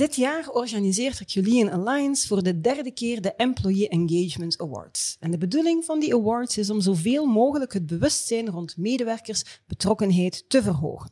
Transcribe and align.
Dit 0.00 0.16
jaar 0.16 0.48
organiseert 0.48 1.18
Herculean 1.18 1.70
Alliance 1.70 2.26
voor 2.26 2.42
de 2.42 2.60
derde 2.60 2.90
keer 2.90 3.20
de 3.20 3.34
Employee 3.34 3.88
Engagement 3.88 4.58
Awards. 4.60 5.16
En 5.18 5.30
de 5.30 5.38
bedoeling 5.38 5.84
van 5.84 6.00
die 6.00 6.14
awards 6.14 6.58
is 6.58 6.70
om 6.70 6.80
zoveel 6.80 7.26
mogelijk 7.26 7.72
het 7.72 7.86
bewustzijn 7.86 8.48
rond 8.48 8.76
medewerkersbetrokkenheid 8.76 10.44
te 10.48 10.62
verhogen. 10.62 11.10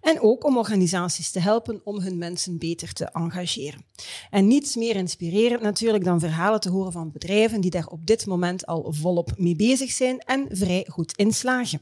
En 0.00 0.20
ook 0.20 0.44
om 0.44 0.56
organisaties 0.56 1.30
te 1.30 1.40
helpen 1.40 1.80
om 1.84 2.00
hun 2.00 2.18
mensen 2.18 2.58
beter 2.58 2.92
te 2.92 3.04
engageren. 3.04 3.84
En 4.30 4.46
niets 4.46 4.74
meer 4.76 4.96
inspirerend 4.96 5.62
natuurlijk 5.62 6.04
dan 6.04 6.20
verhalen 6.20 6.60
te 6.60 6.70
horen 6.70 6.92
van 6.92 7.12
bedrijven 7.12 7.60
die 7.60 7.70
daar 7.70 7.86
op 7.86 8.06
dit 8.06 8.26
moment 8.26 8.66
al 8.66 8.92
volop 8.92 9.32
mee 9.36 9.56
bezig 9.56 9.90
zijn 9.90 10.18
en 10.18 10.46
vrij 10.50 10.86
goed 10.88 11.16
in 11.16 11.32
slagen. 11.32 11.80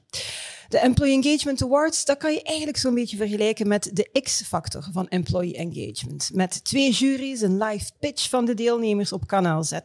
De 0.69 0.79
Employee 0.79 1.15
Engagement 1.15 1.63
Awards, 1.63 2.05
dat 2.05 2.17
kan 2.17 2.33
je 2.33 2.43
eigenlijk 2.43 2.79
zo'n 2.79 2.95
beetje 2.95 3.17
vergelijken 3.17 3.69
met 3.69 3.91
de 3.93 4.21
X-factor 4.23 4.89
van 4.93 5.09
Employee 5.09 5.57
Engagement. 5.57 6.31
Met 6.33 6.65
twee 6.65 6.91
juries, 6.91 7.41
een 7.41 7.59
live 7.59 7.91
pitch 8.01 8.29
van 8.29 8.45
de 8.45 8.55
deelnemers 8.55 9.13
op 9.13 9.27
kanaal 9.27 9.65
Z. 9.65 9.79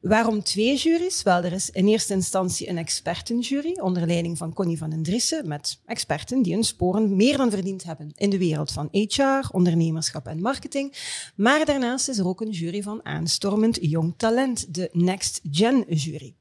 Waarom 0.00 0.42
twee 0.42 0.76
juries? 0.76 1.22
Wel, 1.22 1.42
er 1.42 1.52
is 1.52 1.70
in 1.70 1.86
eerste 1.86 2.12
instantie 2.12 2.68
een 2.68 2.78
expertenjury 2.78 3.78
onder 3.80 4.06
leiding 4.06 4.38
van 4.38 4.52
Connie 4.52 4.78
van 4.78 4.90
den 4.90 5.02
Driessen 5.02 5.48
met 5.48 5.80
experten 5.86 6.42
die 6.42 6.54
hun 6.54 6.64
sporen 6.64 7.16
meer 7.16 7.36
dan 7.36 7.50
verdiend 7.50 7.84
hebben 7.84 8.12
in 8.14 8.30
de 8.30 8.38
wereld 8.38 8.72
van 8.72 8.88
HR, 8.90 9.48
ondernemerschap 9.52 10.26
en 10.26 10.40
marketing. 10.40 10.92
Maar 11.34 11.64
daarnaast 11.64 12.08
is 12.08 12.18
er 12.18 12.26
ook 12.26 12.40
een 12.40 12.50
jury 12.50 12.82
van 12.82 13.04
aanstormend 13.04 13.78
jong 13.80 14.14
talent, 14.16 14.74
de 14.74 14.88
Next 14.92 15.40
Gen 15.50 15.84
jury. 15.88 16.34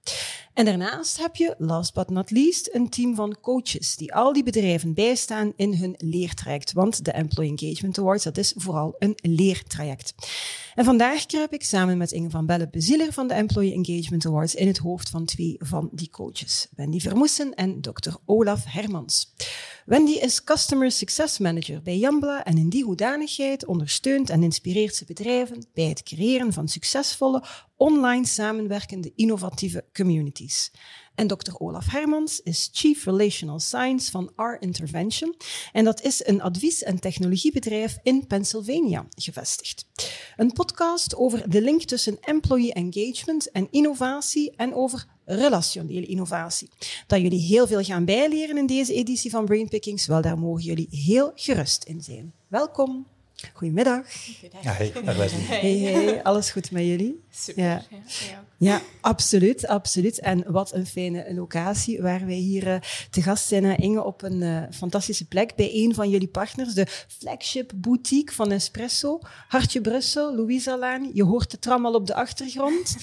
En 0.58 0.66
daarnaast 0.66 1.18
heb 1.18 1.36
je, 1.36 1.56
last 1.58 1.94
but 1.94 2.10
not 2.10 2.32
least, 2.32 2.70
een 2.74 2.90
team 2.90 3.16
van 3.16 3.38
coaches 3.42 3.96
die 3.96 4.14
al 4.14 4.34
die 4.34 4.44
bedrijven 4.44 4.94
bijstaan 4.94 5.54
in 5.56 5.74
hun 5.74 5.96
leertraject. 5.98 6.74
Want 6.74 7.06
de 7.06 7.12
Employee 7.12 7.56
Engagement 7.58 8.00
Awards, 8.00 8.24
dat 8.24 8.38
is 8.38 8.54
vooral 8.56 8.96
een 9.00 9.16
leertraject. 9.22 10.14
En 10.76 10.86
vandaag 10.86 11.26
kruip 11.26 11.54
ik 11.54 11.64
samen 11.64 11.98
met 11.98 12.12
Inge 12.12 12.30
van 12.30 12.46
Belle 12.46 12.70
Bezieler 12.70 13.14
van 13.14 13.28
de 13.28 13.34
Employee 13.34 13.74
Engagement 13.74 14.26
Awards 14.26 14.56
in 14.56 14.68
het 14.68 14.78
hoofd 14.78 15.10
van 15.10 15.26
twee 15.26 15.56
van 15.60 15.90
die 15.92 16.10
coaches. 16.10 16.68
Wendy 16.76 17.00
Vermoesen 17.00 17.54
en 17.54 17.82
Dr. 17.82 18.12
Olaf 18.26 18.64
Hermans. 18.66 19.34
Wendy 19.88 20.12
is 20.12 20.44
Customer 20.44 20.92
Success 20.92 21.38
Manager 21.38 21.82
bij 21.82 21.98
Jambla 21.98 22.44
en 22.44 22.58
in 22.58 22.70
die 22.70 22.84
hoedanigheid 22.84 23.66
ondersteunt 23.66 24.30
en 24.30 24.44
inspireert 24.44 24.96
ze 24.96 25.06
bedrijven 25.06 25.66
bij 25.74 25.84
het 25.84 26.04
creëren 26.04 26.54
van 26.54 26.68
succesvolle, 26.68 27.44
online 27.76 28.26
samenwerkende, 28.26 29.12
innovatieve 29.16 29.86
communities. 29.94 30.72
En 31.16 31.28
Dr. 31.28 31.56
Olaf 31.58 31.92
Hermans 31.92 32.42
is 32.42 32.70
Chief 32.72 33.06
Relational 33.06 33.60
Science 33.60 34.12
van 34.12 34.32
R 34.36 34.56
Intervention. 34.60 35.36
En 35.72 35.84
dat 35.84 36.02
is 36.02 36.26
een 36.26 36.42
advies- 36.42 36.84
en 36.84 37.00
technologiebedrijf 37.00 37.98
in 38.04 38.28
Pennsylvania 38.28 39.06
gevestigd. 39.16 39.86
Een 40.36 40.54
podcast 40.54 41.16
over 41.16 41.50
de 41.50 41.62
link 41.62 41.82
tussen 41.82 42.18
employee 42.20 42.74
engagement 42.74 43.52
en 43.52 43.68
innovatie 43.72 44.56
en 44.56 44.74
over 44.74 45.06
relationele 45.36 46.06
innovatie. 46.06 46.70
Dat 47.08 47.22
jullie 47.22 47.42
heel 47.42 47.68
veel 47.68 47.84
gaan 47.84 48.06
bijleren 48.06 48.58
in 48.58 48.66
deze 48.66 48.94
editie 48.94 49.32
van 49.32 49.46
Brainpickings, 49.46 50.06
wel 50.08 50.22
daar 50.22 50.40
mogen 50.40 50.64
jullie 50.64 50.88
heel 50.92 51.32
gerust 51.36 51.84
in 51.84 52.02
zijn. 52.02 52.34
Welkom. 52.48 53.06
Goedemiddag. 53.54 54.06
Ja, 54.62 54.72
hey, 54.72 54.92
Hey, 55.48 55.78
hey, 55.78 56.24
alles 56.24 56.50
goed 56.50 56.72
met 56.72 56.84
jullie? 56.84 57.24
Super. 57.32 57.64
Ja. 57.64 57.84
Ja, 58.60 58.82
absoluut, 59.02 59.68
absoluut. 59.68 60.20
En 60.20 60.52
wat 60.52 60.74
een 60.74 60.86
fijne 60.86 61.34
locatie 61.34 62.02
waar 62.02 62.26
wij 62.26 62.36
hier 62.36 62.68
uh, 62.68 62.76
te 63.10 63.22
gast 63.22 63.48
zijn, 63.48 63.64
uh, 63.64 63.78
Inge, 63.78 64.04
op 64.04 64.22
een 64.22 64.42
uh, 64.42 64.64
fantastische 64.72 65.28
plek 65.28 65.56
bij 65.56 65.70
een 65.74 65.94
van 65.94 66.10
jullie 66.10 66.28
partners, 66.28 66.74
de 66.74 66.86
flagship 67.08 67.72
boutique 67.76 68.34
van 68.34 68.52
Espresso, 68.52 69.20
Hartje 69.48 69.82
Brussel, 69.82 70.36
Louisa 70.36 70.78
Laan. 70.78 71.10
Je 71.14 71.24
hoort 71.24 71.52
de 71.52 71.60
tram 71.60 71.86
al 71.86 71.94
op 71.94 72.08
de 72.08 72.14
achtergrond. 72.14 72.96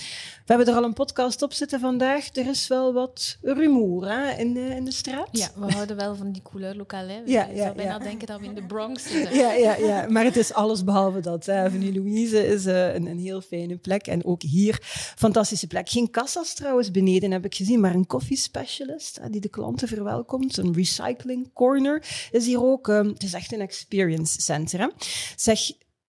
We 0.45 0.53
hebben 0.53 0.67
er 0.67 0.81
al 0.81 0.85
een 0.85 0.93
podcast 0.93 1.43
op 1.43 1.53
zitten 1.53 1.81
vandaag. 1.81 2.37
Er 2.37 2.47
is 2.47 2.69
wel 2.69 2.93
wat 2.93 3.37
rumoer 3.43 4.09
hè, 4.09 4.31
in, 4.31 4.53
de, 4.53 4.61
in 4.61 4.85
de 4.85 4.93
straat. 4.93 5.29
Ja, 5.31 5.51
we 5.55 5.73
houden 5.73 5.97
wel 5.97 6.17
van 6.17 6.33
die 6.33 6.43
couleur 6.43 6.75
lokaal. 6.75 7.09
Hè. 7.09 7.21
Ja, 7.25 7.47
ja, 7.47 7.63
zou 7.63 7.75
bijna 7.75 7.93
ja. 7.93 7.99
denken 7.99 8.27
dat 8.27 8.41
we 8.41 8.47
in 8.47 8.55
de 8.55 8.63
Bronx 8.63 9.03
zitten. 9.11 9.37
Ja, 9.37 9.53
ja, 9.53 9.77
ja, 9.77 10.07
maar 10.09 10.24
het 10.25 10.37
is 10.37 10.53
alles 10.53 10.85
behalve 10.85 11.21
dat. 11.21 11.47
Hè. 11.47 11.65
Avenue 11.65 11.93
Louise 11.93 12.47
is 12.47 12.67
uh, 12.67 12.95
een, 12.95 13.07
een 13.07 13.19
heel 13.19 13.41
fijne 13.41 13.77
plek. 13.77 14.07
En 14.07 14.25
ook 14.25 14.43
hier, 14.43 14.79
fantastische 15.17 15.67
plek. 15.67 15.89
Geen 15.89 16.11
kassa's 16.11 16.55
trouwens 16.55 16.91
beneden, 16.91 17.31
heb 17.31 17.45
ik 17.45 17.55
gezien, 17.55 17.81
maar 17.81 17.95
een 17.95 18.07
koffiespecialist 18.07 19.21
die 19.31 19.41
de 19.41 19.49
klanten 19.49 19.89
verwelkomt. 19.89 20.57
Een 20.57 20.75
recycling 20.75 21.53
corner 21.53 22.29
is 22.31 22.47
hier 22.47 22.63
ook. 22.63 22.89
Um, 22.89 23.09
het 23.09 23.23
is 23.23 23.33
echt 23.33 23.53
een 23.53 23.61
experience 23.61 24.41
center. 24.41 24.81
Hè. 24.81 24.89
Zeg, 25.37 25.61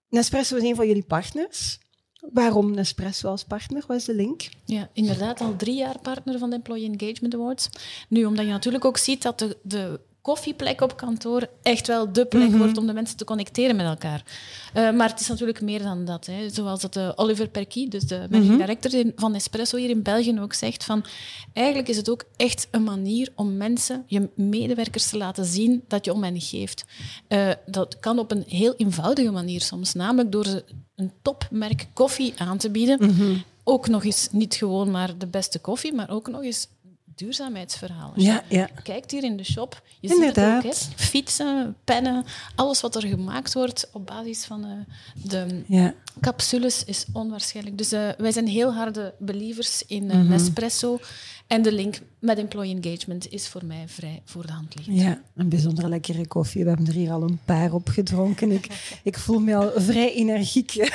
Nespresso 0.09 0.55
is 0.55 0.63
een 0.63 0.75
van 0.75 0.87
jullie 0.87 1.03
partners. 1.03 1.79
Waarom 2.33 2.73
Nespresso 2.73 3.27
als 3.27 3.43
partner? 3.43 3.83
Wat 3.87 3.97
is 3.97 4.05
de 4.05 4.13
link? 4.13 4.49
Ja, 4.65 4.89
inderdaad, 4.93 5.41
al 5.41 5.55
drie 5.55 5.75
jaar 5.75 5.99
partner 5.99 6.39
van 6.39 6.49
de 6.49 6.55
Employee 6.55 6.97
Engagement 6.97 7.33
Awards. 7.33 7.69
Nu, 8.09 8.25
omdat 8.25 8.45
je 8.45 8.51
natuurlijk 8.51 8.85
ook 8.85 8.97
ziet 8.97 9.21
dat 9.21 9.39
de, 9.39 9.57
de 9.63 9.99
koffieplek 10.25 10.81
op 10.81 10.97
kantoor 10.97 11.47
echt 11.61 11.87
wel 11.87 12.11
de 12.11 12.25
plek 12.25 12.49
-hmm. 12.49 12.57
wordt 12.57 12.77
om 12.77 12.87
de 12.87 12.93
mensen 12.93 13.17
te 13.17 13.23
connecteren 13.25 13.75
met 13.75 13.85
elkaar. 13.85 14.23
Uh, 14.75 14.91
maar 14.91 15.09
het 15.09 15.19
is 15.19 15.27
natuurlijk 15.27 15.61
meer 15.61 15.83
dan 15.83 16.05
dat. 16.05 16.25
Hè. 16.25 16.49
Zoals 16.49 16.81
dat 16.81 16.95
uh, 16.95 17.11
Oliver 17.15 17.47
Perky, 17.47 17.87
dus 17.87 18.03
de 18.03 18.15
managing 18.15 18.47
-hmm. 18.47 18.57
director 18.57 19.03
van 19.15 19.35
Espresso 19.35 19.77
hier 19.77 19.89
in 19.89 20.01
België 20.01 20.39
ook 20.39 20.53
zegt, 20.53 20.83
van 20.83 21.05
eigenlijk 21.53 21.87
is 21.87 21.97
het 21.97 22.09
ook 22.09 22.23
echt 22.35 22.67
een 22.71 22.83
manier 22.83 23.29
om 23.35 23.57
mensen, 23.57 24.03
je 24.07 24.29
medewerkers 24.35 25.09
te 25.09 25.17
laten 25.17 25.45
zien 25.45 25.83
dat 25.87 26.05
je 26.05 26.13
om 26.13 26.23
hen 26.23 26.41
geeft. 26.41 26.85
Uh, 27.29 27.51
dat 27.65 27.99
kan 27.99 28.19
op 28.19 28.31
een 28.31 28.43
heel 28.47 28.75
eenvoudige 28.75 29.31
manier 29.31 29.61
soms, 29.61 29.93
namelijk 29.93 30.31
door 30.31 30.45
ze 30.45 30.63
een 30.95 31.11
topmerk 31.21 31.87
koffie 31.93 32.33
aan 32.37 32.57
te 32.57 32.69
bieden. 32.69 33.03
-hmm. 33.03 33.43
Ook 33.63 33.87
nog 33.87 34.03
eens 34.03 34.27
niet 34.31 34.55
gewoon 34.55 34.91
maar 34.91 35.17
de 35.17 35.27
beste 35.27 35.59
koffie, 35.59 35.93
maar 35.93 36.09
ook 36.09 36.27
nog 36.27 36.43
eens 36.43 36.67
duurzaamheidsverhaal. 37.15 38.11
Als 38.15 38.23
ja, 38.23 38.43
ja. 38.49 38.69
kijkt 38.83 39.11
hier 39.11 39.23
in 39.23 39.37
de 39.37 39.43
shop, 39.43 39.81
je 39.99 40.13
Inderdaad. 40.13 40.63
ziet 40.63 40.73
het 40.73 40.87
ook, 40.87 40.97
hè? 40.97 41.03
fietsen, 41.03 41.75
pennen, 41.83 42.25
alles 42.55 42.81
wat 42.81 42.95
er 42.95 43.07
gemaakt 43.07 43.53
wordt 43.53 43.89
op 43.93 44.05
basis 44.05 44.45
van 44.45 44.65
uh, 44.65 44.71
de 45.29 45.63
ja. 45.67 45.93
capsules 46.21 46.83
is 46.83 47.05
onwaarschijnlijk. 47.13 47.77
Dus 47.77 47.93
uh, 47.93 48.09
wij 48.17 48.31
zijn 48.31 48.47
heel 48.47 48.73
harde 48.73 49.13
believers 49.19 49.83
in 49.87 50.03
uh, 50.03 50.13
mm 50.13 50.19
-hmm. 50.19 50.29
Nespresso. 50.29 50.99
En 51.47 51.61
de 51.61 51.71
link 51.71 52.01
met 52.19 52.37
employee 52.37 52.79
engagement 52.81 53.31
is 53.31 53.47
voor 53.47 53.65
mij 53.65 53.83
vrij 53.87 54.21
voor 54.25 54.45
de 54.45 54.51
hand 54.51 54.75
liggend. 54.75 54.99
Ja, 54.99 55.21
een 55.35 55.49
bijzonder 55.49 55.89
lekkere 55.89 56.27
koffie. 56.27 56.63
We 56.63 56.69
hebben 56.69 56.87
er 56.87 56.93
hier 56.93 57.11
al 57.11 57.21
een 57.21 57.39
paar 57.45 57.73
op 57.73 57.87
gedronken. 57.87 58.51
Ik, 58.51 58.67
ik 59.03 59.17
voel 59.17 59.39
me 59.39 59.55
al 59.55 59.71
vrij 59.75 60.13
energiek 60.13 60.71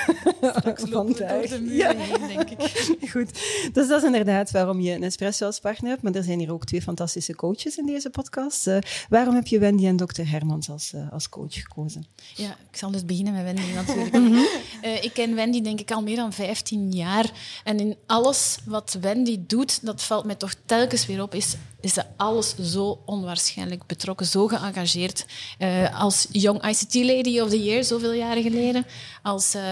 vandaag. 0.90 1.46
Door 1.46 1.48
de 1.48 1.74
ja. 1.74 1.94
heen, 1.96 2.36
denk 2.36 2.50
ik. 2.50 3.08
Goed, 3.10 3.32
dus 3.72 3.88
dat 3.88 3.98
is 3.98 4.06
inderdaad 4.06 4.50
waarom 4.50 4.80
je 4.80 4.98
Nespresso 4.98 5.46
als 5.46 5.60
partner 5.60 5.90
hebt. 5.90 6.02
Maar 6.02 6.12
er 6.12 6.22
zijn 6.22 6.38
hier 6.38 6.52
ook 6.52 6.64
twee 6.64 6.82
fantastische 6.82 7.34
coaches 7.34 7.76
in 7.76 7.86
deze 7.86 8.10
podcast. 8.10 8.66
Uh, 8.66 8.78
waarom 9.08 9.34
heb 9.34 9.46
je 9.46 9.58
Wendy 9.58 9.86
en 9.86 9.96
dokter 9.96 10.30
Hermans 10.30 10.70
als, 10.70 10.92
uh, 10.94 11.12
als 11.12 11.28
coach 11.28 11.54
gekozen? 11.54 12.06
Ja, 12.34 12.56
ik 12.70 12.76
zal 12.76 12.90
dus 12.90 13.04
beginnen 13.04 13.32
met 13.32 13.42
Wendy 13.42 13.72
natuurlijk. 13.74 14.12
mm 14.12 14.26
-hmm. 14.26 14.46
uh, 14.84 15.04
ik 15.04 15.12
ken 15.12 15.34
Wendy 15.34 15.60
denk 15.60 15.80
ik 15.80 15.90
al 15.90 16.02
meer 16.02 16.16
dan 16.16 16.32
15 16.32 16.92
jaar. 16.92 17.30
En 17.64 17.78
in 17.78 17.96
alles 18.06 18.58
wat 18.64 18.98
Wendy 19.00 19.40
doet, 19.46 19.86
dat 19.86 20.02
valt 20.02 20.24
mij 20.24 20.36
toch 20.40 20.54
telkens 20.64 21.06
weer 21.06 21.22
op, 21.22 21.34
is, 21.34 21.56
is 21.80 21.92
ze 21.92 22.04
alles 22.16 22.54
zo 22.56 23.02
onwaarschijnlijk 23.04 23.86
betrokken, 23.86 24.26
zo 24.26 24.46
geëngageerd. 24.46 25.26
Uh, 25.58 26.00
als 26.00 26.26
Young 26.32 26.66
ICT 26.66 26.94
Lady 26.94 27.40
of 27.40 27.48
the 27.48 27.62
Year, 27.62 27.84
zoveel 27.84 28.12
jaren 28.12 28.42
geleden, 28.42 28.86
als 29.22 29.54
uh, 29.54 29.62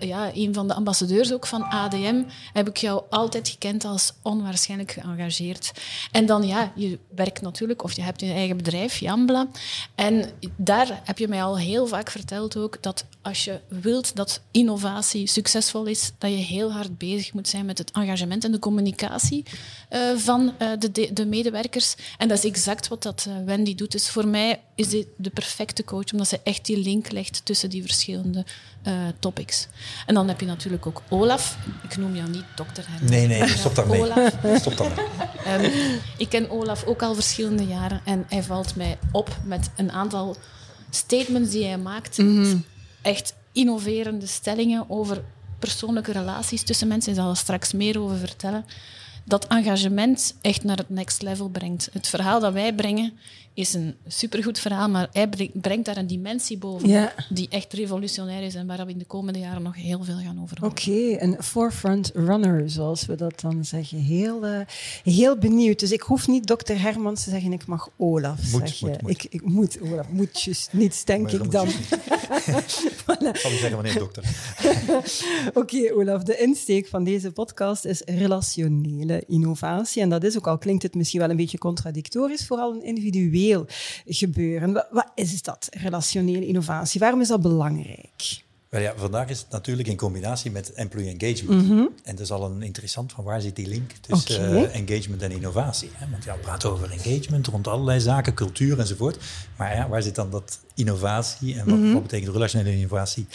ja, 0.00 0.30
een 0.34 0.54
van 0.54 0.68
de 0.68 0.74
ambassadeurs 0.74 1.32
ook 1.32 1.46
van 1.46 1.62
ADM, 1.62 2.22
heb 2.52 2.68
ik 2.68 2.76
jou 2.76 3.02
altijd 3.10 3.48
gekend 3.48 3.84
als 3.84 4.12
onwaarschijnlijk 4.22 4.90
geëngageerd. 4.90 5.72
En 6.12 6.26
dan, 6.26 6.46
ja, 6.46 6.72
je 6.74 6.98
werkt 7.14 7.40
natuurlijk, 7.40 7.84
of 7.84 7.92
je 7.92 8.02
hebt 8.02 8.20
je 8.20 8.32
eigen 8.32 8.56
bedrijf, 8.56 8.98
Jambla. 8.98 9.46
En 9.94 10.30
daar 10.56 11.00
heb 11.04 11.18
je 11.18 11.28
mij 11.28 11.42
al 11.42 11.58
heel 11.58 11.86
vaak 11.86 12.10
verteld 12.10 12.56
ook, 12.56 12.82
dat 12.82 13.04
als 13.22 13.44
je 13.44 13.60
wilt 13.68 14.16
dat 14.16 14.40
innovatie 14.50 15.26
succesvol 15.26 15.84
is, 15.84 16.12
dat 16.18 16.30
je 16.30 16.36
heel 16.36 16.72
hard 16.72 16.98
bezig 16.98 17.32
moet 17.32 17.48
zijn 17.48 17.64
met 17.64 17.78
het 17.78 17.90
engagement 17.90 18.44
en 18.44 18.52
de 18.52 18.58
communicatie 18.58 19.44
uh, 19.90 20.16
van 20.16 20.52
de, 20.78 21.10
de 21.12 21.26
medewerkers 21.26 21.56
medewerkers. 21.58 21.94
En 22.18 22.28
dat 22.28 22.38
is 22.38 22.44
exact 22.44 22.88
wat 22.88 23.02
dat, 23.02 23.26
uh, 23.28 23.34
Wendy 23.44 23.74
doet. 23.74 23.92
Dus 23.92 24.10
voor 24.10 24.26
mij 24.26 24.60
is 24.74 24.88
dit 24.88 25.06
de 25.16 25.30
perfecte 25.30 25.84
coach, 25.84 26.12
omdat 26.12 26.28
ze 26.28 26.40
echt 26.44 26.66
die 26.66 26.78
link 26.78 27.10
legt 27.10 27.44
tussen 27.44 27.70
die 27.70 27.82
verschillende 27.82 28.44
uh, 28.86 28.92
topics. 29.18 29.68
En 30.06 30.14
dan 30.14 30.28
heb 30.28 30.40
je 30.40 30.46
natuurlijk 30.46 30.86
ook 30.86 31.02
Olaf. 31.08 31.56
Ik 31.82 31.96
noem 31.96 32.16
jou 32.16 32.30
niet 32.30 32.44
dokter 32.56 32.84
Herman. 32.88 33.10
Nee, 33.10 33.26
nee, 33.26 33.48
stop 33.48 33.74
daarmee. 33.74 34.00
Olaf. 34.00 34.34
Stop 34.60 34.76
daarmee. 34.76 35.72
um, 35.72 35.72
ik 36.24 36.28
ken 36.28 36.50
Olaf 36.50 36.84
ook 36.84 37.02
al 37.02 37.14
verschillende 37.14 37.66
jaren 37.66 38.00
en 38.04 38.24
hij 38.28 38.42
valt 38.42 38.76
mij 38.76 38.98
op 39.12 39.36
met 39.44 39.70
een 39.76 39.92
aantal 39.92 40.36
statements 40.90 41.50
die 41.50 41.64
hij 41.64 41.78
maakt. 41.78 42.18
Mm 42.18 42.42
-hmm. 42.42 42.64
Echt 43.02 43.34
innoverende 43.52 44.26
stellingen 44.26 44.84
over 44.90 45.22
persoonlijke 45.58 46.12
relaties 46.12 46.62
tussen 46.62 46.88
mensen. 46.88 47.12
Hij 47.12 47.22
zal 47.22 47.30
er 47.30 47.36
straks 47.36 47.72
meer 47.72 48.00
over 48.00 48.16
vertellen. 48.16 48.64
Dat 49.28 49.46
engagement 49.46 50.34
echt 50.40 50.64
naar 50.64 50.76
het 50.76 50.90
next 50.90 51.22
level 51.22 51.48
brengt. 51.48 51.88
Het 51.92 52.08
verhaal 52.08 52.40
dat 52.40 52.52
wij 52.52 52.74
brengen 52.74 53.12
is 53.58 53.74
een 53.74 53.94
supergoed 54.06 54.58
verhaal, 54.58 54.88
maar 54.88 55.08
hij 55.12 55.50
brengt 55.52 55.84
daar 55.84 55.96
een 55.96 56.06
dimensie 56.06 56.58
boven 56.58 56.88
ja. 56.88 57.12
die 57.28 57.46
echt 57.50 57.72
revolutionair 57.72 58.42
is 58.42 58.54
en 58.54 58.66
waar 58.66 58.86
we 58.86 58.92
in 58.92 58.98
de 58.98 59.04
komende 59.04 59.38
jaren 59.38 59.62
nog 59.62 59.76
heel 59.76 60.04
veel 60.04 60.16
gaan 60.16 60.40
over 60.42 60.56
horen. 60.60 60.76
Oké, 60.76 60.90
okay, 60.90 61.20
een 61.20 61.36
forefront 61.42 62.10
runner, 62.14 62.70
zoals 62.70 63.06
we 63.06 63.14
dat 63.14 63.40
dan 63.40 63.64
zeggen. 63.64 63.98
Heel, 63.98 64.46
uh, 64.46 64.60
heel 65.04 65.36
benieuwd. 65.38 65.78
Dus 65.78 65.92
ik 65.92 66.00
hoef 66.00 66.28
niet 66.28 66.46
dokter 66.46 66.80
Hermans 66.80 67.24
te 67.24 67.30
zeggen, 67.30 67.52
ik 67.52 67.66
mag 67.66 67.88
Olaf 67.96 68.52
moet, 68.52 68.68
zeggen. 68.68 68.88
Moet, 68.88 69.02
moet. 69.02 69.10
Ik, 69.10 69.26
ik 69.30 69.42
moet 69.44 69.80
Olaf, 69.80 70.08
moetjes, 70.08 70.68
niets 70.70 71.04
denk 71.04 71.30
ik 71.30 71.50
dan. 71.50 71.68
Ik 73.28 73.36
zeggen 73.36 73.74
wanneer 73.74 73.98
dokter. 73.98 74.24
Oké, 75.48 75.58
okay, 75.58 75.90
Olaf, 75.90 76.22
de 76.22 76.36
insteek 76.36 76.86
van 76.86 77.04
deze 77.04 77.32
podcast 77.32 77.84
is 77.84 78.02
relationele 78.04 79.22
innovatie. 79.26 80.02
En 80.02 80.08
dat 80.08 80.24
is 80.24 80.36
ook 80.36 80.46
al 80.46 80.58
klinkt 80.58 80.82
het 80.82 80.94
misschien 80.94 81.20
wel 81.20 81.30
een 81.30 81.36
beetje 81.36 81.58
contradictorisch, 81.58 82.46
vooral 82.46 82.72
een 82.72 82.84
individueel 82.84 83.66
gebeuren. 84.06 84.72
Wat 84.72 85.12
is 85.14 85.42
dat, 85.42 85.68
relationele 85.70 86.46
innovatie? 86.46 87.00
Waarom 87.00 87.20
is 87.20 87.28
dat 87.28 87.42
belangrijk? 87.42 88.46
Ja, 88.70 88.92
vandaag 88.96 89.28
is 89.28 89.38
het 89.38 89.50
natuurlijk 89.50 89.88
in 89.88 89.96
combinatie 89.96 90.50
met 90.50 90.72
employee 90.72 91.16
engagement. 91.18 91.62
Mm 91.62 91.68
-hmm. 91.68 91.88
En 92.02 92.14
dat 92.14 92.24
is 92.24 92.30
al 92.30 92.44
een 92.44 92.62
interessant 92.62 93.12
van 93.12 93.24
waar 93.24 93.40
zit 93.40 93.56
die 93.56 93.66
link 93.66 93.90
tussen 94.00 94.48
okay. 94.48 94.62
uh, 94.62 94.74
engagement 94.74 95.22
en 95.22 95.30
innovatie. 95.30 95.90
Hè? 95.92 96.10
Want 96.10 96.24
ja, 96.24 96.34
we 96.34 96.40
praten 96.40 96.70
over 96.70 96.90
engagement 96.90 97.46
rond 97.46 97.68
allerlei 97.68 98.00
zaken, 98.00 98.34
cultuur 98.34 98.78
enzovoort. 98.78 99.18
Maar 99.56 99.74
ja, 99.74 99.88
waar 99.88 100.02
zit 100.02 100.14
dan 100.14 100.30
dat 100.30 100.58
innovatie 100.74 101.58
en 101.58 101.64
wat, 101.64 101.74
mm 101.74 101.82
-hmm. 101.82 101.92
wat 101.92 102.02
betekent 102.02 102.32
relationele 102.32 102.72
innovatie? 102.72 103.26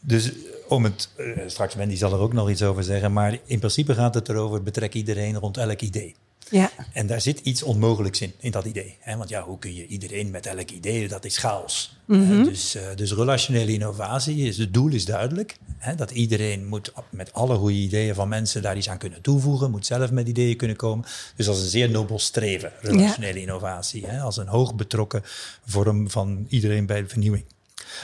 Dus 0.00 0.32
om 0.68 0.84
het, 0.84 1.08
uh, 1.16 1.38
straks 1.46 1.74
Wendy 1.74 1.96
zal 1.96 2.12
er 2.12 2.18
ook 2.18 2.32
nog 2.32 2.50
iets 2.50 2.62
over 2.62 2.84
zeggen, 2.84 3.12
maar 3.12 3.38
in 3.44 3.58
principe 3.58 3.94
gaat 3.94 4.14
het 4.14 4.28
erover 4.28 4.62
betrek 4.62 4.94
iedereen 4.94 5.36
rond 5.36 5.56
elk 5.56 5.80
idee. 5.80 6.14
Ja. 6.50 6.70
En 6.92 7.06
daar 7.06 7.20
zit 7.20 7.40
iets 7.40 7.62
onmogelijks 7.62 8.20
in, 8.20 8.32
in 8.38 8.50
dat 8.50 8.64
idee. 8.64 8.96
Hè? 9.00 9.16
Want 9.16 9.28
ja, 9.28 9.42
hoe 9.42 9.58
kun 9.58 9.74
je 9.74 9.86
iedereen 9.86 10.30
met 10.30 10.46
elk 10.46 10.70
idee, 10.70 11.08
dat 11.08 11.24
is 11.24 11.36
chaos. 11.36 11.96
Mm 12.04 12.28
-hmm. 12.28 12.44
dus, 12.44 12.76
uh, 12.76 12.82
dus 12.94 13.12
relationele 13.12 13.72
innovatie, 13.72 14.46
is, 14.46 14.58
het 14.58 14.74
doel 14.74 14.92
is 14.92 15.04
duidelijk. 15.04 15.56
Hè? 15.78 15.94
Dat 15.94 16.10
iedereen 16.10 16.66
moet 16.66 16.92
met 17.10 17.32
alle 17.32 17.56
goede 17.56 17.74
ideeën 17.74 18.14
van 18.14 18.28
mensen 18.28 18.62
daar 18.62 18.76
iets 18.76 18.88
aan 18.88 18.98
kunnen 18.98 19.20
toevoegen, 19.20 19.70
moet 19.70 19.86
zelf 19.86 20.10
met 20.10 20.28
ideeën 20.28 20.56
kunnen 20.56 20.76
komen. 20.76 21.06
Dus 21.36 21.46
dat 21.46 21.56
is 21.56 21.62
een 21.62 21.68
zeer 21.68 21.90
nobel 21.90 22.18
streven, 22.18 22.72
relationele 22.80 23.34
ja. 23.34 23.40
innovatie. 23.40 24.06
Hè? 24.06 24.20
Als 24.20 24.36
een 24.36 24.46
hoog 24.46 24.74
betrokken 24.74 25.22
vorm 25.66 26.10
van 26.10 26.46
iedereen 26.48 26.86
bij 26.86 27.00
de 27.02 27.08
vernieuwing. 27.08 27.44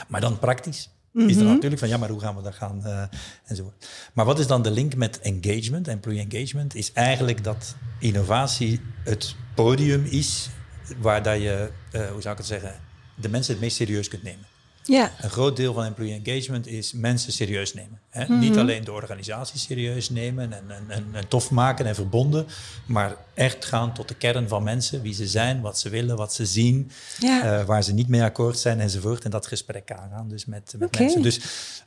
Maar 0.07 0.21
dan 0.21 0.39
praktisch. 0.39 0.89
Is 1.15 1.35
er 1.35 1.43
natuurlijk 1.43 1.79
van, 1.79 1.89
ja, 1.89 1.97
maar 1.97 2.09
hoe 2.09 2.19
gaan 2.19 2.35
we 2.35 2.41
dat 2.41 2.55
gaan 2.55 2.81
uh, 2.85 3.03
enzovoort. 3.45 3.87
Maar 4.13 4.25
wat 4.25 4.39
is 4.39 4.47
dan 4.47 4.61
de 4.61 4.71
link 4.71 4.95
met 4.95 5.19
engagement, 5.19 5.87
employee 5.87 6.27
engagement? 6.29 6.75
Is 6.75 6.93
eigenlijk 6.93 7.43
dat 7.43 7.75
innovatie 7.99 8.81
het 9.03 9.35
podium 9.53 10.05
is 10.05 10.49
waar 10.97 11.23
dat 11.23 11.41
je, 11.41 11.69
uh, 11.91 12.11
hoe 12.11 12.21
zou 12.21 12.31
ik 12.33 12.37
het 12.37 12.45
zeggen, 12.45 12.75
de 13.15 13.29
mensen 13.29 13.53
het 13.53 13.61
meest 13.61 13.75
serieus 13.75 14.07
kunt 14.07 14.23
nemen. 14.23 14.45
Ja. 14.87 15.11
Een 15.21 15.29
groot 15.29 15.55
deel 15.55 15.73
van 15.73 15.85
employee 15.85 16.21
engagement 16.23 16.67
is 16.67 16.93
mensen 16.93 17.33
serieus 17.33 17.73
nemen. 17.73 17.99
Hè? 18.09 18.21
Mm-hmm. 18.21 18.39
Niet 18.39 18.57
alleen 18.57 18.83
de 18.83 18.91
organisatie 18.91 19.59
serieus 19.59 20.09
nemen 20.09 20.53
en, 20.53 20.63
en, 20.69 20.85
en, 20.87 21.05
en, 21.13 21.27
tof 21.27 21.51
maken 21.51 21.85
en 21.85 21.95
verbonden, 21.95 22.47
maar 22.85 23.15
echt 23.33 23.65
gaan 23.65 23.93
tot 23.93 24.07
de 24.07 24.15
kern 24.15 24.47
van 24.47 24.63
mensen, 24.63 25.01
wie 25.01 25.13
ze 25.13 25.27
zijn, 25.27 25.61
wat 25.61 25.79
ze 25.79 25.89
willen, 25.89 26.17
wat 26.17 26.33
ze 26.33 26.45
zien, 26.45 26.91
ja. 27.19 27.59
uh, 27.59 27.65
waar 27.65 27.83
ze 27.83 27.93
niet 27.93 28.07
mee 28.07 28.23
akkoord 28.23 28.59
zijn 28.59 28.79
enzovoort. 28.79 29.23
En 29.23 29.31
dat 29.31 29.47
gesprek 29.47 29.91
aangaan 29.91 30.27
dus 30.27 30.45
met, 30.45 30.73
met 30.77 30.87
okay. 30.87 31.01
mensen. 31.01 31.21
Dus 31.21 31.39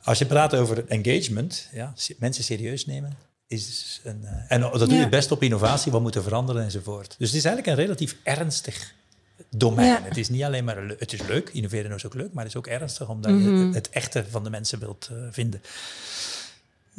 als 0.03 0.19
je 0.19 0.25
praat 0.25 0.55
over 0.55 0.85
engagement, 0.87 1.67
ja, 1.71 1.93
mensen 2.17 2.43
serieus 2.43 2.85
nemen, 2.85 3.17
is 3.47 4.01
een, 4.03 4.21
uh, 4.23 4.29
en 4.47 4.61
dat 4.61 4.79
doe 4.79 4.93
je 4.93 4.95
ja. 4.95 5.09
best 5.09 5.31
op 5.31 5.43
innovatie, 5.43 5.91
wat 5.91 6.01
moeten 6.01 6.23
veranderen 6.23 6.63
enzovoort. 6.63 7.15
Dus 7.17 7.27
het 7.27 7.37
is 7.37 7.45
eigenlijk 7.45 7.77
een 7.77 7.83
relatief 7.83 8.15
ernstig 8.23 8.93
domein. 9.49 9.87
Ja. 9.87 10.01
Het 10.03 10.17
is 10.17 10.29
niet 10.29 10.43
alleen 10.43 10.63
maar, 10.63 10.77
het 10.97 11.13
is 11.13 11.21
leuk, 11.27 11.49
innoveren 11.49 11.91
is 11.91 12.05
ook 12.05 12.13
leuk, 12.13 12.33
maar 12.33 12.43
het 12.43 12.53
is 12.53 12.59
ook 12.59 12.67
ernstig 12.67 13.09
omdat 13.09 13.31
mm 13.31 13.43
-hmm. 13.43 13.67
je 13.67 13.73
het 13.73 13.89
echte 13.89 14.25
van 14.29 14.43
de 14.43 14.49
mensen 14.49 14.79
wilt 14.79 15.09
uh, 15.11 15.17
vinden. 15.31 15.61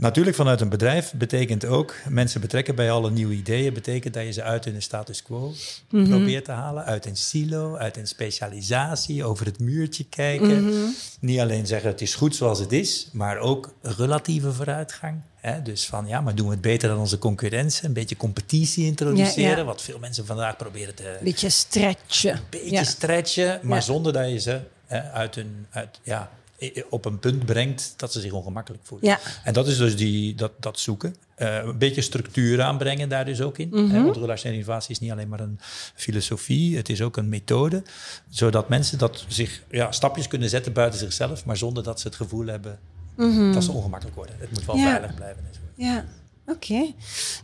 Natuurlijk 0.00 0.36
vanuit 0.36 0.60
een 0.60 0.68
bedrijf 0.68 1.12
betekent 1.12 1.64
ook 1.64 1.94
mensen 2.08 2.40
betrekken 2.40 2.74
bij 2.74 2.90
alle 2.90 3.10
nieuwe 3.10 3.34
ideeën, 3.34 3.74
betekent 3.74 4.14
dat 4.14 4.24
je 4.24 4.32
ze 4.32 4.42
uit 4.42 4.64
hun 4.64 4.82
status 4.82 5.22
quo 5.22 5.48
mm 5.48 5.54
-hmm. 5.90 6.08
probeert 6.08 6.44
te 6.44 6.52
halen, 6.52 6.84
uit 6.84 7.06
een 7.06 7.16
silo, 7.16 7.76
uit 7.76 7.96
een 7.96 8.06
specialisatie, 8.06 9.24
over 9.24 9.46
het 9.46 9.58
muurtje 9.58 10.04
kijken. 10.04 10.62
Mm 10.62 10.70
-hmm. 10.70 10.94
Niet 11.20 11.40
alleen 11.40 11.66
zeggen 11.66 11.90
het 11.90 12.00
is 12.00 12.14
goed 12.14 12.36
zoals 12.36 12.58
het 12.58 12.72
is, 12.72 13.08
maar 13.12 13.38
ook 13.38 13.74
relatieve 13.82 14.52
vooruitgang. 14.52 15.20
Hè? 15.40 15.62
Dus 15.62 15.86
van 15.86 16.06
ja, 16.06 16.20
maar 16.20 16.34
doen 16.34 16.46
we 16.46 16.52
het 16.52 16.60
beter 16.60 16.88
dan 16.88 16.98
onze 16.98 17.18
concurrentie? 17.18 17.84
Een 17.84 17.92
beetje 17.92 18.16
competitie 18.16 18.84
introduceren, 18.84 19.50
ja, 19.50 19.56
ja. 19.56 19.64
wat 19.64 19.82
veel 19.82 19.98
mensen 19.98 20.26
vandaag 20.26 20.56
proberen 20.56 20.94
te... 20.94 21.08
Een 21.08 21.24
beetje 21.24 21.50
stretchen. 21.50 22.32
Een 22.32 22.40
beetje 22.50 22.70
ja. 22.70 22.84
stretchen, 22.84 23.60
maar 23.62 23.82
zonder 23.82 24.12
dat 24.12 24.30
je 24.30 24.38
ze 24.38 24.60
hè, 24.86 25.10
uit 25.10 25.36
een... 25.36 25.66
Uit, 25.70 26.00
ja, 26.02 26.30
op 26.88 27.04
een 27.04 27.18
punt 27.18 27.44
brengt 27.44 27.94
dat 27.96 28.12
ze 28.12 28.20
zich 28.20 28.32
ongemakkelijk 28.32 28.82
voelen. 28.86 29.08
Ja. 29.08 29.18
En 29.44 29.52
dat 29.52 29.66
is 29.66 29.76
dus 29.76 29.96
die, 29.96 30.34
dat, 30.34 30.52
dat 30.58 30.78
zoeken. 30.78 31.16
Uh, 31.38 31.56
een 31.56 31.78
beetje 31.78 32.00
structuur 32.00 32.62
aanbrengen 32.62 33.08
daar 33.08 33.24
dus 33.24 33.40
ook 33.40 33.58
in. 33.58 33.68
Mm 33.68 33.90
-hmm. 33.90 34.04
want 34.04 34.44
innovatie 34.44 34.90
is 34.90 34.98
niet 34.98 35.10
alleen 35.10 35.28
maar 35.28 35.40
een 35.40 35.58
filosofie, 35.94 36.76
het 36.76 36.88
is 36.88 37.02
ook 37.02 37.16
een 37.16 37.28
methode. 37.28 37.82
Zodat 38.28 38.68
mensen 38.68 38.98
dat 38.98 39.24
zich 39.28 39.62
ja, 39.70 39.92
stapjes 39.92 40.28
kunnen 40.28 40.48
zetten 40.48 40.72
buiten 40.72 40.98
zichzelf, 40.98 41.44
maar 41.44 41.56
zonder 41.56 41.82
dat 41.82 42.00
ze 42.00 42.06
het 42.06 42.16
gevoel 42.16 42.46
hebben 42.46 42.78
mm 43.16 43.36
-hmm. 43.36 43.52
dat 43.52 43.64
ze 43.64 43.72
ongemakkelijk 43.72 44.16
worden. 44.16 44.34
Het 44.38 44.50
moet 44.50 44.64
wel 44.64 44.76
ja. 44.76 44.90
veilig 44.90 45.14
blijven. 45.14 45.44
Ja. 45.74 46.04
Oké. 46.50 46.72
Okay. 46.72 46.94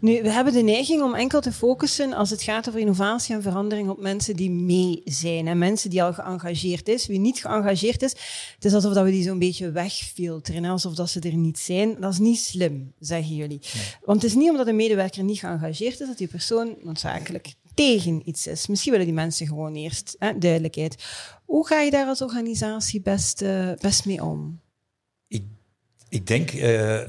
Nu, 0.01 0.23
we 0.23 0.31
hebben 0.31 0.53
de 0.53 0.63
neiging 0.63 1.03
om 1.03 1.15
enkel 1.15 1.41
te 1.41 1.53
focussen 1.53 2.13
als 2.13 2.31
het 2.31 2.43
gaat 2.43 2.69
over 2.69 2.81
innovatie 2.81 3.35
en 3.35 3.43
verandering 3.43 3.89
op 3.89 4.01
mensen 4.01 4.37
die 4.37 4.51
mee 4.51 5.03
zijn. 5.05 5.47
En 5.49 5.59
mensen 5.59 5.91
die 5.91 6.03
al 6.03 6.13
geëngageerd 6.13 6.89
is. 6.89 7.07
Wie 7.07 7.19
niet 7.19 7.39
geëngageerd 7.39 8.03
is, 8.03 8.11
het 8.55 8.65
is 8.65 8.75
alsof 8.75 8.93
dat 8.93 9.05
we 9.05 9.11
die 9.11 9.23
zo'n 9.23 9.39
beetje 9.39 9.71
wegfilteren. 9.71 10.65
Alsof 10.65 10.95
dat 10.95 11.11
ze 11.11 11.21
er 11.21 11.35
niet 11.35 11.59
zijn. 11.59 11.97
Dat 12.01 12.13
is 12.13 12.19
niet 12.19 12.39
slim, 12.39 12.93
zeggen 13.01 13.35
jullie. 13.35 13.61
Nee. 13.75 13.85
Want 14.05 14.23
het 14.23 14.31
is 14.31 14.37
niet 14.37 14.51
omdat 14.51 14.67
een 14.67 14.77
medewerker 14.77 15.25
niet 15.25 15.39
geëngageerd 15.39 16.01
is, 16.01 16.07
dat 16.07 16.19
die 16.19 16.29
persoon 16.29 16.75
noodzakelijk 16.83 17.55
tegen 17.75 18.23
iets 18.25 18.47
is. 18.47 18.67
Misschien 18.67 18.93
willen 18.93 19.07
die 19.07 19.15
mensen 19.15 19.47
gewoon 19.47 19.75
eerst 19.75 20.17
hè, 20.19 20.39
duidelijkheid. 20.39 21.05
Hoe 21.45 21.67
ga 21.67 21.81
je 21.81 21.91
daar 21.91 22.07
als 22.07 22.23
organisatie 22.23 23.01
best, 23.01 23.43
uh, 23.43 23.73
best 23.81 24.05
mee 24.05 24.25
om? 24.25 24.61
Ik 26.09 26.27
denk, 26.27 26.53
uh, 26.53 26.63
uh, 26.63 27.01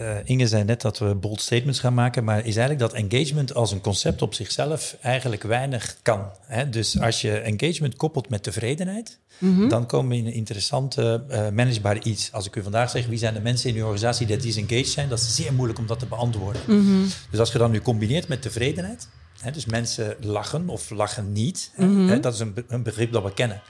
uh, 0.00 0.16
Inge 0.24 0.46
zei 0.46 0.64
net 0.64 0.80
dat 0.80 0.98
we 0.98 1.14
bold 1.14 1.40
statements 1.40 1.80
gaan 1.80 1.94
maken, 1.94 2.24
maar 2.24 2.38
is 2.38 2.56
eigenlijk 2.56 2.78
dat 2.78 2.92
engagement 2.92 3.54
als 3.54 3.72
een 3.72 3.80
concept 3.80 4.22
op 4.22 4.34
zichzelf 4.34 4.96
eigenlijk 5.00 5.42
weinig 5.42 5.96
kan. 6.02 6.30
Hè? 6.40 6.68
Dus 6.68 7.00
als 7.00 7.20
je 7.20 7.38
engagement 7.38 7.96
koppelt 7.96 8.28
met 8.28 8.42
tevredenheid, 8.42 9.18
mm-hmm. 9.38 9.68
dan 9.68 9.86
kom 9.86 10.12
je 10.12 10.18
in 10.18 10.26
een 10.26 10.32
interessante 10.32 11.24
managebaar 11.52 12.02
iets. 12.02 12.32
Als 12.32 12.46
ik 12.46 12.56
u 12.56 12.62
vandaag 12.62 12.90
zeg, 12.90 13.06
wie 13.06 13.18
zijn 13.18 13.34
de 13.34 13.40
mensen 13.40 13.70
in 13.70 13.76
uw 13.76 13.82
organisatie 13.82 14.26
die 14.26 14.36
disengaged 14.36 14.88
zijn, 14.88 15.08
dat 15.08 15.18
is 15.18 15.34
zeer 15.34 15.52
moeilijk 15.52 15.78
om 15.78 15.86
dat 15.86 15.98
te 15.98 16.06
beantwoorden. 16.06 16.62
Mm-hmm. 16.66 17.06
Dus 17.30 17.40
als 17.40 17.52
je 17.52 17.58
dan 17.58 17.70
nu 17.70 17.80
combineert 17.80 18.28
met 18.28 18.42
tevredenheid, 18.42 19.08
hè, 19.40 19.50
dus 19.50 19.64
mensen 19.64 20.16
lachen 20.20 20.68
of 20.68 20.90
lachen 20.90 21.32
niet, 21.32 21.70
hè, 21.76 22.20
dat 22.20 22.34
is 22.34 22.40
een, 22.40 22.54
een 22.68 22.82
begrip 22.82 23.12
dat 23.12 23.22
we 23.22 23.34
kennen. 23.34 23.62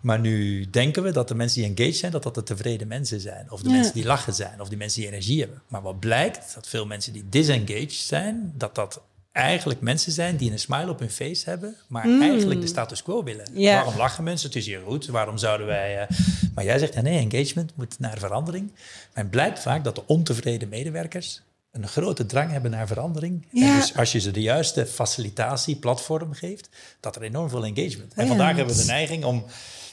Maar 0.00 0.20
nu 0.20 0.66
denken 0.70 1.02
we 1.02 1.10
dat 1.10 1.28
de 1.28 1.34
mensen 1.34 1.60
die 1.60 1.70
engaged 1.70 1.96
zijn, 1.96 2.12
dat 2.12 2.22
dat 2.22 2.34
de 2.34 2.42
tevreden 2.42 2.88
mensen 2.88 3.20
zijn. 3.20 3.50
Of 3.50 3.62
de 3.62 3.68
ja. 3.68 3.74
mensen 3.74 3.94
die 3.94 4.04
lachen 4.04 4.34
zijn, 4.34 4.60
of 4.60 4.68
die 4.68 4.78
mensen 4.78 5.00
die 5.00 5.10
energie 5.10 5.40
hebben. 5.40 5.62
Maar 5.68 5.82
wat 5.82 6.00
blijkt, 6.00 6.54
dat 6.54 6.68
veel 6.68 6.86
mensen 6.86 7.12
die 7.12 7.24
disengaged 7.28 7.92
zijn, 7.92 8.52
dat 8.56 8.74
dat 8.74 9.00
eigenlijk 9.32 9.80
mensen 9.80 10.12
zijn 10.12 10.36
die 10.36 10.52
een 10.52 10.58
smile 10.58 10.90
op 10.90 10.98
hun 10.98 11.10
face 11.10 11.50
hebben, 11.50 11.76
maar 11.86 12.06
mm. 12.06 12.22
eigenlijk 12.22 12.60
de 12.60 12.66
status 12.66 13.02
quo 13.02 13.22
willen. 13.22 13.46
Ja. 13.52 13.74
Waarom 13.74 13.96
lachen 13.96 14.24
mensen? 14.24 14.48
Het 14.48 14.56
is 14.56 14.66
hier 14.66 14.80
goed. 14.86 15.06
Waarom 15.06 15.38
zouden 15.38 15.66
wij... 15.66 16.00
Uh... 16.00 16.16
Maar 16.54 16.64
jij 16.64 16.78
zegt, 16.78 17.02
nee, 17.02 17.18
engagement 17.18 17.72
moet 17.74 17.98
naar 17.98 18.18
verandering. 18.18 18.70
Maar 19.14 19.22
het 19.22 19.30
blijkt 19.30 19.58
vaak 19.58 19.84
dat 19.84 19.94
de 19.94 20.06
ontevreden 20.06 20.68
medewerkers 20.68 21.42
een 21.72 21.88
grote 21.88 22.26
drang 22.26 22.50
hebben 22.50 22.70
naar 22.70 22.86
verandering. 22.86 23.46
Ja. 23.50 23.66
En 23.66 23.76
dus 23.76 23.96
als 23.96 24.12
je 24.12 24.20
ze 24.20 24.30
de 24.30 24.42
juiste 24.42 24.86
facilitatie, 24.86 25.76
platform 25.76 26.32
geeft, 26.32 26.68
dat 27.00 27.16
er 27.16 27.22
enorm 27.22 27.48
veel 27.48 27.64
engagement. 27.64 28.14
En 28.14 28.22
Ja, 28.22 28.28
vandaag 28.28 28.56
hebben 28.56 28.74
we 28.74 28.80
de 28.80 28.86
neiging 28.86 29.24
om, 29.24 29.44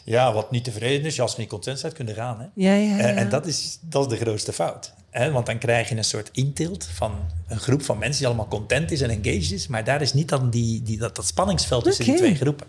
ja, 0.06 0.34
wat 0.34 0.52
niet 0.52 0.64
tevreden 0.64 1.06
is, 1.06 1.20
als 1.20 1.32
je 1.32 1.40
niet 1.40 1.50
content 1.50 1.82
bent, 1.82 1.94
kunnen 1.94 2.16
gaan. 2.16 2.40
Hè? 2.40 2.46
Ja, 2.54 2.74
ja, 2.74 2.98
ja. 2.98 3.04
En, 3.04 3.16
en 3.16 3.30
dat, 3.30 3.46
is, 3.46 3.80
dat 3.82 4.12
is 4.12 4.18
de 4.18 4.26
grootste 4.26 4.54
fout. 4.54 4.94
Hè, 5.10 5.32
want 5.32 5.46
dan 5.46 5.58
krijg 5.58 5.90
je 5.90 5.98
een 5.98 6.04
soort 6.04 6.30
intilt 6.32 6.86
van 6.94 7.16
een 7.48 7.60
groep 7.60 7.82
van 7.82 7.98
mensen 7.98 8.18
die 8.18 8.28
allemaal 8.28 8.48
content 8.48 8.92
is 8.92 9.02
en 9.02 9.10
engaged 9.10 9.52
is. 9.52 9.68
Maar 9.68 9.84
daar 9.84 10.02
is 10.02 10.14
niet 10.14 10.30
dan 10.30 10.50
die, 10.50 10.84
die, 10.84 10.98
dat, 10.98 11.16
dat 11.16 11.26
spanningsveld 11.26 11.84
tussen 11.84 12.06
die 12.06 12.16
twee 12.16 12.36
groepen. 12.36 12.68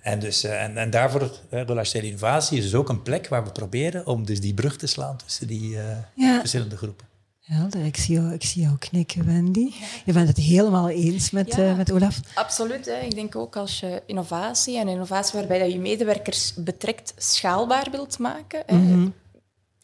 En, 0.00 0.18
dus, 0.18 0.44
uh, 0.44 0.62
en, 0.62 0.76
en 0.76 0.90
daarvoor, 0.90 1.30
relationele 1.50 2.08
innovatie 2.08 2.58
is 2.58 2.64
dus 2.64 2.74
ook 2.74 2.88
een 2.88 3.02
plek 3.02 3.28
waar 3.28 3.44
we 3.44 3.52
proberen 3.52 4.06
om 4.06 4.26
dus 4.26 4.40
die 4.40 4.54
brug 4.54 4.76
te 4.76 4.86
slaan 4.86 5.16
tussen 5.16 5.46
die 5.46 5.70
uh, 5.70 5.82
ja. 6.14 6.38
verschillende 6.38 6.76
groepen. 6.76 7.06
Helder, 7.42 7.84
ik 7.84 7.96
zie 7.96 8.14
jou, 8.14 8.32
ik 8.32 8.44
zie 8.44 8.62
jou 8.62 8.78
knikken, 8.78 9.26
Wendy. 9.26 9.72
Je 10.04 10.12
bent 10.12 10.28
het 10.28 10.36
helemaal 10.36 10.88
eens 10.88 11.30
met, 11.30 11.54
ja, 11.54 11.74
met 11.74 11.92
Olaf? 11.92 12.20
Absoluut. 12.34 12.86
Hè. 12.86 13.00
Ik 13.00 13.14
denk 13.14 13.36
ook 13.36 13.56
als 13.56 13.80
je 13.80 14.02
innovatie 14.06 14.78
en 14.78 14.88
innovatie 14.88 15.38
waarbij 15.38 15.70
je 15.70 15.78
medewerkers 15.78 16.54
betrekt 16.54 17.14
schaalbaar 17.16 17.88
wilt 17.90 18.18
maken. 18.18 18.62
Mm 18.66 18.86
-hmm 18.86 19.14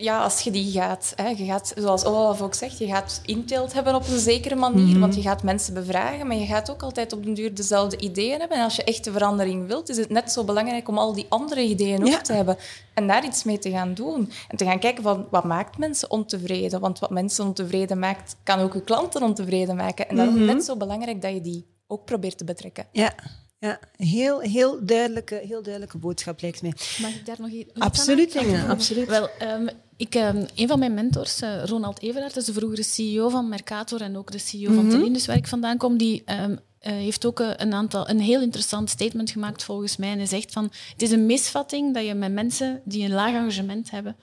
ja, 0.02 0.22
als 0.22 0.40
je 0.40 0.50
die 0.50 0.72
gaat, 0.72 1.12
hè, 1.16 1.28
je 1.28 1.44
gaat, 1.44 1.72
zoals 1.76 2.04
Olaf 2.04 2.42
ook 2.42 2.54
zegt, 2.54 2.78
je 2.78 2.86
gaat 2.86 3.20
inteelt 3.24 3.72
hebben 3.72 3.94
op 3.94 4.08
een 4.08 4.18
zekere 4.18 4.54
manier, 4.54 4.88
mhm. 4.88 5.00
want 5.00 5.14
je 5.14 5.20
gaat 5.20 5.42
mensen 5.42 5.74
bevragen, 5.74 6.26
maar 6.26 6.36
je 6.36 6.46
gaat 6.46 6.70
ook 6.70 6.82
altijd 6.82 7.12
op 7.12 7.24
den 7.24 7.34
duur 7.34 7.54
dezelfde 7.54 7.98
ideeën 7.98 8.38
hebben. 8.38 8.56
En 8.56 8.64
als 8.64 8.76
je 8.76 8.84
echte 8.84 9.12
verandering 9.12 9.66
wilt, 9.66 9.88
is 9.88 9.96
het 9.96 10.10
net 10.10 10.32
zo 10.32 10.44
belangrijk 10.44 10.88
om 10.88 10.98
al 10.98 11.12
die 11.12 11.26
andere 11.28 11.62
ideeën 11.62 12.06
ook 12.06 12.20
te 12.20 12.32
hebben 12.32 12.56
en 12.94 13.06
daar 13.06 13.24
iets 13.24 13.44
mee 13.44 13.58
te 13.58 13.70
gaan 13.70 13.94
doen. 13.94 14.30
En 14.48 14.56
te 14.56 14.64
gaan 14.64 14.78
kijken 14.78 15.02
van 15.02 15.26
wat 15.30 15.44
maakt 15.44 15.78
mensen 15.78 16.10
ontevreden, 16.10 16.80
want 16.80 16.98
wat 16.98 17.10
mensen 17.10 17.44
ontevreden 17.44 17.98
maakt, 17.98 18.36
kan 18.42 18.58
ook 18.58 18.74
je 18.74 18.82
klanten 18.82 19.22
ontevreden 19.22 19.76
maken. 19.76 20.08
En 20.08 20.16
daarom 20.16 20.34
is 20.34 20.40
het 20.40 20.48
mhm. 20.48 20.58
net 20.58 20.66
zo 20.66 20.76
belangrijk 20.76 21.22
dat 21.22 21.32
je 21.32 21.40
die 21.40 21.66
ook 21.86 22.04
probeert 22.04 22.38
te 22.38 22.44
betrekken. 22.44 22.86
Ja, 22.92 23.14
ja, 23.58 23.78
heel, 23.96 24.40
heel, 24.40 24.78
duidelijke, 24.84 25.34
heel 25.34 25.62
duidelijke 25.62 25.98
boodschap 25.98 26.40
lijkt 26.40 26.62
mij. 26.62 26.72
Mag 27.00 27.14
ik 27.14 27.26
daar 27.26 27.36
nog 27.38 27.50
iets 27.50 27.72
absoluut, 27.74 28.36
aan? 28.36 28.44
Absoluut, 28.44 28.68
absoluut. 28.68 29.08
Wel, 29.08 29.28
um, 29.42 29.68
ik, 29.96 30.14
um, 30.14 30.46
een 30.54 30.68
van 30.68 30.78
mijn 30.78 30.94
mentors, 30.94 31.42
uh, 31.42 31.64
Ronald 31.64 32.02
Everaert, 32.02 32.36
is 32.36 32.44
de 32.44 32.52
vroegere 32.52 32.82
CEO 32.82 33.28
van 33.28 33.48
Mercator 33.48 34.00
en 34.00 34.16
ook 34.16 34.32
de 34.32 34.38
CEO 34.38 34.72
van 34.72 34.84
mm 34.84 34.90
Telindus, 34.90 35.26
waar 35.26 35.36
ik 35.36 35.46
vandaan 35.46 35.76
kom, 35.76 35.96
die 35.96 36.22
um, 36.26 36.50
uh, 36.50 36.58
heeft 36.92 37.26
ook 37.26 37.38
een, 37.38 37.72
aantal, 37.72 38.08
een 38.08 38.20
heel 38.20 38.40
interessant 38.40 38.90
statement 38.90 39.30
gemaakt 39.30 39.64
volgens 39.64 39.96
mij. 39.96 40.10
En 40.10 40.16
hij 40.16 40.26
zegt 40.26 40.52
van, 40.52 40.64
het 40.92 41.02
is 41.02 41.10
een 41.10 41.26
misvatting 41.26 41.94
dat 41.94 42.06
je 42.06 42.14
met 42.14 42.32
mensen 42.32 42.80
die 42.84 43.04
een 43.04 43.12
laag 43.12 43.32
engagement 43.32 43.90
hebben, 43.90 44.16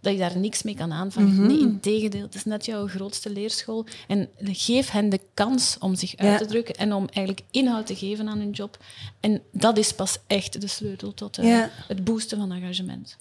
dat 0.00 0.12
je 0.12 0.18
daar 0.18 0.38
niks 0.38 0.62
mee 0.62 0.74
kan 0.74 0.92
aanvangen. 0.92 1.34
Mm 1.34 1.46
Nee, 1.46 1.60
integendeel, 1.60 2.22
het 2.22 2.34
is 2.34 2.44
net 2.44 2.64
jouw 2.64 2.86
grootste 2.86 3.30
leerschool. 3.30 3.86
En 4.08 4.28
geef 4.38 4.90
hen 4.90 5.08
de 5.08 5.20
kans 5.34 5.76
om 5.78 5.94
zich 5.94 6.16
uit 6.16 6.38
te 6.38 6.46
drukken 6.46 6.74
en 6.74 6.92
om 6.92 7.06
eigenlijk 7.12 7.46
inhoud 7.50 7.86
te 7.86 7.96
geven 7.96 8.28
aan 8.28 8.38
hun 8.38 8.50
job. 8.50 8.78
En 9.20 9.42
dat 9.52 9.78
is 9.78 9.92
pas 9.92 10.18
echt 10.26 10.60
de 10.60 10.66
sleutel 10.66 11.14
tot 11.14 11.38
uh, 11.38 11.64
het 11.88 12.04
boosten 12.04 12.38
van 12.38 12.52
engagement. 12.52 13.16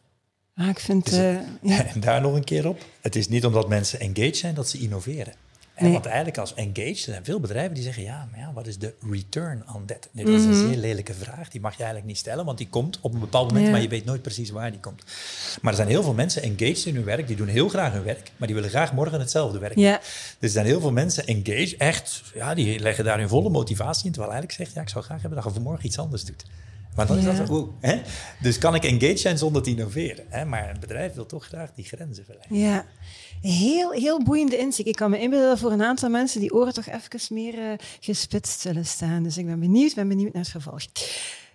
Ah, 0.55 0.67
ik 0.67 0.79
vind... 0.79 1.13
Uh, 1.13 1.33
ja. 1.61 1.85
En 1.93 1.99
daar 1.99 2.21
nog 2.21 2.33
een 2.33 2.43
keer 2.43 2.67
op. 2.67 2.85
Het 3.01 3.15
is 3.15 3.27
niet 3.27 3.45
omdat 3.45 3.69
mensen 3.69 3.99
engaged 3.99 4.37
zijn 4.37 4.53
dat 4.53 4.69
ze 4.69 4.77
innoveren. 4.77 5.33
En 5.79 5.91
want 5.91 6.05
eigenlijk 6.05 6.37
als 6.37 6.53
engaged, 6.53 6.87
er 6.87 7.11
zijn 7.11 7.25
veel 7.25 7.39
bedrijven 7.39 7.73
die 7.73 7.83
zeggen, 7.83 8.03
ja, 8.03 8.27
maar 8.31 8.39
ja, 8.39 8.53
wat 8.53 8.67
is 8.67 8.77
de 8.77 8.93
return 9.11 9.63
on 9.75 9.85
that? 9.85 10.09
Nee, 10.11 10.25
dat 10.25 10.33
is 10.33 10.43
een 10.43 10.49
mhm. 10.49 10.67
zeer 10.67 10.77
lelijke 10.77 11.13
vraag, 11.13 11.49
die 11.49 11.61
mag 11.61 11.71
je 11.71 11.77
eigenlijk 11.77 12.07
niet 12.07 12.17
stellen, 12.17 12.45
want 12.45 12.57
die 12.57 12.69
komt 12.69 12.99
op 13.01 13.13
een 13.13 13.19
bepaald 13.19 13.53
moment, 13.53 13.71
maar 13.71 13.81
je 13.81 13.87
weet 13.87 14.05
nooit 14.05 14.21
precies 14.21 14.49
waar 14.49 14.71
die 14.71 14.79
komt. 14.79 15.03
Maar 15.61 15.71
er 15.71 15.77
zijn 15.77 15.89
heel 15.89 16.03
veel 16.03 16.13
mensen 16.13 16.41
engaged 16.41 16.85
in 16.85 16.95
hun 16.95 17.03
werk, 17.03 17.27
die 17.27 17.35
doen 17.35 17.47
heel 17.47 17.69
graag 17.69 17.93
hun 17.93 18.03
werk, 18.03 18.31
maar 18.37 18.47
die 18.47 18.55
willen 18.55 18.71
graag 18.71 18.93
morgen 18.93 19.19
hetzelfde 19.19 19.59
werk. 19.59 19.75
Ja. 19.75 19.97
Dus 19.97 20.37
er 20.39 20.49
zijn 20.49 20.65
heel 20.65 20.81
veel 20.81 20.91
mensen 20.91 21.25
engaged, 21.27 21.77
echt, 21.77 22.23
ja, 22.33 22.53
die 22.53 22.79
leggen 22.79 23.03
daar 23.03 23.19
hun 23.19 23.29
volle 23.29 23.49
motivatie 23.49 24.05
in, 24.05 24.11
terwijl 24.11 24.33
eigenlijk 24.33 24.61
zegt, 24.61 24.75
ja, 24.75 24.81
ik 24.81 24.89
zou 24.89 25.03
graag 25.03 25.21
hebben 25.21 25.41
dat 25.41 25.47
je 25.47 25.53
vanmorgen 25.53 25.85
iets 25.85 25.99
anders 25.99 26.23
doet. 26.23 26.45
Maar 26.99 27.07
dan 27.07 27.17
is 27.17 27.47
dat. 27.47 27.67
Hè? 27.79 28.01
Dus 28.41 28.57
kan 28.57 28.75
ik 28.75 28.83
engaged 28.83 29.19
zijn 29.19 29.37
zonder 29.37 29.61
te 29.61 29.69
innoveren? 29.69 30.25
Hè? 30.29 30.45
Maar 30.45 30.69
een 30.69 30.79
bedrijf 30.79 31.13
wil 31.13 31.25
toch 31.25 31.45
graag 31.45 31.73
die 31.73 31.85
grenzen 31.85 32.25
verleggen. 32.25 32.55
Ja, 32.55 32.85
heel, 33.41 33.91
heel 33.91 34.23
boeiende 34.23 34.57
inzicht. 34.57 34.87
Ik 34.87 34.95
kan 34.95 35.09
me 35.09 35.19
inbeelden 35.19 35.57
voor 35.57 35.71
een 35.71 35.83
aantal 35.83 36.09
mensen 36.09 36.39
die 36.39 36.53
oren 36.53 36.73
toch 36.73 36.85
even 36.85 37.35
meer 37.35 37.57
uh, 37.57 37.71
gespitst 37.99 38.59
zullen 38.59 38.85
staan. 38.85 39.23
Dus 39.23 39.37
ik 39.37 39.45
ben 39.45 39.59
benieuwd, 39.59 39.95
ben 39.95 40.07
benieuwd 40.07 40.33
naar 40.33 40.41
het 40.41 40.51
vervolg. 40.51 40.81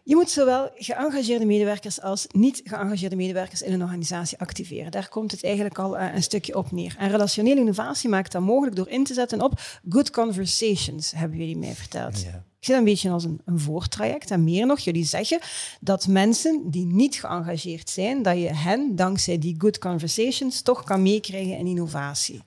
Je 0.02 0.14
moet 0.14 0.30
zowel 0.30 0.70
geëngageerde 0.74 1.46
medewerkers 1.46 2.00
als 2.00 2.26
niet 2.30 2.60
geëngageerde 2.64 3.16
medewerkers 3.16 3.62
in 3.62 3.72
een 3.72 3.82
organisatie 3.82 4.38
activeren. 4.38 4.90
Daar 4.90 5.08
komt 5.08 5.30
het 5.30 5.44
eigenlijk 5.44 5.78
al 5.78 5.98
uh, 5.98 6.14
een 6.14 6.22
stukje 6.22 6.56
op 6.56 6.72
neer. 6.72 6.94
En 6.98 7.10
relationele 7.10 7.60
innovatie 7.60 8.08
maakt 8.08 8.32
dat 8.32 8.42
mogelijk 8.42 8.76
door 8.76 8.88
in 8.88 9.04
te 9.04 9.14
zetten 9.14 9.42
op 9.42 9.60
good 9.88 10.10
conversations, 10.10 11.12
hebben 11.16 11.38
jullie 11.38 11.56
mij 11.56 11.74
verteld. 11.74 12.22
Ja. 12.22 12.44
Ik 12.64 12.70
zie 12.70 12.78
dat 12.78 12.88
een 12.88 12.92
beetje 12.94 13.10
als 13.10 13.24
een, 13.24 13.40
een 13.44 13.60
voortraject. 13.60 14.30
En 14.30 14.44
meer 14.44 14.66
nog, 14.66 14.78
jullie 14.78 15.04
zeggen 15.04 15.38
dat 15.80 16.06
mensen 16.06 16.62
die 16.70 16.86
niet 16.86 17.14
geëngageerd 17.14 17.90
zijn, 17.90 18.22
dat 18.22 18.38
je 18.38 18.54
hen 18.54 18.96
dankzij 18.96 19.38
die 19.38 19.54
good 19.58 19.78
conversations 19.78 20.62
toch 20.62 20.84
kan 20.84 21.02
meekrijgen 21.02 21.58
in 21.58 21.66
innovatie. 21.66 22.42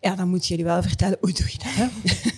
Ja, 0.00 0.14
dan 0.14 0.28
moet 0.28 0.46
jullie 0.46 0.64
wel 0.64 0.82
vertellen, 0.82 1.18
hoe 1.20 1.32
doe 1.32 1.46
je 1.46 1.58
dat? 1.58 1.72
Hè? 1.72 1.88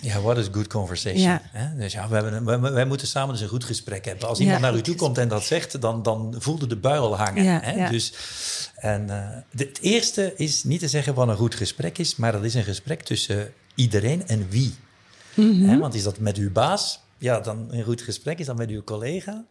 Ja, 0.09 0.21
wat 0.21 0.37
is 0.37 0.47
good 0.51 0.67
conversation? 0.67 1.21
Ja. 1.21 1.41
Dus 1.77 1.93
ja, 1.93 2.07
we 2.07 2.13
hebben 2.13 2.47
een, 2.47 2.73
wij, 2.73 2.85
moeten 2.85 3.07
samen 3.07 3.31
eens 3.31 3.41
een 3.41 3.47
goed 3.47 3.63
gesprek 3.63 4.05
hebben. 4.05 4.27
Als 4.27 4.39
iemand 4.39 4.61
naar 4.61 4.75
u 4.75 4.81
toe 4.81 4.95
komt 4.95 5.17
en 5.17 5.27
dat 5.27 5.43
zegt, 5.43 5.81
dan, 5.81 6.03
dan 6.03 6.35
voelde 6.37 6.67
de 6.67 6.77
buil 6.77 7.17
hangen. 7.17 7.43
Ja, 7.43 7.59
hè? 7.63 7.89
Dus, 7.89 8.13
en 8.75 9.07
uh, 9.09 9.57
het 9.57 9.79
eerste 9.81 10.33
is 10.35 10.63
niet 10.63 10.79
te 10.79 10.87
zeggen 10.87 11.13
wat 11.13 11.27
een 11.27 11.35
goed 11.35 11.55
gesprek 11.55 11.97
is, 11.97 12.15
maar 12.15 12.31
dat 12.31 12.43
is 12.43 12.53
een 12.53 12.63
gesprek 12.63 13.01
tussen 13.01 13.53
iedereen 13.75 14.27
en 14.27 14.49
wie. 14.49 14.73
Mm 15.33 15.79
Want 15.79 15.93
is 15.93 16.03
dat 16.03 16.19
met 16.19 16.37
uw 16.37 16.51
baas? 16.51 17.02
Ja, 17.23 17.39
dan 17.39 17.67
een 17.71 17.83
goed 17.83 18.01
gesprek 18.01 18.39
is 18.39 18.45
dan 18.45 18.57
met 18.57 18.69
uw 18.69 18.83
collega. 18.83 19.45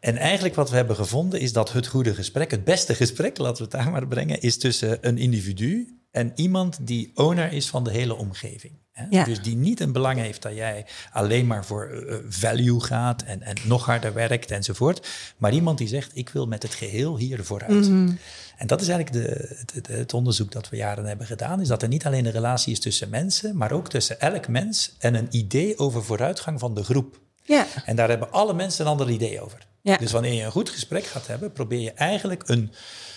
En 0.00 0.16
eigenlijk 0.16 0.54
wat 0.54 0.70
we 0.70 0.76
hebben 0.76 0.96
gevonden 0.96 1.40
is 1.40 1.52
dat 1.52 1.72
het 1.72 1.86
goede 1.86 2.14
gesprek, 2.14 2.50
het 2.50 2.64
beste 2.64 2.94
gesprek, 2.94 3.38
laten 3.38 3.56
we 3.56 3.62
het 3.62 3.82
daar 3.82 3.90
maar 3.90 4.06
brengen, 4.06 4.40
is 4.40 4.58
tussen 4.58 4.98
een 5.00 5.18
individu 5.18 6.01
en 6.12 6.32
iemand 6.34 6.78
die 6.86 7.10
owner 7.14 7.52
is 7.52 7.68
van 7.68 7.84
de 7.84 7.90
hele 7.90 8.14
omgeving. 8.14 8.72
Hè? 8.92 9.24
Dus 9.24 9.42
die 9.42 9.56
niet 9.56 9.80
een 9.80 9.92
belang 9.92 10.18
heeft 10.18 10.42
dat 10.42 10.54
jij 10.54 10.86
alleen 11.12 11.46
maar 11.46 11.64
voor 11.64 11.90
uh, 11.90 12.16
value 12.28 12.80
gaat 12.80 13.22
en, 13.22 13.42
en 13.42 13.56
nog 13.64 13.84
harder 13.84 14.12
werkt 14.12 14.50
enzovoort. 14.50 15.08
Maar 15.36 15.52
iemand 15.52 15.78
die 15.78 15.88
zegt, 15.88 16.10
ik 16.14 16.28
wil 16.28 16.46
met 16.46 16.62
het 16.62 16.74
geheel 16.74 17.16
hier 17.16 17.44
vooruit. 17.44 17.88
Mm 17.88 18.18
En 18.56 18.66
dat 18.66 18.80
is 18.80 18.88
eigenlijk 18.88 19.26
de, 19.26 19.56
het, 19.72 19.86
het, 19.86 20.14
onderzoek 20.14 20.52
dat 20.52 20.68
we 20.68 20.76
jaren 20.76 21.04
hebben 21.04 21.26
gedaan. 21.26 21.60
Is 21.60 21.68
dat 21.68 21.82
er 21.82 21.88
niet 21.88 22.06
alleen 22.06 22.24
een 22.24 22.32
relatie 22.32 22.72
is 22.72 22.80
tussen 22.80 23.10
mensen, 23.10 23.56
maar 23.56 23.72
ook 23.72 23.88
tussen 23.88 24.20
elk 24.20 24.48
mens 24.48 24.94
en 24.98 25.14
een 25.14 25.28
idee 25.30 25.78
over 25.78 26.04
vooruitgang 26.04 26.60
van 26.60 26.74
de 26.74 26.84
groep. 26.84 27.20
Ja. 27.42 27.66
En 27.84 27.96
daar 27.96 28.08
hebben 28.08 28.32
alle 28.32 28.54
mensen 28.54 28.84
een 28.84 28.90
ander 28.90 29.10
idee 29.10 29.40
over. 29.40 29.66
Ja. 29.80 29.96
Dus 29.96 30.12
wanneer 30.12 30.32
je 30.32 30.42
een 30.42 30.50
goed 30.50 30.70
gesprek 30.70 31.04
gaat 31.04 31.26
hebben, 31.26 31.52
probeer 31.52 31.80
je 31.80 31.92
eigenlijk 31.92 32.42
een 32.48 32.72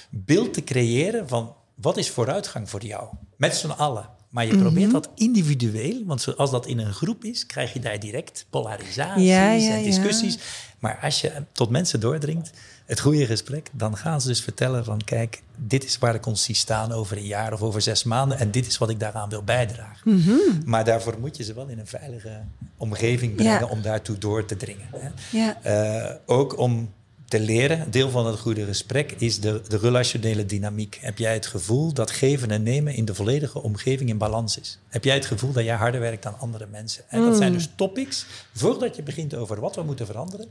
beeld 0.09 0.53
te 0.53 0.63
creëren 0.63 1.27
van 1.27 1.55
wat 1.75 1.97
is 1.97 2.09
vooruitgang 2.09 2.69
voor 2.69 2.85
jou? 2.85 3.07
Met 3.37 3.55
z'n 3.55 3.69
allen. 3.69 4.09
Maar 4.29 4.45
je 4.45 4.57
probeert 4.57 4.91
mhm. 4.91 4.93
dat 4.93 5.09
individueel, 5.15 6.03
want 6.05 6.37
als 6.37 6.51
dat 6.51 6.65
in 6.65 6.79
een 6.79 6.93
groep 6.93 7.23
is, 7.23 7.45
krijg 7.45 7.73
je 7.73 7.79
daar 7.79 7.99
direct 7.99 8.45
polarisaties 8.49 9.67
en 9.67 9.83
discussies. 9.83 10.37
Maar 10.79 10.99
als 11.01 11.21
je 11.21 11.31
tot 11.51 11.69
mensen 11.69 11.99
doordringt, 11.99 12.51
het 12.85 12.99
goede 12.99 13.25
gesprek, 13.25 13.69
dan 13.71 13.97
gaan 13.97 14.21
ze 14.21 14.27
dus 14.27 14.41
vertellen 14.41 14.85
van 14.85 15.03
kijk, 15.03 15.41
dit 15.55 15.83
is 15.83 15.97
waar 15.97 16.15
ik 16.15 16.25
ons 16.25 16.43
zie 16.43 16.55
staan 16.55 16.91
over 16.91 17.17
een 17.17 17.25
jaar 17.25 17.53
of 17.53 17.61
over 17.61 17.81
zes 17.81 18.03
maanden 18.03 18.39
en 18.39 18.51
dit 18.51 18.67
is 18.67 18.77
wat 18.77 18.89
ik 18.89 18.99
daaraan 18.99 19.29
wil 19.29 19.43
bijdragen. 19.43 20.15
Mhm. 20.15 20.33
Maar 20.65 20.85
daarvoor 20.85 21.15
moet 21.19 21.37
je 21.37 21.43
ze 21.43 21.53
wel 21.53 21.67
in 21.67 21.79
een 21.79 21.87
veilige 21.87 22.41
omgeving 22.77 23.35
brengen 23.35 23.69
om 23.69 23.81
daartoe 23.81 24.17
door 24.17 24.45
te 24.45 24.57
dringen. 24.57 24.87
Hè. 24.91 25.09
Ja. 25.37 25.57
Uh, 25.65 26.15
ook 26.25 26.57
om 26.57 26.93
te 27.27 27.39
leren. 27.39 27.91
Deel 27.91 28.09
van 28.09 28.25
het 28.25 28.39
goede 28.39 28.65
gesprek 28.65 29.11
is 29.11 29.39
de, 29.39 29.61
de 29.67 29.77
relationele 29.77 30.45
dynamiek. 30.45 30.97
Heb 31.01 31.17
jij 31.17 31.33
het 31.33 31.45
gevoel 31.45 31.93
dat 31.93 32.11
geven 32.11 32.51
en 32.51 32.63
nemen 32.63 32.93
in 32.93 33.05
de 33.05 33.15
volledige 33.15 33.61
omgeving 33.61 34.09
in 34.09 34.17
balans 34.17 34.59
is? 34.59 34.79
Heb 34.89 35.03
jij 35.03 35.15
het 35.15 35.25
gevoel 35.25 35.51
dat 35.51 35.63
jij 35.63 35.75
harder 35.75 35.99
werkt 35.99 36.23
dan 36.23 36.39
andere 36.39 36.67
mensen? 36.71 37.03
En 37.09 37.21
dat 37.21 37.37
zijn 37.37 37.51
mm. 37.51 37.57
dus 37.57 37.69
topics, 37.75 38.25
voordat 38.53 38.95
je 38.95 39.03
begint 39.03 39.35
over 39.35 39.59
wat 39.59 39.75
we 39.75 39.83
moeten 39.83 40.05
veranderen, 40.05 40.47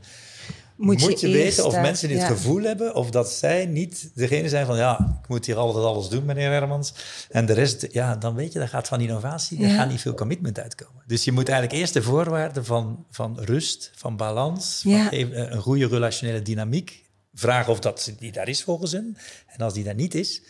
moet, 0.75 1.19
je, 1.19 1.27
weten 1.27 1.65
of 1.65 1.73
mensen 1.73 2.09
dit 2.09 2.23
gevoel 2.23 2.63
hebben 2.63 2.95
of 2.95 3.09
dat 3.09 3.31
zij 3.31 3.65
niet 3.65 4.11
degene 4.15 4.49
zijn 4.49 4.65
van 4.65 4.77
ja, 4.77 5.19
ik 5.21 5.27
moet 5.27 5.45
hier 5.45 5.55
altijd 5.55 5.85
alles 5.85 6.09
doen, 6.09 6.25
meneer 6.25 6.51
Hermans. 6.51 6.93
En 7.29 7.45
de 7.45 7.53
rest, 7.53 7.87
ja, 7.91 8.15
dan 8.15 8.35
weet 8.35 8.53
je, 8.53 8.59
dat 8.59 8.69
gaat 8.69 8.87
van 8.87 9.01
innovatie, 9.01 9.59
daar 9.59 9.69
gaat 9.69 9.89
niet 9.89 10.01
veel 10.01 10.13
commitment 10.13 10.59
uitkomen. 10.59 11.03
Dus 11.07 11.23
je 11.23 11.31
moet 11.31 11.49
eigenlijk 11.49 11.79
eerst 11.79 11.93
de 11.93 12.01
voorwaarden 12.01 12.65
van, 12.65 13.05
van 13.11 13.39
rust, 13.39 13.91
van 13.95 14.17
balans, 14.17 14.81
van 14.83 15.07
een 15.11 15.61
goede 15.61 15.87
relationele 15.87 16.41
dynamiek 16.41 17.03
vragen 17.33 17.71
of 17.71 17.79
dat 17.79 18.13
die 18.19 18.31
daar 18.31 18.47
is 18.47 18.63
volgens 18.63 18.91
hen. 18.91 19.17
En 19.47 19.65
als 19.65 19.73
die 19.73 19.83
daar 19.83 19.95
niet 19.95 20.15
is, 20.15 20.41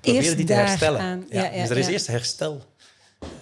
proberen 0.00 0.36
die 0.36 0.46
te 0.46 0.52
herstellen. 0.52 1.26
Ja, 1.30 1.50
dus 1.50 1.70
er 1.70 1.78
is 1.78 1.86
eerst 1.86 2.06
herstel 2.06 2.62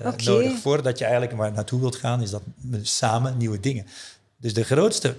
uh, 0.03 0.13
nodig. 0.17 0.59
Voordat 0.59 0.99
je 0.99 1.05
eigenlijk 1.05 1.37
waar 1.37 1.53
naartoe 1.53 1.81
wilt 1.81 1.97
gaan, 1.97 2.23
is 2.23 2.31
dat 2.31 2.43
samen 2.83 3.37
nieuwe 3.37 3.61
dingen. 3.61 3.87
Dus 4.37 4.55
de 4.55 4.65
grootste 4.65 5.15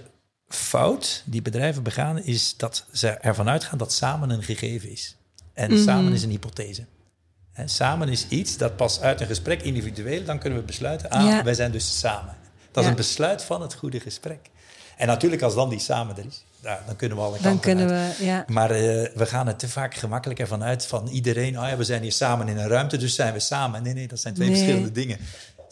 fout 0.54 1.22
die 1.24 1.42
bedrijven 1.42 1.82
begaan, 1.82 2.22
is 2.22 2.56
dat 2.56 2.84
ze 2.92 3.08
ervan 3.08 3.48
uitgaan 3.48 3.78
dat 3.78 3.92
samen 3.92 4.30
een 4.30 4.42
gegeven 4.42 4.90
is. 4.90 5.16
En 5.52 5.70
mhm. 5.70 5.82
samen 5.82 6.12
is 6.12 6.22
een 6.22 6.30
hypothese. 6.30 6.84
samen 7.64 8.08
is 8.08 8.28
iets 8.28 8.56
dat 8.56 8.76
pas 8.76 9.00
uit 9.00 9.20
een 9.20 9.26
gesprek 9.26 9.62
individueel, 9.62 10.24
dan 10.24 10.38
kunnen 10.38 10.58
we 10.58 10.64
besluiten, 10.64 11.10
ah, 11.10 11.40
wij 11.40 11.54
zijn 11.54 11.70
dus 11.70 11.98
samen. 11.98 12.36
Dat 12.70 12.84
is 12.84 12.90
een 12.90 12.96
besluit 12.96 13.42
van 13.42 13.62
het 13.62 13.74
goede 13.74 14.00
gesprek. 14.00 14.50
En 14.96 15.06
natuurlijk, 15.06 15.42
als 15.42 15.54
dan 15.54 15.68
die 15.68 15.78
samen 15.78 16.16
er 16.16 16.24
is, 16.26 16.44
dan 16.86 16.96
kunnen 16.96 17.18
we 17.18 17.24
alle 17.24 17.32
kanten 17.32 17.50
Dan 17.50 17.60
kunnen 17.60 17.86
we, 17.86 18.24
ja. 18.24 18.44
Maar 18.48 18.70
uh, 18.70 18.78
we 19.14 19.26
gaan 19.26 19.48
er 19.48 19.56
te 19.56 19.68
vaak 19.68 19.94
gemakkelijker 19.94 20.46
vanuit 20.46 20.86
van 20.86 21.08
iedereen, 21.08 21.60
oh 21.60 21.68
ja, 21.68 21.76
we 21.76 21.84
zijn 21.84 22.02
hier 22.02 22.12
samen 22.12 22.48
in 22.48 22.56
een 22.56 22.68
ruimte, 22.68 22.96
dus 22.96 23.14
zijn 23.14 23.32
we 23.32 23.40
samen. 23.40 23.82
Nee, 23.82 23.94
nee, 23.94 24.08
dat 24.08 24.20
zijn 24.20 24.34
twee 24.34 24.48
verschillende 24.48 24.92
dingen 24.92 25.18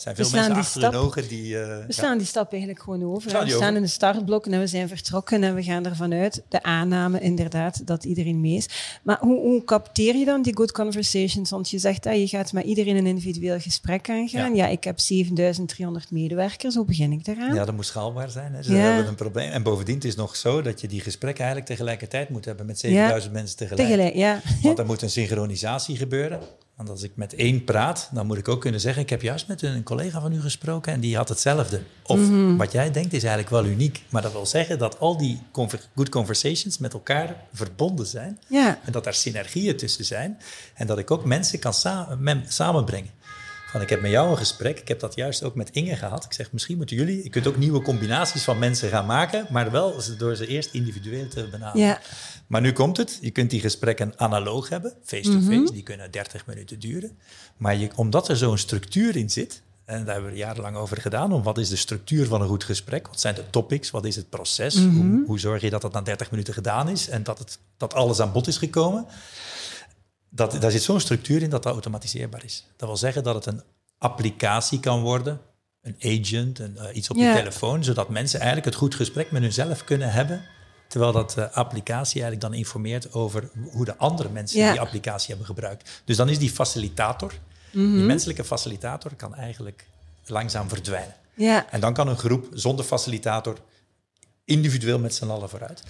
zijn 0.03 0.17
veel 0.17 0.31
mensen 0.31 0.53
achter 0.53 0.81
stap, 0.81 0.93
hun 0.93 1.01
ogen 1.01 1.29
die... 1.29 1.53
Uh, 1.53 1.87
we 1.87 1.93
slaan 1.93 2.19
die 2.19 2.27
stap 2.27 2.53
eigenlijk 2.53 2.83
gewoon 2.83 3.05
over. 3.05 3.45
We 3.45 3.51
staan 3.51 3.77
in 3.77 3.83
de 3.83 3.89
startblokken 3.89 4.53
en 4.53 4.61
we 4.61 4.67
zijn 4.67 4.89
vertrokken 4.89 5.43
en 5.43 5.55
we 5.55 5.63
gaan 5.63 5.85
ervan 5.85 6.13
uit, 6.13 6.43
de 6.49 6.63
aanname 6.63 7.21
inderdaad, 7.21 7.87
dat 7.87 8.05
iedereen 8.05 8.41
mee 8.41 8.57
is. 8.57 8.69
Maar 9.03 9.19
hoe, 9.21 9.41
hoe 9.41 9.65
capteer 9.65 10.17
je 10.17 10.25
dan 10.25 10.43
die 10.43 10.57
good 10.57 10.73
conversations? 10.73 11.51
Want 11.51 11.71
je 11.71 11.79
zegt, 11.79 12.03
dat 12.03 12.15
je 12.15 12.29
gaat 12.29 12.53
met 12.53 12.65
iedereen 12.65 12.97
een 12.97 13.07
individueel 13.07 13.61
gesprek 13.61 14.11
aangaan. 14.11 14.55
Ja, 14.55 14.67
ik 14.67 14.85
heb 14.85 15.01
7300 15.01 16.11
medewerkers, 16.11 16.75
hoe 16.75 16.85
begin 16.85 17.13
ik 17.13 17.25
daaraan? 17.25 17.55
Ja, 17.55 17.65
dat 17.65 17.75
moet 17.75 17.87
schaalbaar 17.87 18.31
zijn. 18.31 18.55
Hè. 18.55 18.63
Ze 18.63 18.73
hebben 18.73 19.07
een 19.07 19.15
probleem. 19.15 19.51
En 19.51 19.63
bovendien 19.63 19.95
het 19.95 20.05
is 20.05 20.17
nog 20.17 20.37
zo 20.37 20.63
dat 20.63 20.81
je 20.81 20.89
die 20.89 21.01
gesprekken 21.01 21.45
eigenlijk 21.45 21.75
tegelijkertijd 21.75 22.29
moet 22.29 22.45
hebben 22.45 22.67
met 22.67 22.79
7000 22.79 23.33
mensen 23.33 23.57
tegelijk. 23.57 23.89
Tegelijk, 23.89 24.15
ja. 24.15 24.41
Want 24.63 24.79
er 24.83 24.87
moet 24.87 25.03
een 25.03 25.11
synchronisatie 25.11 25.97
gebeuren. 25.97 26.41
Want 26.83 26.95
als 26.95 27.03
ik 27.03 27.17
met 27.17 27.35
één 27.35 27.65
praat, 27.65 28.09
dan 28.13 28.27
moet 28.27 28.39
ik 28.39 28.49
ook 28.49 28.61
kunnen 28.61 28.81
zeggen: 28.81 29.03
Ik 29.03 29.11
heb 29.11 29.23
juist 29.23 29.49
met 29.49 29.63
een 29.63 29.83
collega 29.83 30.21
van 30.21 30.33
u 30.33 30.41
gesproken 30.41 30.93
en 30.93 31.01
die 31.01 31.17
had 31.17 31.29
hetzelfde. 31.29 31.81
Of 32.03 32.19
mhm. 32.19 32.57
wat 32.57 32.73
jij 32.73 32.91
denkt 32.91 33.13
is 33.13 33.23
eigenlijk 33.23 33.51
wel 33.51 33.65
uniek. 33.65 34.03
Maar 34.09 34.23
dat 34.23 34.33
wil 34.33 34.47
zeggen 34.47 34.79
dat 34.79 34.99
al 34.99 35.17
die 35.17 35.41
good 35.95 36.09
conversations 36.09 36.79
met 36.79 36.93
elkaar 36.93 37.37
verbonden 37.53 38.07
zijn. 38.07 38.39
Ja. 38.47 38.79
En 38.85 38.93
dat 38.93 39.07
er 39.07 39.15
synergieën 39.15 39.77
tussen 39.77 40.05
zijn. 40.05 40.39
En 40.75 40.87
dat 40.87 40.99
ik 40.99 41.11
ook 41.11 41.25
mensen 41.25 41.59
kan 41.59 41.75
samenbrengen. 42.49 43.11
Van, 43.73 43.81
ik 43.81 43.89
heb 43.89 44.01
met 44.01 44.11
jou 44.11 44.31
een 44.31 44.37
gesprek. 44.37 44.79
Ik 44.81 44.89
heb 44.89 45.01
dat 45.01 45.15
juist 45.15 45.43
ook 45.43 45.55
met 45.55 45.71
Inge 45.71 45.97
gehad. 45.97 46.25
Ik 46.25 46.33
zeg, 46.33 46.53
misschien 46.53 46.77
moeten 46.77 46.97
jullie... 46.97 47.23
Je 47.23 47.31
kunt 47.31 47.47
ook 47.47 47.57
nieuwe 47.57 47.83
combinaties 47.83 48.43
van 48.43 48.59
mensen 48.59 48.89
gaan 48.89 49.07
maken, 49.07 49.47
maar 49.51 49.71
wel 49.71 49.95
door 50.19 50.37
ze 50.37 50.47
eerst 50.47 50.75
individueel 50.75 51.29
te 51.29 51.49
benaderen. 51.51 51.87
Ja. 51.87 52.01
Maar 52.47 52.61
nu 52.61 52.73
komt 52.73 52.97
het. 52.97 53.19
Je 53.21 53.31
kunt 53.31 53.51
die 53.51 53.61
gesprekken 53.61 54.13
analoog 54.17 54.69
hebben, 54.69 54.93
face-to-face. 55.05 55.61
Mhm. 55.61 55.73
Die 55.73 55.83
kunnen 55.83 56.11
30 56.11 56.47
minuten 56.47 56.79
duren. 56.79 57.19
Maar 57.57 57.77
je, 57.77 57.89
omdat 57.95 58.29
er 58.29 58.37
zo'n 58.37 58.59
structuur 58.59 59.17
in 59.17 59.31
zit... 59.31 59.63
En 59.85 60.05
daar 60.05 60.15
hebben 60.15 60.33
we 60.33 60.39
jarenlang 60.39 60.77
over 60.77 61.01
gedaan. 61.01 61.33
Om 61.33 61.43
wat 61.43 61.59
is 61.59 61.69
de 61.69 61.77
structuur 61.77 62.27
van 62.27 62.41
een 62.41 62.49
goed 62.49 62.65
gesprek? 62.65 63.07
Wat 63.07 63.21
zijn 63.21 63.35
de 63.35 63.51
topics? 63.51 63.91
Wat 63.91 64.05
is 64.05 64.17
het 64.17 64.29
proces? 64.29 64.75
hoe, 64.75 64.85
mhm. 64.85 65.25
hoe, 65.27 65.39
zorg 65.39 65.63
je 65.63 65.71
dat 65.71 65.83
het 65.83 65.93
na 65.93 66.01
30 66.01 66.31
minuten 66.31 66.55
gedaan 66.55 66.89
is 66.89 67.09
en 67.09 67.23
dat, 67.23 67.39
het, 67.39 67.59
dat 67.77 67.95
alles 67.95 68.21
aan 68.21 68.33
bod 68.33 68.47
is 68.47 68.57
gekomen? 68.57 69.07
Dat, 70.35 70.61
daar 70.61 70.71
zit 70.71 70.83
zo'n 70.83 71.01
structuur 71.01 71.43
in 71.43 71.51
dat 71.51 71.63
dat 71.63 71.73
automatiseerbaar 71.73 72.45
is. 72.45 72.67
Dat 72.77 72.89
wil 72.89 72.97
zeggen 72.97 73.23
dat 73.23 73.35
het 73.35 73.47
een 73.47 73.63
applicatie 73.99 74.81
kan 74.81 75.01
worden, 75.01 75.41
een 75.83 75.97
agent, 75.99 76.59
een, 76.59 76.77
uh, 76.79 76.97
iets 76.97 77.11
op 77.11 77.17
je 77.17 77.33
telefoon, 77.35 77.85
zodat 77.85 78.09
mensen 78.09 78.39
eigenlijk 78.39 78.69
het 78.69 78.79
goed 78.79 78.95
gesprek 78.95 79.31
met 79.31 79.43
hunzelf 79.43 79.85
kunnen 79.85 80.13
hebben 80.13 80.45
Terwijl 80.93 81.13
dat 81.13 81.31
de 81.31 81.51
applicatie 81.51 82.23
eigenlijk 82.23 82.41
dan 82.41 82.55
informeert 82.55 83.13
over 83.13 83.51
hoe 83.71 83.85
de 83.85 83.97
andere 83.97 84.29
mensen 84.29 84.71
die 84.71 84.81
applicatie 84.81 85.29
hebben 85.29 85.47
gebruikt. 85.47 86.03
Dus 86.05 86.17
dan 86.17 86.29
is 86.29 86.39
die 86.39 86.51
facilitator, 86.51 87.33
die 87.71 87.83
mhm. 87.83 88.07
menselijke 88.07 88.45
facilitator, 88.45 89.15
kan 89.15 89.35
eigenlijk 89.35 89.87
langzaam 90.27 90.69
verdwijnen. 90.69 91.15
Ja. 91.35 91.71
En 91.71 91.81
dan 91.81 91.95
kan 91.95 92.09
een 92.09 92.19
groep 92.19 92.49
zonder 92.53 92.85
facilitator 92.85 93.59
individueel 94.45 94.99
met 94.99 95.15
z'n 95.15 95.31
allen 95.31 95.49
vooruit. 95.49 95.83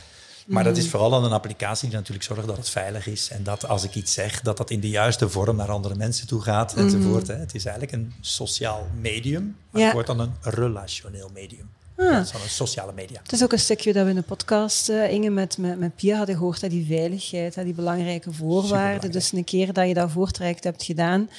Maar 0.46 0.64
dat 0.64 0.76
is 0.76 0.82
mhm. 0.82 0.90
vooral 0.90 1.14
aan 1.14 1.24
een 1.24 1.32
applicatie 1.32 1.88
die 1.88 1.96
natuurlijk 1.96 2.24
zorgt 2.24 2.46
dat 2.46 2.56
het 2.56 2.68
veilig 2.68 3.06
is. 3.06 3.28
En 3.30 3.42
dat 3.42 3.68
als 3.68 3.84
ik 3.84 3.94
iets 3.94 4.12
zeg, 4.12 4.40
dat 4.40 4.56
dat 4.56 4.70
in 4.70 4.80
de 4.80 4.88
juiste 4.88 5.28
vorm 5.28 5.56
naar 5.56 5.70
andere 5.70 5.94
mensen 5.94 6.26
toe 6.26 6.40
gaat, 6.40 6.76
mm 6.76 6.82
enzovoort. 6.82 7.26
Het 7.26 7.54
is 7.54 7.64
eigenlijk 7.64 7.96
een 7.96 8.12
sociaal 8.20 8.86
medium, 9.00 9.56
maar 9.70 9.82
het 9.82 9.92
wordt 9.92 10.08
dan 10.08 10.20
een 10.20 10.34
relationeel 10.40 11.30
medium. 11.34 11.70
Ah. 11.96 12.12
Dat 12.12 12.24
is 12.24 12.32
een 12.32 12.48
sociale 12.48 12.92
media. 12.92 13.20
Het 13.22 13.32
is 13.32 13.42
ook 13.42 13.52
een 13.52 13.58
stukje 13.58 13.92
dat 13.92 14.04
we 14.04 14.10
in 14.10 14.16
de 14.16 14.22
podcast, 14.22 14.88
uh, 14.88 15.10
Inge, 15.10 15.30
met, 15.30 15.58
met, 15.58 15.78
met 15.78 15.96
Pia 15.96 16.16
hadden 16.16 16.36
gehoord, 16.36 16.60
dat 16.60 16.70
die 16.70 16.86
veiligheid, 16.86 17.54
dat 17.54 17.64
die 17.64 17.74
belangrijke 17.74 18.32
voorwaarden. 18.32 19.12
Dus 19.12 19.32
een 19.32 19.44
keer 19.44 19.72
dat 19.72 19.88
je 19.88 19.94
dat 19.94 20.10
voortraject 20.10 20.64
hebt 20.64 20.82
gedaan, 20.82 21.30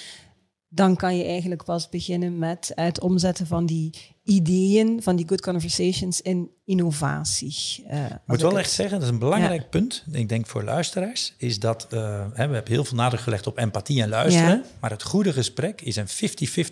dan 0.75 0.95
kan 0.95 1.17
je 1.17 1.23
eigenlijk 1.23 1.63
pas 1.63 1.89
beginnen 1.89 2.37
met 2.37 2.71
het 2.75 2.99
omzetten 2.99 3.47
van 3.47 3.65
die 3.65 3.93
ideeën, 4.23 5.03
van 5.03 5.15
die 5.15 5.27
good 5.27 5.41
conversations 5.41 6.21
in 6.21 6.49
innovatie. 6.65 7.85
Uh, 7.91 8.05
ik 8.05 8.11
moet 8.25 8.41
wel 8.41 8.59
echt 8.59 8.71
zeggen, 8.71 8.95
dat 8.95 9.07
is 9.07 9.13
een 9.13 9.19
belangrijk 9.19 9.69
punt, 9.69 10.03
ik 10.11 10.29
denk 10.29 10.47
voor 10.47 10.63
luisteraars, 10.63 11.33
is 11.37 11.59
dat 11.59 11.87
uh, 11.93 11.99
hè, 12.33 12.47
we 12.47 12.53
hebben 12.53 12.73
heel 12.73 12.85
veel 12.85 12.97
nadruk 12.97 13.21
gelegd 13.21 13.47
op 13.47 13.57
empathie 13.57 14.01
en 14.01 14.09
luisteren, 14.09 14.63
maar 14.79 14.89
het 14.89 15.03
goede 15.03 15.33
gesprek 15.33 15.81
is 15.81 15.95
een 15.95 16.07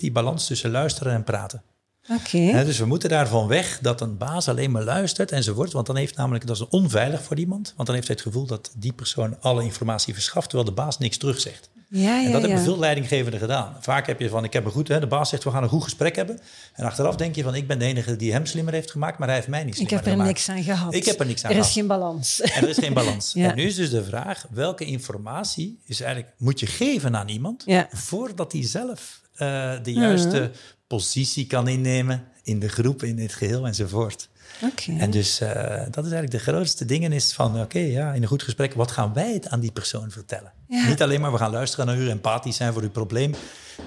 50-50 0.10 0.12
balans 0.12 0.48
tussen 0.48 0.72
luisteren 0.72 1.14
en 1.14 1.24
praten. 1.24 1.62
Okay. 2.10 2.66
dus 2.66 2.78
we 2.78 2.86
moeten 2.86 3.10
daarvan 3.10 3.48
weg 3.48 3.80
dat 3.82 4.02
een 4.02 4.18
baas 4.18 4.48
alleen 4.48 4.72
maar 4.72 4.84
luistert 4.84 5.32
enzovoort. 5.32 5.72
Want 5.72 5.86
dan 5.86 5.96
heeft 5.96 6.16
namelijk, 6.16 6.48
dat 6.48 6.56
is 6.56 6.68
onveilig 6.68 7.24
voor 7.24 7.38
iemand. 7.38 7.74
Want 7.76 7.88
dan 7.88 7.96
heeft 7.96 8.08
hij 8.08 8.18
het 8.20 8.26
gevoel 8.26 8.46
dat 8.46 8.72
die 8.78 8.94
persoon 8.94 9.42
alle 9.42 9.64
informatie 9.64 10.14
verschaft, 10.14 10.50
terwijl 10.50 10.70
de 10.70 10.76
baas 10.76 10.98
niks 10.98 11.18
terugzegt. 11.18 11.70
Ja, 11.94 12.20
ja, 12.20 12.26
en 12.26 12.32
dat 12.32 12.42
ja. 12.42 12.48
hebben 12.48 12.66
veel 12.66 12.80
leidinggevenden 12.80 13.40
gedaan. 13.40 13.76
Vaak 13.80 14.08
heb 14.08 14.20
je 14.20 14.30
van, 14.30 14.44
ik 14.44 14.54
heb 14.54 14.66
een 14.66 14.72
goed, 14.72 14.88
hè, 14.88 15.00
de 15.00 15.08
baas 15.08 15.30
zegt, 15.30 15.44
we 15.44 15.52
gaan 15.52 15.64
een 15.64 15.70
goed 15.70 15.84
gesprek 15.84 16.16
hebben. 16.16 16.40
En 16.74 16.86
achteraf 16.86 17.16
denk 17.16 17.36
je 17.36 17.44
van, 17.44 17.56
ik 17.56 17.68
ben 17.68 17.80
de 17.80 17.86
enige 17.86 18.16
die 18.16 18.32
hem 18.32 18.46
slimmer 18.46 18.74
heeft 18.74 18.92
gemaakt, 18.92 19.18
maar 19.18 19.28
hij 19.28 19.38
heeft 19.38 19.48
mij 19.48 19.64
niet 19.64 19.76
slimmer 19.76 19.98
gemaakt. 19.98 20.12
Ik 20.12 20.20
heb 20.20 20.28
er 20.28 20.34
niks 20.34 20.50
aan 20.50 20.76
gehad. 20.76 20.94
Ik 20.94 21.06
heb 21.06 21.20
er 21.20 21.26
niks 21.26 21.44
aan 21.44 21.52
gehad. 21.52 21.66
Er 21.66 21.70
is 21.70 21.76
geen 21.76 21.88
balans. 21.88 22.42
En 22.56 22.64
er 22.64 22.70
is 22.70 22.78
geen 22.78 22.94
balans. 22.94 23.36
En 23.36 23.56
nu 23.56 23.64
is 23.64 23.76
dus 23.76 23.90
de 23.90 24.04
vraag, 24.04 24.46
welke 24.50 24.86
informatie 24.86 25.80
is 25.86 26.02
eigenlijk, 26.02 26.34
moet 26.38 26.60
je 26.60 26.66
geven 26.66 27.16
aan 27.16 27.28
iemand, 27.28 27.66
voordat 27.92 28.52
hij 28.52 28.66
zelf 28.66 29.22
uh, 29.34 29.74
de 29.84 29.94
juiste 29.94 30.52
positie 30.88 31.48
kan 31.48 31.68
innemen 31.68 32.28
in 32.44 32.60
de 32.60 32.70
groep, 32.70 33.04
in 33.04 33.20
het 33.20 33.34
geheel 33.34 33.68
enzovoort. 33.68 34.30
Okay. 34.64 34.98
En 34.98 35.12
dus 35.12 35.42
uh, 35.42 35.50
dat 35.90 36.06
is 36.06 36.12
eigenlijk 36.12 36.32
de 36.32 36.40
grootste 36.40 36.86
dingen 36.86 37.12
is 37.12 37.34
van, 37.34 37.62
oké, 37.62 37.80
ja, 37.80 38.14
in 38.14 38.22
een 38.22 38.28
goed 38.28 38.44
gesprek, 38.44 38.74
wat 38.74 38.92
gaan 38.92 39.14
wij 39.14 39.34
het 39.34 39.48
aan 39.48 39.60
die 39.60 39.72
persoon 39.72 40.12
vertellen? 40.12 40.52
Niet 40.68 41.02
alleen 41.02 41.22
maar, 41.22 41.32
we 41.32 41.38
gaan 41.38 41.52
luisteren 41.52 41.86
naar 41.86 41.98
u, 41.98 42.10
empathisch 42.10 42.56
zijn 42.56 42.74
voor 42.74 42.82
uw 42.82 42.90
probleem, 42.90 43.34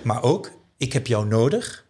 maar 0.03 0.23
ook, 0.23 0.51
ik 0.77 0.93
heb 0.93 1.07
jou 1.07 1.27
nodig, 1.27 1.85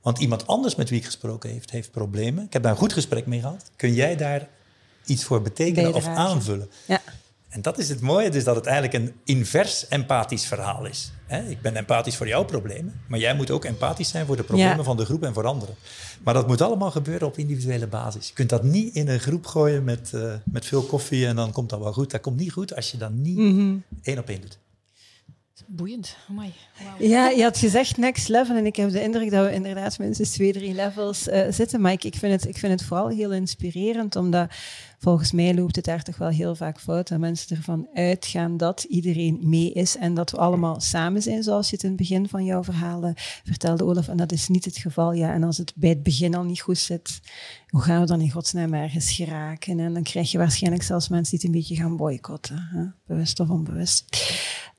want 0.00 0.18
iemand 0.18 0.46
anders 0.46 0.74
met 0.74 0.90
wie 0.90 0.98
ik 0.98 1.04
gesproken 1.04 1.50
heeft, 1.50 1.70
heeft 1.70 1.90
problemen. 1.90 2.44
Ik 2.44 2.52
heb 2.52 2.62
daar 2.62 2.72
een 2.72 2.78
goed 2.78 2.92
gesprek 2.92 3.26
mee 3.26 3.40
gehad. 3.40 3.70
Kun 3.76 3.94
jij 3.94 4.16
daar 4.16 4.48
iets 5.04 5.24
voor 5.24 5.42
betekenen 5.42 5.94
of 5.94 6.06
aanvullen? 6.06 6.70
Ja. 6.86 7.00
En 7.48 7.62
dat 7.62 7.78
is 7.78 7.88
het 7.88 8.00
mooie, 8.00 8.30
dus 8.30 8.44
dat 8.44 8.56
het 8.56 8.66
eigenlijk 8.66 9.04
een 9.04 9.20
invers 9.24 9.88
empathisch 9.88 10.46
verhaal 10.46 10.84
is. 10.84 11.12
Ik 11.48 11.60
ben 11.60 11.76
empathisch 11.76 12.16
voor 12.16 12.28
jouw 12.28 12.44
problemen, 12.44 13.00
maar 13.06 13.18
jij 13.18 13.34
moet 13.34 13.50
ook 13.50 13.64
empathisch 13.64 14.08
zijn 14.08 14.26
voor 14.26 14.36
de 14.36 14.42
problemen 14.42 14.84
van 14.84 14.96
de 14.96 15.04
groep 15.04 15.22
en 15.22 15.34
voor 15.34 15.46
anderen. 15.46 15.74
Maar 16.22 16.34
dat 16.34 16.46
moet 16.46 16.60
allemaal 16.60 16.90
gebeuren 16.90 17.26
op 17.26 17.38
individuele 17.38 17.86
basis. 17.86 18.28
Je 18.28 18.34
kunt 18.34 18.48
dat 18.48 18.62
niet 18.62 18.94
in 18.94 19.08
een 19.08 19.20
groep 19.20 19.46
gooien 19.46 19.84
met, 19.84 20.10
uh, 20.14 20.34
met 20.44 20.66
veel 20.66 20.82
koffie 20.82 21.26
en 21.26 21.36
dan 21.36 21.52
komt 21.52 21.70
dat 21.70 21.80
wel 21.80 21.92
goed. 21.92 22.10
Dat 22.10 22.20
komt 22.20 22.36
niet 22.36 22.52
goed 22.52 22.76
als 22.76 22.90
je 22.90 22.96
dat 22.96 23.12
niet 23.12 23.38
mhm. 23.38 23.76
één 24.02 24.18
op 24.18 24.28
één 24.28 24.40
doet. 24.40 24.58
Boeiend. 25.72 26.16
Amai. 26.28 26.52
Ja, 26.98 27.28
je 27.28 27.42
had 27.42 27.58
gezegd 27.58 27.96
next 27.96 28.28
level 28.28 28.56
en 28.56 28.66
ik 28.66 28.76
heb 28.76 28.90
de 28.90 29.02
indruk 29.02 29.30
dat 29.30 29.46
we 29.46 29.52
inderdaad 29.52 29.98
minstens 29.98 30.30
twee, 30.30 30.52
drie 30.52 30.74
levels 30.74 31.28
uh, 31.28 31.46
zitten. 31.50 31.80
Maar 31.80 31.92
ik, 31.92 32.04
ik, 32.04 32.14
vind 32.14 32.32
het, 32.32 32.50
ik 32.50 32.58
vind 32.58 32.72
het 32.72 32.88
vooral 32.88 33.08
heel 33.08 33.32
inspirerend, 33.32 34.16
omdat 34.16 34.50
volgens 35.00 35.32
mij 35.32 35.54
loopt 35.54 35.76
het 35.76 35.84
daar 35.84 36.02
toch 36.02 36.16
wel 36.16 36.28
heel 36.28 36.54
vaak 36.54 36.80
fout. 36.80 37.08
Dat 37.08 37.18
mensen 37.18 37.56
ervan 37.56 37.88
uitgaan 37.94 38.56
dat 38.56 38.82
iedereen 38.82 39.38
mee 39.42 39.72
is 39.72 39.96
en 39.96 40.14
dat 40.14 40.30
we 40.30 40.36
allemaal 40.36 40.80
samen 40.80 41.22
zijn, 41.22 41.42
zoals 41.42 41.70
je 41.70 41.74
het 41.74 41.84
in 41.84 41.88
het 41.88 41.98
begin 41.98 42.28
van 42.28 42.44
jouw 42.44 42.64
verhaal 42.64 43.04
eh, 43.04 43.12
vertelde, 43.44 43.84
Olaf. 43.84 44.08
En 44.08 44.16
dat 44.16 44.32
is 44.32 44.48
niet 44.48 44.64
het 44.64 44.76
geval. 44.76 45.12
Ja, 45.12 45.32
en 45.32 45.42
als 45.42 45.58
het 45.58 45.72
bij 45.76 45.88
het 45.88 46.02
begin 46.02 46.34
al 46.34 46.44
niet 46.44 46.60
goed 46.60 46.78
zit, 46.78 47.20
hoe 47.68 47.80
gaan 47.80 48.00
we 48.00 48.06
dan 48.06 48.20
in 48.20 48.30
godsnaam 48.30 48.74
ergens 48.74 49.12
geraken? 49.12 49.78
En 49.78 49.94
dan 49.94 50.02
krijg 50.02 50.30
je 50.30 50.38
waarschijnlijk 50.38 50.82
zelfs 50.82 51.08
mensen 51.08 51.38
die 51.38 51.46
het 51.46 51.48
een 51.48 51.60
beetje 51.60 51.82
gaan 51.82 51.96
boycotten, 51.96 52.68
hè? 52.70 52.84
bewust 53.06 53.40
of 53.40 53.50
onbewust. 53.50 54.04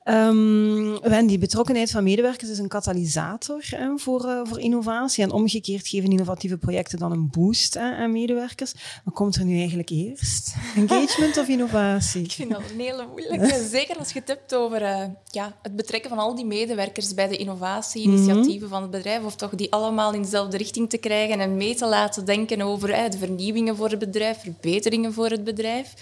Um, 0.04 1.00
Wendy, 1.00 1.38
betrokkenheid 1.38 1.90
van 1.90 2.04
medewerkers 2.04 2.50
is 2.50 2.58
een 2.58 2.68
katalysator 2.68 3.64
voor, 3.96 4.24
uh, 4.26 4.40
voor 4.44 4.60
innovatie. 4.60 5.24
En 5.24 5.30
omgekeerd 5.30 5.88
geven 5.88 6.10
innovatieve 6.10 6.58
projecten 6.58 6.98
dan 6.98 7.12
een 7.12 7.30
boost 7.30 7.76
aan 7.76 8.12
medewerkers. 8.12 8.74
Wat 9.04 9.14
komt 9.14 9.36
er 9.36 9.44
nu 9.44 9.58
eigenlijk 9.58 9.90
eerst? 10.16 10.54
Engagement 10.76 11.36
of 11.36 11.48
innovatie? 11.48 12.24
Ik 12.24 12.32
vind 12.32 12.50
dat 12.50 12.62
een 12.72 12.80
hele 12.80 13.06
moeilijke. 13.06 13.66
Zeker 13.70 13.98
als 13.98 14.12
je 14.12 14.18
het 14.18 14.28
hebt 14.28 14.54
over 14.54 14.82
uh, 14.82 15.04
ja, 15.30 15.56
het 15.62 15.76
betrekken 15.76 16.10
van 16.10 16.18
al 16.18 16.34
die 16.34 16.46
medewerkers 16.46 17.14
bij 17.14 17.28
de 17.28 17.36
innovatie-initiatieven 17.36 18.66
mm 18.66 18.70
van 18.72 18.82
het 18.82 18.90
bedrijf. 18.90 19.24
Of 19.24 19.36
toch 19.36 19.50
die 19.50 19.72
allemaal 19.72 20.12
in 20.12 20.22
dezelfde 20.22 20.56
richting 20.56 20.90
te 20.90 20.98
krijgen 20.98 21.40
en 21.40 21.56
mee 21.56 21.74
te 21.74 21.86
laten 21.86 22.24
denken 22.24 22.62
over 22.62 22.88
uh, 22.88 23.10
de 23.10 23.18
vernieuwingen 23.18 23.76
voor 23.76 23.90
het 23.90 23.98
bedrijf, 23.98 24.40
verbeteringen 24.40 25.12
voor 25.12 25.30
het 25.30 25.44
bedrijf. 25.44 25.94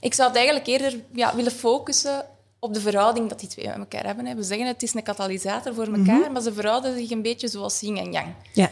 Ik 0.00 0.14
zou 0.14 0.28
het 0.28 0.36
eigenlijk 0.36 0.66
eerder 0.66 1.00
ja, 1.12 1.34
willen 1.34 1.52
focussen 1.52 2.24
op 2.58 2.74
de 2.74 2.80
verhouding 2.80 3.28
dat 3.28 3.40
die 3.40 3.48
twee 3.48 3.66
met 3.66 3.76
elkaar 3.76 4.04
hebben. 4.04 4.36
We 4.36 4.42
zeggen 4.42 4.66
het 4.66 4.82
is 4.82 4.94
een 4.94 5.02
katalysator 5.02 5.74
voor 5.74 5.86
elkaar, 5.86 6.20
mhm. 6.20 6.32
maar 6.32 6.42
ze 6.42 6.52
verhouden 6.52 6.98
zich 6.98 7.10
een 7.10 7.22
beetje 7.22 7.48
zoals 7.48 7.80
yin 7.80 7.96
en 7.96 8.12
yang. 8.12 8.34
Ja. 8.52 8.70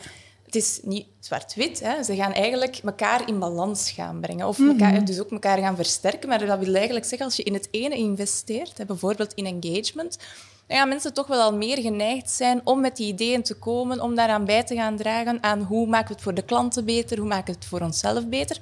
Het 0.54 0.62
is 0.62 0.80
niet 0.82 1.06
zwart-wit. 1.20 1.78
Ze 2.04 2.14
gaan 2.14 2.32
eigenlijk 2.32 2.80
elkaar 2.84 3.28
in 3.28 3.38
balans 3.38 3.90
gaan 3.90 4.20
brengen. 4.20 4.46
Of 4.46 4.58
elkaar, 4.58 4.92
mhm. 4.92 5.04
dus 5.04 5.20
ook 5.20 5.30
elkaar 5.30 5.58
gaan 5.58 5.76
versterken. 5.76 6.28
Maar 6.28 6.46
dat 6.46 6.58
wil 6.58 6.74
eigenlijk 6.74 7.04
zeggen, 7.04 7.26
als 7.26 7.36
je 7.36 7.42
in 7.42 7.54
het 7.54 7.68
ene 7.70 7.96
investeert, 7.96 8.86
bijvoorbeeld 8.86 9.32
in 9.32 9.46
engagement, 9.46 10.18
dan 10.66 10.76
gaan 10.76 10.88
mensen 10.88 11.12
toch 11.12 11.26
wel 11.26 11.40
al 11.40 11.54
meer 11.56 11.78
geneigd 11.78 12.30
zijn 12.30 12.60
om 12.64 12.80
met 12.80 12.96
die 12.96 13.06
ideeën 13.06 13.42
te 13.42 13.54
komen, 13.54 14.00
om 14.00 14.14
daaraan 14.14 14.44
bij 14.44 14.64
te 14.64 14.74
gaan 14.74 14.96
dragen 14.96 15.42
aan 15.42 15.62
hoe 15.62 15.86
maken 15.86 16.08
we 16.08 16.14
het 16.14 16.22
voor 16.22 16.34
de 16.34 16.42
klanten 16.42 16.84
beter, 16.84 17.18
hoe 17.18 17.28
maken 17.28 17.52
we 17.54 17.58
het 17.60 17.68
voor 17.68 17.80
onszelf 17.80 18.26
beter. 18.28 18.56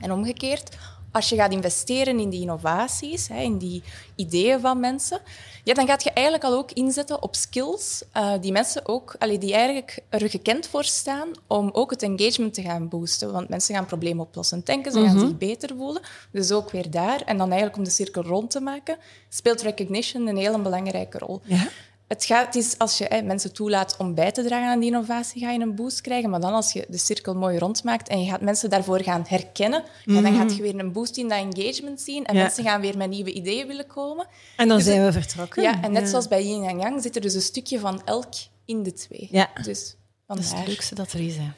En 0.00 0.12
omgekeerd, 0.12 0.76
als 1.16 1.28
je 1.28 1.36
gaat 1.36 1.52
investeren 1.52 2.20
in 2.20 2.30
die 2.30 2.40
innovaties, 2.40 3.28
hè, 3.28 3.40
in 3.40 3.58
die 3.58 3.82
ideeën 4.14 4.60
van 4.60 4.80
mensen, 4.80 5.20
ja, 5.64 5.74
dan 5.74 5.86
gaat 5.86 6.02
je 6.02 6.10
eigenlijk 6.10 6.46
al 6.46 6.58
ook 6.58 6.72
inzetten 6.72 7.22
op 7.22 7.34
skills 7.34 8.02
uh, 8.16 8.32
die 8.40 8.52
mensen 8.52 8.88
ook, 8.88 9.14
allee, 9.18 9.38
die 9.38 9.52
eigenlijk 9.52 9.98
er 10.08 10.30
gekend 10.30 10.66
voor 10.66 10.84
staan 10.84 11.28
om 11.46 11.70
ook 11.72 11.90
het 11.90 12.02
engagement 12.02 12.54
te 12.54 12.62
gaan 12.62 12.88
boosten. 12.88 13.32
Want 13.32 13.48
mensen 13.48 13.74
gaan 13.74 13.86
problemen 13.86 14.26
oplossen 14.26 14.60
denken, 14.64 14.92
ze 14.92 15.04
gaan 15.04 15.16
mhm. 15.16 15.26
zich 15.26 15.38
beter 15.38 15.76
voelen. 15.76 16.02
Dus 16.30 16.52
ook 16.52 16.70
weer 16.70 16.90
daar. 16.90 17.20
En 17.20 17.36
dan 17.36 17.48
eigenlijk 17.48 17.78
om 17.78 17.84
de 17.84 17.90
cirkel 17.90 18.22
rond 18.22 18.50
te 18.50 18.60
maken, 18.60 18.96
speelt 19.28 19.62
recognition 19.62 20.26
een 20.26 20.36
hele 20.36 20.58
belangrijke 20.58 21.18
rol. 21.18 21.40
Ja? 21.44 21.68
Het, 22.08 22.24
gaat, 22.24 22.46
het 22.46 22.54
is 22.54 22.78
als 22.78 22.98
je 22.98 23.22
mensen 23.24 23.52
toelaat 23.52 23.96
om 23.98 24.14
bij 24.14 24.32
te 24.32 24.44
dragen 24.44 24.68
aan 24.68 24.78
die 24.78 24.90
innovatie, 24.90 25.40
ga 25.40 25.50
je 25.50 25.60
een 25.60 25.74
boost 25.74 26.00
krijgen. 26.00 26.30
Maar 26.30 26.40
dan 26.40 26.52
als 26.52 26.72
je 26.72 26.86
de 26.88 26.98
cirkel 26.98 27.34
mooi 27.34 27.58
rondmaakt 27.58 28.08
en 28.08 28.20
je 28.20 28.30
gaat 28.30 28.40
mensen 28.40 28.70
daarvoor 28.70 29.02
gaan 29.02 29.24
herkennen, 29.28 29.82
dan 30.04 30.22
mhm. 30.22 30.36
gaat 30.36 30.56
je 30.56 30.62
weer 30.62 30.78
een 30.78 30.92
boost 30.92 31.16
in 31.16 31.28
dat 31.28 31.38
engagement 31.38 32.00
zien 32.00 32.24
en 32.24 32.34
mensen 32.34 32.64
gaan 32.64 32.80
weer 32.80 32.96
met 32.96 33.08
nieuwe 33.08 33.32
ideeën 33.32 33.66
willen 33.66 33.86
komen. 33.86 34.26
En 34.56 34.68
dan 34.68 34.76
dus 34.76 34.86
zijn 34.86 35.04
we 35.04 35.12
vertrokken. 35.12 35.62
Ja, 35.62 35.82
en 35.82 35.92
net 35.92 36.08
zoals 36.08 36.28
bij 36.28 36.44
yin 36.44 36.64
en 36.64 36.78
yang 36.78 37.02
zit 37.02 37.14
er 37.14 37.20
dus 37.20 37.34
een 37.34 37.40
stukje 37.40 37.78
van 37.78 38.02
elk 38.04 38.34
in 38.64 38.82
de 38.82 38.92
twee. 38.92 39.28
Ja. 39.30 39.50
Dus 39.62 39.96
dat 40.26 40.38
is 40.38 40.52
het 40.52 40.66
leukste 40.66 40.94
dat 40.94 41.12
er 41.12 41.20
is. 41.20 41.36
Hè. 41.36 41.50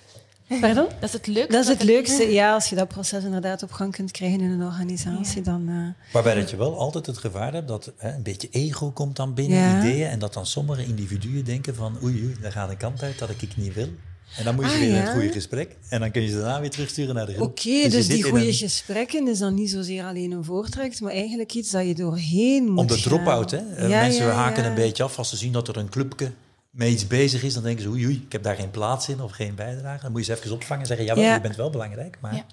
Pardon? 0.60 0.86
Dat 1.00 1.08
is 1.08 1.12
het 1.12 1.26
leukste. 1.26 1.52
Dat 1.52 1.62
is 1.62 1.68
het 1.68 1.82
leukste, 1.82 2.32
ja. 2.32 2.54
Als 2.54 2.68
je 2.68 2.76
dat 2.76 2.88
proces 2.88 3.24
inderdaad 3.24 3.62
op 3.62 3.72
gang 3.72 3.92
kunt 3.92 4.10
krijgen 4.10 4.40
in 4.40 4.50
een 4.50 4.66
organisatie, 4.66 5.42
dan... 5.42 5.68
Uh... 5.68 6.12
Waarbij 6.12 6.34
dat 6.34 6.50
je 6.50 6.56
wel 6.56 6.78
altijd 6.78 7.06
het 7.06 7.18
gevaar 7.18 7.52
hebt 7.52 7.68
dat 7.68 7.92
hè, 7.96 8.14
een 8.14 8.22
beetje 8.22 8.48
ego 8.50 8.90
komt 8.90 9.16
dan 9.16 9.34
binnen, 9.34 9.78
ideeën, 9.78 10.08
en 10.08 10.18
dat 10.18 10.32
dan 10.32 10.46
sommige 10.46 10.84
individuen 10.84 11.44
denken 11.44 11.74
van 11.74 11.98
oei, 12.02 12.22
oei, 12.24 12.36
daar 12.40 12.52
gaat 12.52 12.70
een 12.70 12.76
kant 12.76 13.02
uit 13.02 13.18
dat 13.18 13.30
ik 13.30 13.56
niet 13.56 13.74
wil. 13.74 13.88
En 14.36 14.44
dan 14.44 14.54
moet 14.54 14.64
je 14.64 14.70
ah, 14.70 14.78
weer 14.78 14.88
in 14.88 14.94
het 14.94 15.10
goede 15.10 15.32
gesprek. 15.32 15.76
En 15.88 16.00
dan 16.00 16.10
kun 16.10 16.22
je 16.22 16.28
ze 16.28 16.34
daarna 16.34 16.60
weer 16.60 16.70
terugsturen 16.70 17.14
naar 17.14 17.26
de 17.26 17.34
groep. 17.34 17.48
Oké, 17.48 17.82
dus, 17.82 17.92
dus 17.92 18.06
die 18.06 18.22
goede 18.22 18.54
gesprekken 18.54 19.28
is 19.28 19.38
dan 19.38 19.54
niet 19.54 19.70
zozeer 19.70 20.04
alleen 20.04 20.30
een 20.30 20.44
voortrekt, 20.44 21.00
maar 21.00 21.12
eigenlijk 21.12 21.54
iets 21.54 21.70
dat 21.70 21.86
je 21.86 21.94
doorheen 21.94 22.64
moet 22.64 22.78
Om 22.78 22.86
de 22.86 23.00
drop-out, 23.00 23.50
hè. 23.50 23.86
Ja, 23.86 24.00
Mensen 24.00 24.32
haken 24.32 24.64
een 24.64 24.74
beetje 24.74 25.02
af 25.02 25.18
als 25.18 25.28
ze 25.28 25.36
zien 25.36 25.52
dat 25.52 25.68
er 25.68 25.76
een 25.76 25.88
clubje 25.88 26.32
mee 26.78 26.90
iets 26.90 27.06
bezig 27.06 27.42
is, 27.42 27.54
dan 27.54 27.62
denken 27.62 27.82
ze, 27.82 27.88
oei, 27.88 28.04
oei, 28.04 28.22
ik 28.26 28.32
heb 28.32 28.42
daar 28.42 28.54
geen 28.54 28.70
plaats 28.70 29.08
in 29.08 29.20
of 29.20 29.32
geen 29.32 29.54
bijdrage. 29.54 30.02
Dan 30.02 30.10
moet 30.12 30.26
je 30.26 30.32
ze 30.32 30.38
even 30.38 30.52
opvangen 30.52 30.80
en 30.80 30.86
zeggen, 30.86 31.06
ja, 31.06 31.14
ja. 31.14 31.34
je 31.34 31.40
bent 31.40 31.56
wel 31.56 31.70
belangrijk. 31.70 32.18
Maar... 32.20 32.34
Ja. 32.34 32.44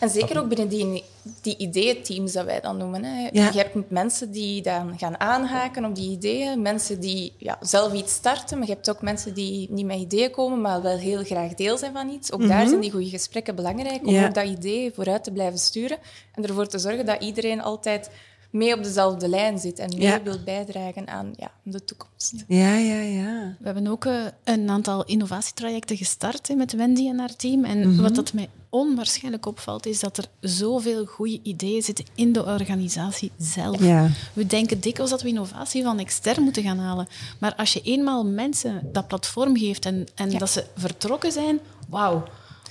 En 0.00 0.10
zeker 0.10 0.38
ook 0.38 0.48
binnen 0.48 0.68
die, 0.68 1.04
die 1.40 1.56
ideeënteams 1.56 2.32
dat 2.32 2.44
wij 2.44 2.60
dan 2.60 2.76
noemen. 2.76 3.04
Hè. 3.04 3.28
Je 3.32 3.40
hebt 3.40 3.90
mensen 3.90 4.30
die 4.30 4.62
dan 4.62 4.98
gaan 4.98 5.20
aanhaken 5.20 5.84
op 5.84 5.94
die 5.94 6.10
ideeën, 6.10 6.62
mensen 6.62 7.00
die 7.00 7.32
ja, 7.38 7.58
zelf 7.60 7.92
iets 7.92 8.12
starten, 8.12 8.58
maar 8.58 8.66
je 8.66 8.72
hebt 8.72 8.90
ook 8.90 9.02
mensen 9.02 9.34
die 9.34 9.66
niet 9.70 9.86
met 9.86 9.98
ideeën 9.98 10.30
komen, 10.30 10.60
maar 10.60 10.82
wel 10.82 10.96
heel 10.96 11.24
graag 11.24 11.54
deel 11.54 11.78
zijn 11.78 11.92
van 11.92 12.08
iets. 12.08 12.32
Ook 12.32 12.48
daar 12.48 12.60
mhm. 12.60 12.68
zijn 12.68 12.80
die 12.80 12.90
goede 12.90 13.08
gesprekken 13.08 13.54
belangrijk 13.54 14.06
om 14.06 14.24
ook 14.24 14.34
dat 14.34 14.46
idee 14.46 14.92
vooruit 14.94 15.24
te 15.24 15.32
blijven 15.32 15.58
sturen 15.58 15.98
en 16.34 16.46
ervoor 16.46 16.66
te 16.66 16.78
zorgen 16.78 17.06
dat 17.06 17.22
iedereen 17.22 17.62
altijd 17.62 18.10
mee 18.50 18.74
op 18.74 18.82
dezelfde 18.82 19.28
lijn 19.28 19.58
zit 19.58 19.78
en 19.78 19.98
mee 19.98 20.20
wil 20.24 20.38
bijdragen 20.44 21.08
aan 21.08 21.32
ja, 21.36 21.50
de 21.62 21.84
toekomst. 21.84 22.34
Ja, 22.46 22.76
ja, 22.76 23.00
ja. 23.00 23.56
We 23.58 23.64
hebben 23.64 23.86
ook 23.86 24.04
uh, 24.04 24.24
een 24.44 24.70
aantal 24.70 25.04
innovatietrajecten 25.04 25.96
gestart 25.96 26.56
met 26.56 26.72
Wendy 26.72 27.08
en 27.08 27.18
haar 27.18 27.36
team. 27.36 27.64
En 27.64 27.78
mhm. 27.78 28.02
wat 28.02 28.14
dat 28.14 28.32
mij 28.32 28.48
onwaarschijnlijk 28.68 29.46
opvalt, 29.46 29.86
is 29.86 30.00
dat 30.00 30.16
er 30.16 30.24
zoveel 30.40 31.04
goede 31.04 31.40
ideeën 31.42 31.82
zitten 31.82 32.04
in 32.14 32.32
de 32.32 32.44
organisatie 32.44 33.30
zelf. 33.38 33.84
Ja. 33.84 34.10
We 34.32 34.46
denken 34.46 34.80
dikwijls 34.80 35.10
dat 35.10 35.22
we 35.22 35.28
innovatie 35.28 35.82
van 35.82 35.98
extern 35.98 36.42
moeten 36.42 36.62
gaan 36.62 36.78
halen. 36.78 37.08
Maar 37.38 37.54
als 37.54 37.72
je 37.72 37.80
eenmaal 37.80 38.26
mensen 38.26 38.88
dat 38.92 39.08
platform 39.08 39.56
geeft 39.56 39.84
en, 39.84 40.06
en 40.14 40.38
dat 40.38 40.50
ze 40.50 40.64
vertrokken 40.76 41.32
zijn, 41.32 41.58
wauw 41.88 42.24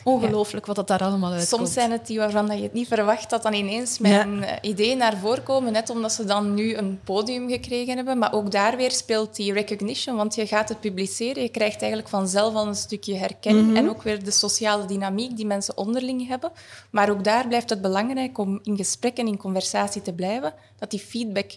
Ongelooflijk 0.07 0.65
wat 0.65 0.75
dat 0.75 0.87
daar 0.87 1.03
allemaal 1.03 1.31
uitkomt. 1.31 1.49
Soms 1.49 1.73
zijn 1.73 1.91
het 1.91 2.07
die 2.07 2.17
waarvan 2.17 2.57
je 2.57 2.63
het 2.63 2.73
niet 2.73 2.87
verwacht 2.87 3.29
dat 3.29 3.43
dan 3.43 3.53
ineens 3.53 3.99
een 4.01 4.43
eh, 4.43 4.57
idee 4.61 4.95
naar 4.95 5.17
voren 5.17 5.43
komen, 5.43 5.71
net 5.71 5.89
omdat 5.89 6.11
ze 6.11 6.25
dan 6.25 6.53
nu 6.53 6.75
een 6.75 6.99
podium 7.03 7.49
gekregen 7.49 7.95
hebben. 7.95 8.17
Maar 8.17 8.33
ook 8.33 8.51
daar 8.51 8.77
weer 8.77 8.91
speelt 8.91 9.35
die 9.35 9.53
recognition, 9.53 10.15
want 10.15 10.35
je 10.35 10.47
gaat 10.47 10.69
het 10.69 10.79
publiceren, 10.79 11.43
je 11.43 11.49
krijgt 11.49 11.81
eigenlijk 11.81 12.09
vanzelf 12.09 12.53
al 12.53 12.67
een 12.67 12.75
stukje 12.75 13.15
herkenning 13.15 13.67
mhm. 13.67 13.75
en 13.75 13.89
ook 13.89 14.03
weer 14.03 14.23
de 14.23 14.31
sociale 14.31 14.85
dynamiek 14.85 15.35
die 15.35 15.45
mensen 15.45 15.77
onderling 15.77 16.27
hebben. 16.27 16.51
Maar 16.89 17.09
ook 17.09 17.23
daar 17.23 17.47
blijft 17.47 17.69
het 17.69 17.81
belangrijk 17.81 18.37
om 18.37 18.59
in 18.63 18.77
gesprek 18.77 19.17
en 19.17 19.27
in 19.27 19.37
conversatie 19.37 20.01
te 20.01 20.13
blijven, 20.13 20.53
dat 20.79 20.91
die 20.91 20.99
feedback 20.99 21.51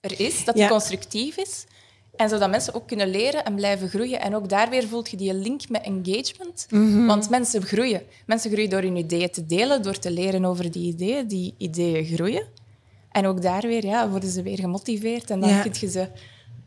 er 0.00 0.20
is, 0.20 0.44
dat 0.44 0.54
die 0.54 0.68
constructief 0.68 1.36
is. 1.36 1.64
En 2.16 2.28
zodat 2.28 2.50
mensen 2.50 2.74
ook 2.74 2.86
kunnen 2.86 3.08
leren 3.08 3.44
en 3.44 3.54
blijven 3.54 3.88
groeien. 3.88 4.20
En 4.20 4.34
ook 4.34 4.48
daar 4.48 4.70
weer 4.70 4.88
voelt 4.88 5.10
je 5.10 5.16
die 5.16 5.34
link 5.34 5.68
met 5.68 5.82
engagement. 5.82 6.66
Mhm. 6.70 7.06
Want 7.06 7.30
mensen 7.30 7.62
groeien. 7.62 8.02
Mensen 8.26 8.50
groeien 8.50 8.70
door 8.70 8.82
hun 8.82 8.96
ideeën 8.96 9.30
te 9.30 9.46
delen, 9.46 9.82
door 9.82 9.98
te 9.98 10.10
leren 10.10 10.44
over 10.44 10.70
die 10.70 10.86
ideeën. 10.86 11.26
Die 11.26 11.54
ideeën 11.58 12.04
groeien. 12.04 12.46
En 13.10 13.26
ook 13.26 13.42
daar 13.42 13.62
weer 13.62 13.84
ja, 13.84 14.08
worden 14.08 14.30
ze 14.30 14.42
weer 14.42 14.58
gemotiveerd. 14.58 15.30
En 15.30 15.40
dan 15.40 15.48
ja. 15.48 15.62
kun 15.62 15.72
je 15.80 15.90
ze 15.90 16.08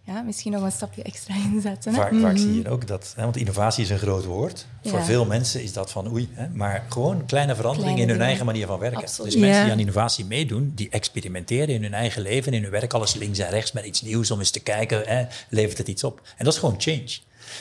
ja, 0.08 0.22
misschien 0.22 0.52
nog 0.52 0.62
een 0.62 0.72
stapje 0.72 1.02
extra 1.02 1.36
inzetten. 1.52 1.94
Vaak, 1.94 2.14
vaak 2.22 2.38
zie 2.38 2.62
je 2.62 2.70
ook 2.70 2.88
dat, 2.88 3.14
hè, 3.16 3.24
want 3.24 3.38
innovatie 3.38 3.84
is 3.84 3.90
een 3.90 3.98
groot 3.98 4.26
woord. 4.26 4.66
Voor 4.84 5.04
veel 5.04 5.26
mensen 5.26 5.64
is 5.64 5.74
dat 5.74 5.92
van 5.92 6.12
oei, 6.12 6.30
hè, 6.32 6.50
maar 6.50 6.86
gewoon 6.90 7.26
kleine 7.26 7.56
veranderingen 7.56 8.02
in 8.02 8.10
hun 8.10 8.22
eigen 8.22 8.46
manier 8.46 8.68
van 8.68 8.80
werken. 8.80 9.02
Dus 9.02 9.36
mensen 9.36 9.64
die 9.64 9.72
aan 9.72 9.80
innovatie 9.80 10.26
meedoen, 10.26 10.72
die 10.76 10.90
experimenteren 10.90 11.76
in 11.76 11.84
hun 11.84 11.94
eigen 11.94 12.22
leven, 12.22 12.54
in 12.54 12.62
hun 12.62 12.72
werk, 12.72 12.94
alles 12.94 13.14
links 13.14 13.40
en 13.40 13.50
rechts 13.50 13.72
met 13.72 13.86
iets 13.86 14.02
nieuws 14.02 14.32
om 14.32 14.40
eens 14.40 14.52
te 14.52 14.60
kijken, 14.60 15.04
hè, 15.06 15.26
levert 15.50 15.78
het 15.78 15.88
iets 15.88 16.04
op. 16.04 16.22
En 16.38 16.46
dat 16.46 16.54
is 16.54 16.60
gewoon 16.60 16.76
change. 16.78 17.18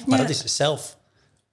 Maar 0.06 0.18
dat 0.18 0.28
is 0.28 0.44
zelf 0.44 0.95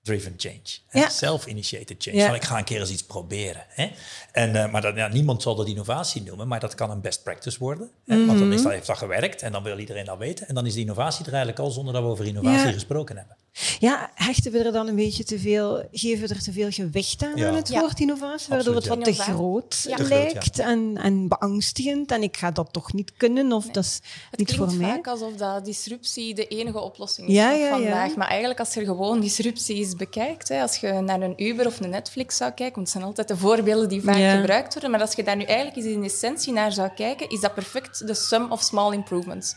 driven 0.04 0.34
change. 0.38 1.10
Self-initiated 1.10 2.04
change. 2.04 2.18
Ja. 2.18 2.34
ik 2.34 2.44
ga 2.44 2.58
een 2.58 2.64
keer 2.64 2.80
eens 2.80 2.92
iets 2.92 3.04
proberen. 3.04 3.66
Hè? 3.68 3.92
En, 4.32 4.56
uh, 4.56 4.72
maar 4.72 4.82
dat, 4.82 4.96
ja, 4.96 5.08
niemand 5.08 5.42
zal 5.42 5.56
dat 5.56 5.68
innovatie 5.68 6.22
noemen, 6.22 6.48
maar 6.48 6.60
dat 6.60 6.76
kan 6.76 6.92
een 6.92 7.02
best 7.02 7.24
practice 7.24 7.60
worden. 7.60 7.92
Hè? 8.06 8.26
Want 8.26 8.40
dan 8.40 8.52
is 8.52 8.56
mhm. 8.56 8.64
dat, 8.64 8.72
heeft 8.72 8.88
dat 8.88 8.98
gewerkt 8.98 9.42
en 9.42 9.52
dan 9.52 9.64
wil 9.64 9.78
iedereen 9.78 10.06
dat 10.06 10.18
weten. 10.18 10.48
En 10.48 10.56
dan 10.56 10.66
is 10.66 10.74
de 10.74 10.80
innovatie 10.80 11.26
er 11.26 11.34
eigenlijk 11.34 11.60
al 11.60 11.72
zonder 11.72 11.94
dat 11.94 12.04
we 12.04 12.10
over 12.10 12.26
innovatie 12.26 12.74
gesproken 12.74 13.18
hebben. 13.18 13.36
Ja, 13.80 14.12
hechten 14.16 14.52
we 14.52 14.64
er 14.64 14.72
dan 14.72 14.88
een 14.88 14.96
beetje 14.96 15.24
te 15.24 15.40
veel, 15.40 15.88
geven 15.92 16.28
we 16.28 16.34
er 16.34 16.42
te 16.42 16.52
veel 16.52 16.72
gewicht 16.72 17.24
aan 17.24 17.44
aan 17.44 17.56
het 17.56 17.70
woord 17.70 18.00
innovatie, 18.00 18.50
waardoor 18.50 18.76
het 18.76 18.88
wat 18.88 19.04
te 19.04 19.14
groot 19.14 19.86
lijkt 19.98 20.60
en, 20.60 20.98
en 20.98 21.28
beangstigend 21.28 22.12
en 22.12 22.24
ik 22.24 22.38
ga 22.38 22.52
dat 22.52 22.74
toch 22.74 22.94
niet 22.94 23.14
kunnen 23.18 23.52
of 23.52 23.66
dat 23.66 23.84
is 23.84 24.00
het 24.30 24.40
niet 24.40 24.56
voor 24.56 24.66
mij. 24.74 24.76
Het 24.76 24.96
vaak 24.96 25.08
alsof 25.08 25.34
dat 25.34 25.66
disruptie 25.66 26.34
de 26.34 26.48
enige 26.48 26.80
oplossing 26.80 27.28
is 27.28 27.40
van 27.40 27.70
vandaag, 27.70 28.16
maar 28.16 28.28
eigenlijk 28.28 28.60
als 28.60 28.74
je 28.74 28.86
gewoon 28.86 29.20
disrupties 29.20 29.96
bekijkt, 29.96 30.48
hè, 30.48 30.62
als 30.62 30.78
je 30.78 30.92
naar 30.92 31.22
een 31.22 31.44
Uber 31.44 31.66
of 31.66 31.80
een 31.80 31.90
Netflix 31.90 32.38
zou 32.38 32.52
kijken, 32.52 32.76
want 32.76 32.88
het 32.88 32.98
zijn 32.98 33.04
altijd 33.04 33.28
de 33.28 33.38
voorbeelden 33.38 33.90
die 33.90 34.02
vaak 34.02 34.38
gebruikt 34.40 34.74
worden, 34.74 34.92
maar 34.92 35.02
als 35.02 35.14
je 35.14 35.24
daar 35.24 35.36
nu 35.36 35.44
eigenlijk 35.44 35.78
eens 35.78 35.86
in 35.86 36.04
essentie 36.04 36.54
naar 36.54 36.72
zou 36.72 36.90
kijken, 36.96 37.30
is 37.30 37.40
dat 37.40 37.54
perfect 37.54 38.08
de 38.08 38.14
sum 38.14 38.52
of 38.52 38.62
small 38.62 38.94
improvements. 38.94 39.54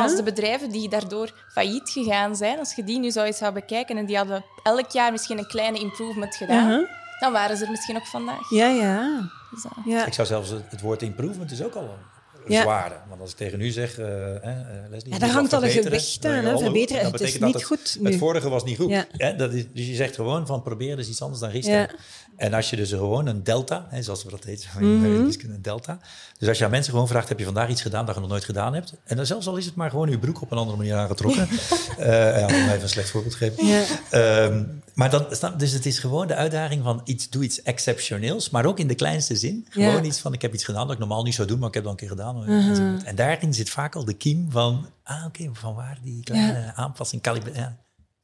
Als 0.00 0.16
de 0.16 0.22
bedrijven 0.22 0.70
die 0.70 0.88
daardoor 0.88 1.44
failliet 1.52 1.90
gegaan 1.90 2.36
zijn, 2.36 2.58
als 2.58 2.74
je 2.74 2.84
die 2.84 2.98
nu 2.98 3.10
zou 3.10 3.25
eens 3.26 3.38
zou 3.38 3.52
bekijken 3.52 3.96
en 3.96 4.06
die 4.06 4.16
hadden 4.16 4.44
elk 4.62 4.90
jaar 4.90 5.12
misschien 5.12 5.38
een 5.38 5.46
kleine 5.46 5.78
improvement 5.78 6.36
gedaan, 6.36 6.68
uh-huh. 6.70 6.88
dan 7.20 7.32
waren 7.32 7.56
ze 7.56 7.64
er 7.64 7.70
misschien 7.70 7.96
ook 7.96 8.06
vandaag. 8.06 8.50
Ja, 8.50 8.68
ja. 8.68 9.30
Dus, 9.50 9.64
uh, 9.64 9.86
ja. 9.94 10.06
Ik 10.06 10.12
zou 10.12 10.26
zelfs 10.26 10.50
het 10.50 10.80
woord 10.80 11.02
improvement 11.02 11.50
is 11.50 11.62
ook 11.62 11.74
al 11.74 11.98
ja. 12.46 12.62
zwaarder. 12.62 12.98
Want 13.08 13.20
als 13.20 13.30
ik 13.30 13.36
tegen 13.36 13.60
u 13.60 13.70
zeg, 13.70 13.98
uh, 13.98 14.06
Leslie, 14.90 15.12
ja, 15.12 15.18
daar 15.18 15.30
hangt 15.30 15.52
al 15.52 15.64
een 15.64 15.70
gewicht 15.70 16.24
aan. 16.24 16.44
Hè? 16.44 16.58
Verbeteren, 16.58 17.12
het 17.12 17.20
is 17.20 17.38
niet 17.38 17.54
het, 17.54 17.64
goed 17.64 17.98
Het 18.02 18.16
vorige 18.16 18.48
was 18.48 18.64
niet 18.64 18.76
goed. 18.78 19.04
Ja. 19.16 19.32
dat 19.32 19.52
is, 19.52 19.64
dus 19.72 19.86
je 19.86 19.94
zegt 19.94 20.14
gewoon 20.14 20.46
van 20.46 20.62
proberen 20.62 20.98
is 20.98 21.08
iets 21.08 21.22
anders 21.22 21.40
dan 21.40 21.50
restart. 21.50 21.94
En 22.36 22.54
als 22.54 22.70
je 22.70 22.76
dus 22.76 22.90
gewoon 22.90 23.26
een 23.26 23.44
delta, 23.44 23.86
hè, 23.90 24.02
zoals 24.02 24.24
we 24.24 24.30
dat 24.30 24.44
heet, 24.44 24.68
mm 24.78 25.02
-hmm. 25.02 25.24
een 25.24 25.62
delta. 25.62 25.98
Dus 26.38 26.48
als 26.48 26.58
je 26.58 26.64
aan 26.64 26.70
mensen 26.70 26.92
gewoon 26.92 27.08
vraagt, 27.08 27.28
heb 27.28 27.38
je 27.38 27.44
vandaag 27.44 27.68
iets 27.68 27.82
gedaan 27.82 28.06
dat 28.06 28.14
je 28.14 28.20
nog 28.20 28.30
nooit 28.30 28.44
gedaan 28.44 28.74
hebt? 28.74 28.94
En 29.04 29.16
dan 29.16 29.26
zelfs 29.26 29.46
al 29.46 29.56
is 29.56 29.66
het 29.66 29.74
maar 29.74 29.90
gewoon 29.90 30.10
je 30.10 30.18
broek 30.18 30.42
op 30.42 30.50
een 30.50 30.58
andere 30.58 30.76
manier 30.76 30.94
aangetrokken. 30.94 31.48
uh, 31.98 32.06
ja, 32.38 32.46
om 32.46 32.52
even 32.52 32.82
een 32.82 32.88
slecht 32.88 33.10
voorbeeld 33.10 33.38
te 33.38 33.50
geven. 33.50 34.20
Um, 34.20 34.82
maar 34.94 35.10
dan, 35.10 35.26
dus 35.56 35.72
het 35.72 35.86
is 35.86 35.98
gewoon 35.98 36.26
de 36.26 36.34
uitdaging 36.34 36.82
van 36.82 37.00
iets, 37.04 37.30
doe 37.30 37.44
iets 37.44 37.62
exceptioneels, 37.62 38.50
maar 38.50 38.66
ook 38.66 38.78
in 38.78 38.86
de 38.86 38.94
kleinste 38.94 39.36
zin. 39.36 39.66
Gewoon 39.70 40.04
iets 40.04 40.18
van, 40.18 40.32
ik 40.32 40.42
heb 40.42 40.54
iets 40.54 40.64
gedaan 40.64 40.82
dat 40.82 40.92
ik 40.92 40.98
normaal 40.98 41.22
niet 41.22 41.34
zou 41.34 41.48
doen, 41.48 41.58
maar 41.58 41.68
ik 41.68 41.74
heb 41.74 41.82
dat 41.82 41.92
een 41.92 41.98
keer 41.98 42.08
gedaan. 42.08 42.50
Uh-huh. 42.50 43.08
En 43.08 43.14
daarin 43.14 43.54
zit 43.54 43.70
vaak 43.70 43.96
al 43.96 44.04
de 44.04 44.14
kiem 44.14 44.50
van, 44.50 44.86
ah 45.02 45.24
oké, 45.26 45.50
van 45.52 45.74
waar 45.74 45.98
die 46.02 46.22
kleine 46.22 46.72
aanpassing, 46.74 47.22
ja. 47.54 47.76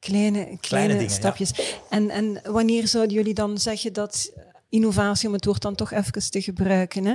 Kleine, 0.02 0.56
kleine, 0.60 1.08
stapjes. 1.08 1.78
En, 1.90 2.10
en 2.10 2.40
wanneer 2.44 2.88
zouden 2.88 3.16
jullie 3.16 3.34
dan 3.34 3.58
zeggen 3.58 3.92
dat 3.92 4.32
innovatie, 4.68 5.28
om 5.28 5.34
het 5.34 5.44
woord 5.44 5.62
dan 5.62 5.74
toch 5.74 5.92
even 5.92 6.30
te 6.30 6.42
gebruiken, 6.42 7.04
hè? 7.04 7.14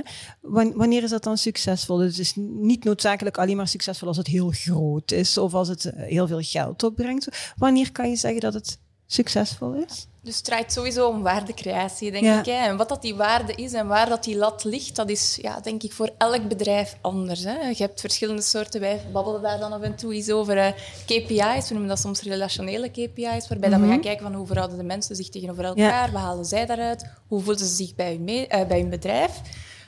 wanneer 0.74 1.02
is 1.02 1.10
dat 1.10 1.22
dan 1.22 1.38
succesvol? 1.38 1.96
Dus 1.96 2.10
het 2.10 2.18
is 2.18 2.32
niet 2.36 2.84
noodzakelijk 2.84 3.38
alleen 3.38 3.56
maar 3.56 3.68
succesvol 3.68 4.08
als 4.08 4.16
het 4.16 4.26
heel 4.26 4.50
groot 4.50 5.10
is 5.10 5.38
of 5.38 5.54
als 5.54 5.68
het 5.68 5.92
heel 5.94 6.26
veel 6.26 6.40
geld 6.42 6.82
opbrengt. 6.82 7.52
Wanneer 7.56 7.92
kan 7.92 8.08
je 8.08 8.16
zeggen 8.16 8.40
dat 8.40 8.54
het 8.54 8.78
succesvol 9.06 9.74
is? 9.74 10.06
Dus 10.28 10.36
het 10.36 10.46
draait 10.46 10.72
sowieso 10.72 11.08
om 11.08 11.22
waardecreatie, 11.22 12.10
denk 12.10 12.38
ik. 12.38 12.44
Hè. 12.44 12.66
En 12.66 12.76
wat 12.76 12.88
dat 12.88 13.02
die 13.02 13.14
waarde 13.14 13.54
is 13.54 13.72
en 13.72 13.86
waar 13.86 14.08
dat 14.08 14.24
die 14.24 14.36
lat 14.36 14.64
ligt, 14.64 14.96
dat 14.96 15.10
is, 15.10 15.38
ja, 15.42 15.60
denk 15.60 15.82
ik, 15.82 15.92
voor 15.92 16.10
elk 16.18 16.48
bedrijf 16.48 16.96
anders. 17.00 17.44
Hè. 17.44 17.68
Je 17.68 17.82
hebt 17.82 18.00
verschillende 18.00 18.42
soorten, 18.42 18.80
wij 18.80 19.00
babbelen 19.12 19.42
daar 19.42 19.58
dan 19.58 19.72
af 19.72 19.80
en 19.82 19.96
toe 19.96 20.14
eens 20.14 20.30
over 20.30 20.56
uh, 20.56 20.66
KPI's. 21.04 21.68
We 21.68 21.70
noemen 21.70 21.88
dat 21.88 21.98
soms 21.98 22.22
relationele 22.22 22.88
KPI's, 22.88 23.48
waarbij 23.48 23.70
dat 23.70 23.78
we 23.78 23.84
mhm. 23.84 23.88
gaan 23.88 24.00
kijken 24.00 24.22
van 24.22 24.34
hoe 24.34 24.46
verhouden 24.46 24.78
de 24.78 24.84
mensen 24.84 25.16
zich 25.16 25.28
tegenover 25.28 25.64
elkaar, 25.64 26.12
wat 26.12 26.20
halen 26.20 26.44
zij 26.44 26.66
daaruit, 26.66 27.10
hoe 27.28 27.40
voelen 27.40 27.66
ze 27.66 27.74
zich 27.74 27.94
bij 27.94 28.10
hun, 28.10 28.24
mee, 28.24 28.46
uh, 28.54 28.66
bij 28.66 28.78
hun 28.78 28.90
bedrijf. 28.90 29.40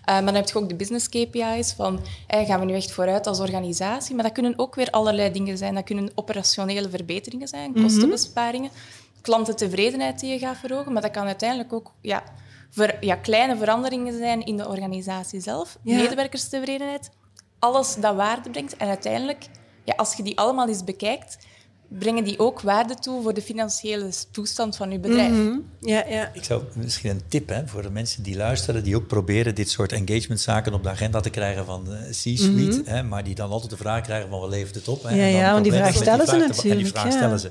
maar 0.04 0.24
dan 0.24 0.34
heb 0.34 0.48
je 0.48 0.58
ook 0.58 0.68
de 0.68 0.74
business 0.74 1.08
KPI's 1.08 1.72
van 1.72 2.00
gaan 2.28 2.60
we 2.60 2.66
nu 2.66 2.74
echt 2.74 2.92
vooruit 2.92 3.26
als 3.26 3.40
organisatie. 3.40 4.14
Maar 4.14 4.24
dat 4.24 4.32
kunnen 4.32 4.54
ook 4.56 4.74
weer 4.74 4.90
allerlei 4.90 5.32
dingen 5.32 5.58
zijn. 5.58 5.74
Dat 5.74 5.84
kunnen 5.84 6.10
operationele 6.14 6.88
verbeteringen 6.88 7.48
zijn, 7.48 7.70
mhm. 7.70 7.82
kostenbesparingen, 7.82 8.70
klantentevredenheid 9.20 10.20
die 10.20 10.30
je 10.32 10.38
gaat 10.38 10.56
verhogen. 10.56 10.92
Maar 10.92 11.02
dat 11.02 11.10
kan 11.10 11.26
uiteindelijk 11.26 11.72
ook 11.72 11.92
ja, 12.00 12.22
voor, 12.70 12.96
ja, 13.00 13.16
kleine 13.16 13.56
veranderingen 13.56 14.18
zijn 14.18 14.44
in 14.44 14.56
de 14.56 14.68
organisatie 14.68 15.40
zelf, 15.40 15.78
medewerkerstevredenheid. 15.82 17.10
Alles 17.58 17.94
dat 17.94 18.14
waarde 18.14 18.50
brengt. 18.50 18.76
En 18.76 18.88
uiteindelijk, 18.88 19.46
ja, 19.84 19.94
als 19.96 20.14
je 20.14 20.22
die 20.22 20.38
allemaal 20.38 20.68
eens 20.68 20.84
bekijkt, 20.84 21.38
brengen 21.98 22.24
die 22.24 22.38
ook 22.38 22.60
waarde 22.60 22.94
toe 22.94 23.22
voor 23.22 23.34
de 23.34 23.42
financiële 23.42 24.08
toestand 24.30 24.76
van 24.76 24.90
uw 24.90 25.00
bedrijf. 25.00 25.30
Mhm. 25.30 25.58
ja, 25.80 26.04
ja. 26.08 26.30
Ik 26.34 26.44
zou 26.44 26.62
misschien 26.74 27.10
een 27.10 27.22
tip 27.28 27.48
hè, 27.48 27.66
voor 27.66 27.82
de 27.82 27.90
mensen 27.90 28.22
die 28.22 28.36
luisteren, 28.36 28.84
die 28.84 28.96
ook 28.96 29.06
proberen 29.06 29.54
dit 29.54 29.70
soort 29.70 29.92
engagementzaken 29.92 30.74
op 30.74 30.82
de 30.82 30.88
agenda 30.88 31.20
te 31.20 31.30
krijgen 31.30 31.64
van 31.64 31.84
de 31.84 32.08
C-suite, 32.08 32.82
mhm. 32.84 33.08
maar 33.08 33.24
die 33.24 33.34
dan 33.34 33.50
altijd 33.50 33.70
de 33.70 33.76
vraag 33.76 34.02
krijgen 34.02 34.28
van 34.28 34.40
wat 34.40 34.50
levert 34.50 34.74
het 34.74 34.88
op? 34.88 35.02
Hè, 35.02 35.14
ja, 35.14 35.38
ja 35.38 35.52
want 35.52 35.64
die 35.64 35.72
vraag 35.72 35.94
stellen 35.94 36.26
ze 36.26 36.36
natuurlijk. 36.36 36.64
En 36.64 36.76
die 36.76 36.86
vraag 36.86 37.12
stellen 37.12 37.40
ze. 37.40 37.50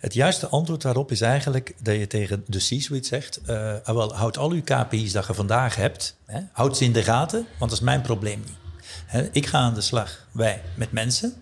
Het 0.00 0.14
juiste 0.14 0.46
antwoord 0.46 0.82
daarop 0.82 1.10
is 1.10 1.20
eigenlijk 1.20 1.74
dat 1.82 1.96
je 1.96 2.06
tegen 2.06 2.44
de 2.46 2.58
C-suite 2.58 3.08
zegt, 3.08 3.40
uh, 3.46 3.74
wel, 3.84 4.14
houd 4.14 4.38
al 4.38 4.50
uw 4.50 4.62
KPI's 4.62 5.12
dat 5.12 5.26
je 5.26 5.34
vandaag 5.34 5.76
hebt, 5.76 6.16
hè, 6.26 6.40
houd 6.52 6.76
ze 6.76 6.84
in 6.84 6.92
de 6.92 7.02
gaten, 7.02 7.46
want 7.58 7.70
dat 7.70 7.80
is 7.80 7.84
mijn 7.84 8.00
probleem 8.00 8.42
niet. 8.46 8.56
Hè, 9.06 9.28
ik 9.32 9.46
ga 9.46 9.58
aan 9.58 9.74
de 9.74 9.80
slag, 9.80 10.26
wij, 10.32 10.62
met 10.74 10.92
mensen. 10.92 11.32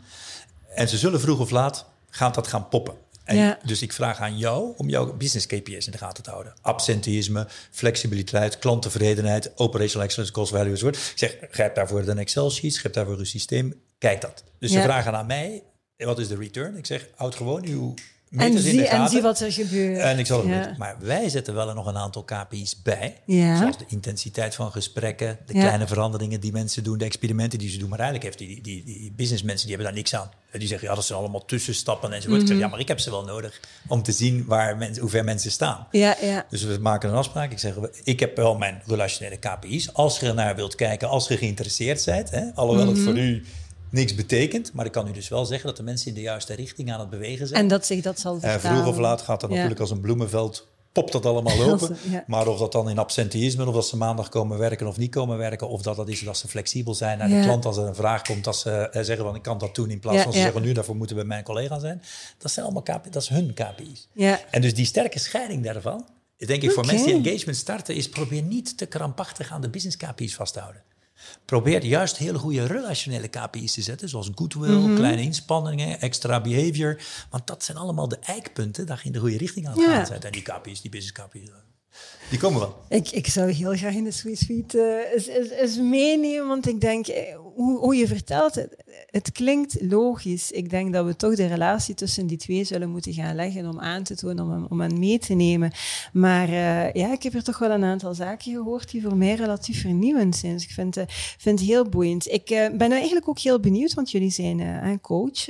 En 0.74 0.88
ze 0.88 0.96
zullen 0.96 1.20
vroeg 1.20 1.40
of 1.40 1.50
laat 1.50 1.86
gaat 2.16 2.34
dat 2.34 2.46
gaan 2.46 2.68
poppen. 2.68 2.94
En 3.24 3.58
Dus 3.64 3.82
ik 3.82 3.92
vraag 3.92 4.18
aan 4.18 4.38
jou 4.38 4.74
om 4.76 4.88
jouw 4.88 5.16
business 5.16 5.46
KPI's 5.46 5.86
in 5.86 5.92
de 5.92 5.98
gaten 5.98 6.22
te 6.22 6.30
houden. 6.30 6.54
Absenteïsme, 6.60 7.46
flexibiliteit, 7.70 8.58
klanttevredenheid, 8.58 9.52
operational 9.56 10.06
excellence, 10.06 10.32
cost 10.32 10.52
value 10.52 10.70
enzovoort. 10.70 10.96
Ik 10.96 11.12
zeg, 11.14 11.36
grijp 11.50 11.74
daarvoor 11.74 12.00
een 12.00 12.18
Excel-sheet, 12.18 12.74
schrijf 12.74 12.94
daarvoor 12.94 13.18
een 13.18 13.26
systeem, 13.26 13.82
kijk 13.98 14.20
dat. 14.20 14.44
Dus 14.58 14.72
ze 14.72 14.82
vragen 14.82 15.14
aan 15.14 15.26
mij, 15.26 15.62
wat 15.96 16.18
is 16.18 16.28
de 16.28 16.36
return? 16.36 16.76
Ik 16.76 16.86
zeg, 16.86 17.08
houd 17.14 17.34
gewoon 17.34 17.64
uw 17.64 17.94
en 18.30 18.58
zie, 18.58 18.86
en 18.86 19.08
zie 19.08 19.22
wat 19.22 19.40
er 19.40 19.52
gebeurt. 19.52 19.98
En 19.98 20.18
ik 20.18 20.26
zal 20.26 20.38
het 20.38 20.48
ja. 20.48 20.74
Maar 20.78 20.96
wij 20.98 21.28
zetten 21.28 21.54
wel 21.54 21.74
nog 21.74 21.86
een 21.86 21.96
aantal 21.96 22.24
KPI's 22.24 22.82
bij. 22.82 23.20
Ja. 23.24 23.56
Zoals 23.56 23.78
de 23.78 23.84
intensiteit 23.88 24.54
van 24.54 24.72
gesprekken, 24.72 25.38
de 25.46 25.52
kleine 25.52 25.86
veranderingen 25.86 26.40
die 26.40 26.52
mensen 26.52 26.84
doen, 26.84 26.98
de 26.98 27.04
experimenten 27.04 27.58
die 27.58 27.68
ze 27.68 27.78
doen. 27.78 27.88
Maar 27.88 27.98
eigenlijk 27.98 28.28
heeft 28.28 28.50
die, 28.50 28.62
die, 28.62 28.84
die 28.84 29.12
businessmensen, 29.16 29.66
die 29.66 29.76
hebben 29.76 29.94
daar 29.94 30.02
niks 30.02 30.14
aan. 30.14 30.30
Die 30.58 30.68
zeggen, 30.68 30.88
ja, 30.88 30.94
dat 30.94 31.04
zijn 31.04 31.18
allemaal 31.18 31.44
tussenstappen 31.44 32.12
enzovoort. 32.12 32.40
Mm 32.40 32.46
Ik 32.46 32.52
zeg, 32.52 32.62
ja, 32.62 32.68
maar 32.68 32.80
ik 32.80 32.88
heb 32.88 33.00
ze 33.00 33.10
wel 33.10 33.24
nodig 33.24 33.60
om 33.88 34.02
te 34.02 34.12
zien 34.12 34.44
waar 34.46 34.76
mensen, 34.76 35.02
hoe 35.02 35.10
ver 35.10 35.24
mensen 35.24 35.50
staan. 35.50 35.86
Ja, 35.90 36.16
ja. 36.20 36.46
Dus 36.50 36.62
we 36.62 36.78
maken 36.80 37.08
een 37.08 37.16
afspraak. 37.16 37.52
Ik 37.52 37.58
zeg, 37.58 37.74
ik 38.04 38.20
heb 38.20 38.36
wel 38.36 38.56
mijn 38.56 38.82
relationele 38.86 39.36
KPI's. 39.36 39.92
Als 39.92 40.20
je 40.20 40.32
naar 40.32 40.56
wilt 40.56 40.74
kijken, 40.74 41.08
als 41.08 41.28
je 41.28 41.36
geïnteresseerd 41.36 42.04
bent, 42.04 42.30
hè, 42.30 42.54
alhoewel 42.54 42.86
het 42.86 42.96
mhm. 42.96 43.04
voor 43.04 43.18
u 43.18 43.44
niks 43.90 44.14
betekent. 44.14 44.72
Maar 44.72 44.86
ik 44.86 44.92
kan 44.92 45.08
u 45.08 45.12
dus 45.12 45.28
wel 45.28 45.44
zeggen 45.44 45.66
dat 45.66 45.76
de 45.76 45.82
mensen 45.82 46.08
in 46.08 46.14
de 46.14 46.20
juiste 46.20 46.54
richting 46.54 46.92
aan 46.92 47.00
het 47.00 47.10
bewegen 47.10 47.46
zijn. 47.46 47.60
En 47.60 47.68
dat 47.68 47.86
zich 47.86 48.02
dat 48.02 48.20
zal 48.20 48.32
vertalen. 48.32 48.62
En 48.62 48.76
vroeg 48.76 48.86
of 48.86 48.98
laat 48.98 49.22
gaat 49.22 49.40
dat 49.40 49.50
natuurlijk 49.50 49.80
als 49.80 49.90
een 49.90 50.00
bloemenveld 50.00 50.66
popt 50.92 51.12
dat 51.12 51.26
allemaal 51.26 51.56
lopen. 51.66 51.96
Maar 52.26 52.46
of 52.48 52.58
dat 52.58 52.72
dan 52.72 52.90
in 52.90 52.98
absenteïsme, 52.98 53.66
of 53.66 53.74
dat 53.74 53.86
ze 53.86 53.96
maandag 53.96 54.28
komen 54.28 54.58
werken 54.58 54.86
of 54.86 54.96
niet 54.96 55.10
komen 55.10 55.38
werken, 55.38 55.68
of 55.68 55.82
dat 55.82 55.96
dat 55.96 56.08
is 56.08 56.20
dat 56.20 56.38
ze 56.38 56.48
flexibel 56.48 56.94
zijn 56.94 57.18
naar 57.18 57.28
de 57.28 57.40
klant 57.40 57.64
als 57.64 57.76
er 57.76 57.86
een 57.86 57.94
vraag 57.94 58.22
komt, 58.22 58.44
dat 58.44 58.56
ze 58.56 58.70
eh, 58.70 59.02
zeggen 59.02 59.24
van 59.24 59.34
ik 59.34 59.42
kan 59.42 59.58
dat 59.58 59.74
doen 59.74 59.90
in 59.90 60.00
plaats 60.00 60.22
van 60.22 60.32
ze 60.32 60.38
zeggen 60.38 60.62
nu 60.62 60.72
daarvoor 60.72 60.96
moeten 60.96 61.16
we 61.16 61.24
mijn 61.24 61.44
collega 61.44 61.78
zijn. 61.78 62.02
Dat 62.38 62.52
zijn 62.52 62.64
allemaal 62.64 62.82
KPI's, 62.82 63.12
dat 63.12 63.22
is 63.22 63.28
hun 63.28 63.54
KPI's. 63.54 64.08
En 64.50 64.60
dus 64.60 64.74
die 64.74 64.86
sterke 64.86 65.18
scheiding 65.18 65.64
daarvan, 65.64 66.06
denk 66.36 66.62
ik 66.62 66.70
voor 66.70 66.86
mensen 66.86 67.06
die 67.06 67.30
engagement 67.30 67.58
starten, 67.58 67.94
is 67.94 68.08
probeer 68.08 68.42
niet 68.42 68.78
te 68.78 68.86
krampachtig 68.86 69.50
aan 69.50 69.60
de 69.60 69.70
business 69.70 69.96
KPI's 69.96 70.34
vast 70.34 70.52
te 70.52 70.60
houden. 70.60 70.82
Probeer 71.44 71.84
juist 71.84 72.16
hele 72.16 72.38
goede 72.38 72.66
relationele 72.66 73.28
KPI's 73.28 73.72
te 73.72 73.82
zetten, 73.82 74.08
zoals 74.08 74.30
goodwill, 74.34 74.78
mm 74.78 74.96
kleine 74.96 75.22
inspanningen, 75.22 76.00
extra 76.00 76.40
behavior. 76.40 77.00
Want 77.30 77.46
dat 77.46 77.64
zijn 77.64 77.76
allemaal 77.76 78.08
de 78.08 78.18
eikpunten 78.18 78.86
dat 78.86 79.00
je 79.00 79.06
in 79.06 79.12
de 79.12 79.18
goede 79.18 79.36
richting 79.36 79.66
aan 79.66 79.72
het 79.72 79.84
gaan 79.84 80.08
bent. 80.08 80.24
En 80.24 80.32
die 80.32 80.42
KPI's, 80.42 80.80
die 80.80 80.90
business 80.90 81.12
KPI's. 81.12 81.50
Die 82.30 82.38
komen 82.38 82.60
wel. 82.60 82.76
Ik, 82.88 83.10
ik 83.10 83.26
zou 83.26 83.50
heel 83.50 83.76
graag 83.76 83.94
in 83.94 84.04
de 84.04 84.10
Swiss 84.10 84.44
Suite 84.44 84.78
uh, 84.78 85.60
eens, 85.60 85.78
meenemen, 85.78 86.48
want 86.48 86.68
ik 86.68 86.80
denk, 86.80 87.06
eh, 87.06 87.36
hoe, 87.54 87.78
hoe 87.78 87.96
je 87.96 88.06
vertelt, 88.06 88.54
het, 88.54 88.82
het, 89.16 89.32
klinkt 89.32 89.76
logisch. 89.80 90.50
Ik 90.50 90.70
denk 90.70 90.92
dat 90.92 91.06
we 91.06 91.16
toch 91.16 91.34
de 91.34 91.46
relatie 91.46 91.94
tussen 91.94 92.26
die 92.26 92.36
twee 92.36 92.64
zullen 92.64 92.90
moeten 92.90 93.12
gaan 93.12 93.34
leggen 93.34 93.68
om 93.68 93.80
aan 93.80 94.02
te 94.02 94.16
tonen, 94.16 94.44
om, 94.44 94.66
om 94.68 94.80
hen 94.80 94.98
mee 94.98 95.18
te 95.18 95.34
nemen. 95.34 95.72
Maar 96.12 96.48
uh, 96.48 96.92
ja, 96.92 97.12
ik 97.12 97.22
heb 97.22 97.34
er 97.34 97.42
toch 97.42 97.58
wel 97.58 97.70
een 97.70 97.84
aantal 97.84 98.14
zaken 98.14 98.52
gehoord 98.52 98.90
die 98.90 99.02
voor 99.02 99.16
mij 99.16 99.34
relatief 99.34 99.80
vernieuwend 99.80 100.36
zijn. 100.36 100.52
Dus 100.52 100.64
ik 100.64 100.70
vind, 100.70 100.96
uh, 100.96 101.04
vind 101.38 101.58
het 101.58 101.68
heel 101.68 101.88
boeiend. 101.88 102.32
Ik 102.32 102.46
ben 102.76 102.92
eigenlijk 102.92 103.28
ook 103.28 103.38
heel 103.38 103.60
benieuwd, 103.60 103.94
want 103.94 104.10
jullie 104.10 104.30
zijn 104.30 104.58
een 104.58 105.00
coach, 105.00 105.48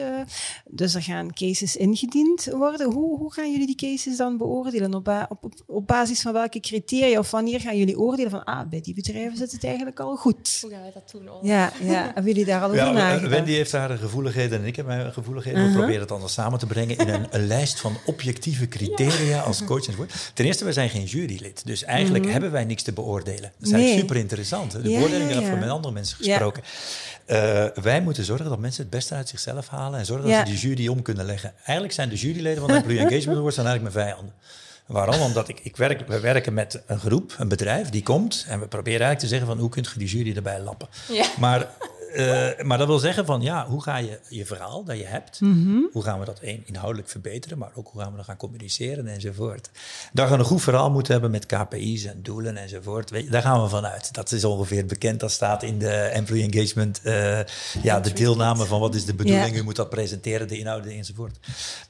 dus 0.70 0.94
er 0.94 1.02
gaan 1.02 1.32
cases 1.32 1.76
ingediend 1.76 2.44
worden. 2.44 2.92
Hoe, 2.92 3.18
hoe 3.18 3.32
gaan 3.32 3.50
jullie 3.50 3.66
die 3.66 3.76
cases 3.76 4.16
dan 4.16 4.36
beoordelen? 4.36 4.94
Op, 4.94 5.08
op, 5.40 5.54
op 5.66 5.86
basis 5.86 6.20
van 6.20 6.32
welke 6.32 6.60
criteria 6.60 7.18
of 7.18 7.30
wanneer 7.30 7.60
gaan 7.60 7.78
jullie 7.78 7.98
oordelen 7.98 8.30
van 8.30 8.44
ah, 8.44 8.68
bij 8.68 8.80
die 8.80 8.94
bedrijven 8.94 9.36
zit 9.36 9.52
het 9.52 9.64
eigenlijk 9.64 10.00
al 10.00 10.16
goed? 10.16 10.58
Hoe 10.60 10.70
gaan 10.70 10.80
wij 10.80 10.92
dat 10.92 11.10
doen? 11.10 11.28
Ja, 11.42 11.72
ja, 11.82 12.04
hebben 12.04 12.24
jullie 12.24 12.44
daar 12.44 12.62
al 12.62 12.70
over 12.70 12.76
ja, 12.76 12.90
nagedacht? 12.90 13.55
Heeft 13.56 13.72
haar 13.72 13.98
gevoeligheden 13.98 14.60
en 14.60 14.66
ik 14.66 14.76
heb 14.76 14.86
mijn 14.86 15.12
gevoeligheden. 15.12 15.60
We 15.60 15.66
uh-huh. 15.66 15.78
proberen 15.78 16.02
het 16.02 16.12
anders 16.12 16.32
samen 16.32 16.58
te 16.58 16.66
brengen 16.66 16.96
in 16.96 17.08
een, 17.08 17.26
een 17.30 17.46
lijst 17.54 17.80
van 17.80 17.96
objectieve 18.06 18.68
criteria 18.68 19.40
als 19.40 19.64
coach 19.64 19.86
enzovoort. 19.86 20.12
Ten 20.34 20.44
eerste, 20.44 20.64
we 20.64 20.72
zijn 20.72 20.90
geen 20.90 21.04
jurylid, 21.04 21.62
dus 21.64 21.84
eigenlijk 21.84 22.24
uh-huh. 22.24 22.32
hebben 22.32 22.52
wij 22.52 22.64
niks 22.64 22.82
te 22.82 22.92
beoordelen. 22.92 23.52
Dat 23.58 23.68
is 23.68 23.72
eigenlijk 23.72 24.00
super 24.00 24.16
interessant. 24.16 24.72
De 24.72 24.90
ja, 24.90 25.00
ja. 25.40 25.54
met 25.54 25.68
andere 25.68 25.94
mensen 25.94 26.16
gesproken. 26.16 26.62
Uh, 27.26 27.66
wij 27.82 28.00
moeten 28.02 28.24
zorgen 28.24 28.48
dat 28.48 28.58
mensen 28.58 28.82
het 28.82 28.90
beste 28.90 29.14
uit 29.14 29.28
zichzelf 29.28 29.68
halen 29.68 29.98
en 29.98 30.06
zorgen 30.06 30.28
dat 30.28 30.38
ze 30.38 30.52
die 30.52 30.60
jury 30.60 30.88
om 30.88 31.02
kunnen 31.02 31.26
leggen. 31.26 31.52
Eigenlijk 31.56 31.92
zijn 31.92 32.08
de 32.08 32.14
juryleden 32.14 32.58
van 32.58 32.68
de 32.68 32.74
Employee 32.76 33.00
Engagement 33.06 33.38
Awards 33.38 33.56
eigenlijk 33.56 33.94
mijn 33.94 34.06
vijanden. 34.06 34.34
Waarom? 34.86 35.20
Omdat 35.20 35.48
ik, 35.48 35.60
ik 35.62 35.76
werk, 35.76 36.08
we 36.08 36.20
werken 36.20 36.54
met 36.54 36.82
een 36.86 36.98
groep, 36.98 37.34
een 37.38 37.48
bedrijf, 37.48 37.88
die 37.88 38.02
komt 38.02 38.46
en 38.48 38.60
we 38.60 38.66
proberen 38.66 39.00
eigenlijk 39.00 39.20
te 39.20 39.26
zeggen 39.26 39.46
van 39.46 39.58
hoe 39.58 39.68
kunt 39.68 39.90
je 39.92 39.98
die 39.98 40.08
jury 40.08 40.36
erbij 40.36 40.60
lappen. 40.60 40.88
Ja. 41.12 41.26
Maar 41.38 41.68
uh, 42.16 42.48
maar 42.62 42.78
dat 42.78 42.86
wil 42.86 42.98
zeggen 42.98 43.26
van 43.26 43.42
ja, 43.42 43.66
hoe 43.66 43.82
ga 43.82 43.96
je 43.96 44.20
je 44.28 44.46
verhaal 44.46 44.84
dat 44.84 44.98
je 44.98 45.04
hebt, 45.04 45.40
mhm. 45.40 45.78
hoe 45.92 46.02
gaan 46.02 46.18
we 46.18 46.24
dat 46.24 46.38
één 46.38 46.62
inhoudelijk 46.64 47.08
verbeteren, 47.08 47.58
maar 47.58 47.70
ook 47.74 47.88
hoe 47.88 48.00
gaan 48.00 48.10
we 48.10 48.16
dat 48.16 48.26
gaan 48.26 48.36
communiceren 48.36 49.06
enzovoort. 49.06 49.70
Dat 50.12 50.28
we 50.28 50.34
een 50.34 50.44
goed 50.44 50.62
verhaal 50.62 50.90
moeten 50.90 51.12
hebben 51.12 51.30
met 51.30 51.46
KPI's 51.46 52.04
en 52.04 52.22
doelen 52.22 52.56
enzovoort. 52.56 53.10
Weet 53.10 53.24
je, 53.24 53.30
daar 53.30 53.42
gaan 53.42 53.62
we 53.62 53.68
vanuit. 53.68 54.14
Dat 54.14 54.32
is 54.32 54.44
ongeveer 54.44 54.86
bekend. 54.86 55.20
Dat 55.20 55.30
staat 55.30 55.62
in 55.62 55.78
de 55.78 55.92
employee 55.92 56.50
engagement, 56.52 57.00
uh, 57.04 57.38
ja, 57.82 58.00
de 58.00 58.12
deelname 58.12 58.64
van 58.64 58.80
wat 58.80 58.94
is 58.94 59.04
de 59.04 59.14
bedoeling, 59.14 59.56
u 59.56 59.62
moet 59.62 59.76
dat 59.76 59.90
presenteren, 59.90 60.48
de 60.48 60.58
inhouden 60.58 60.92
enzovoort. 60.92 61.38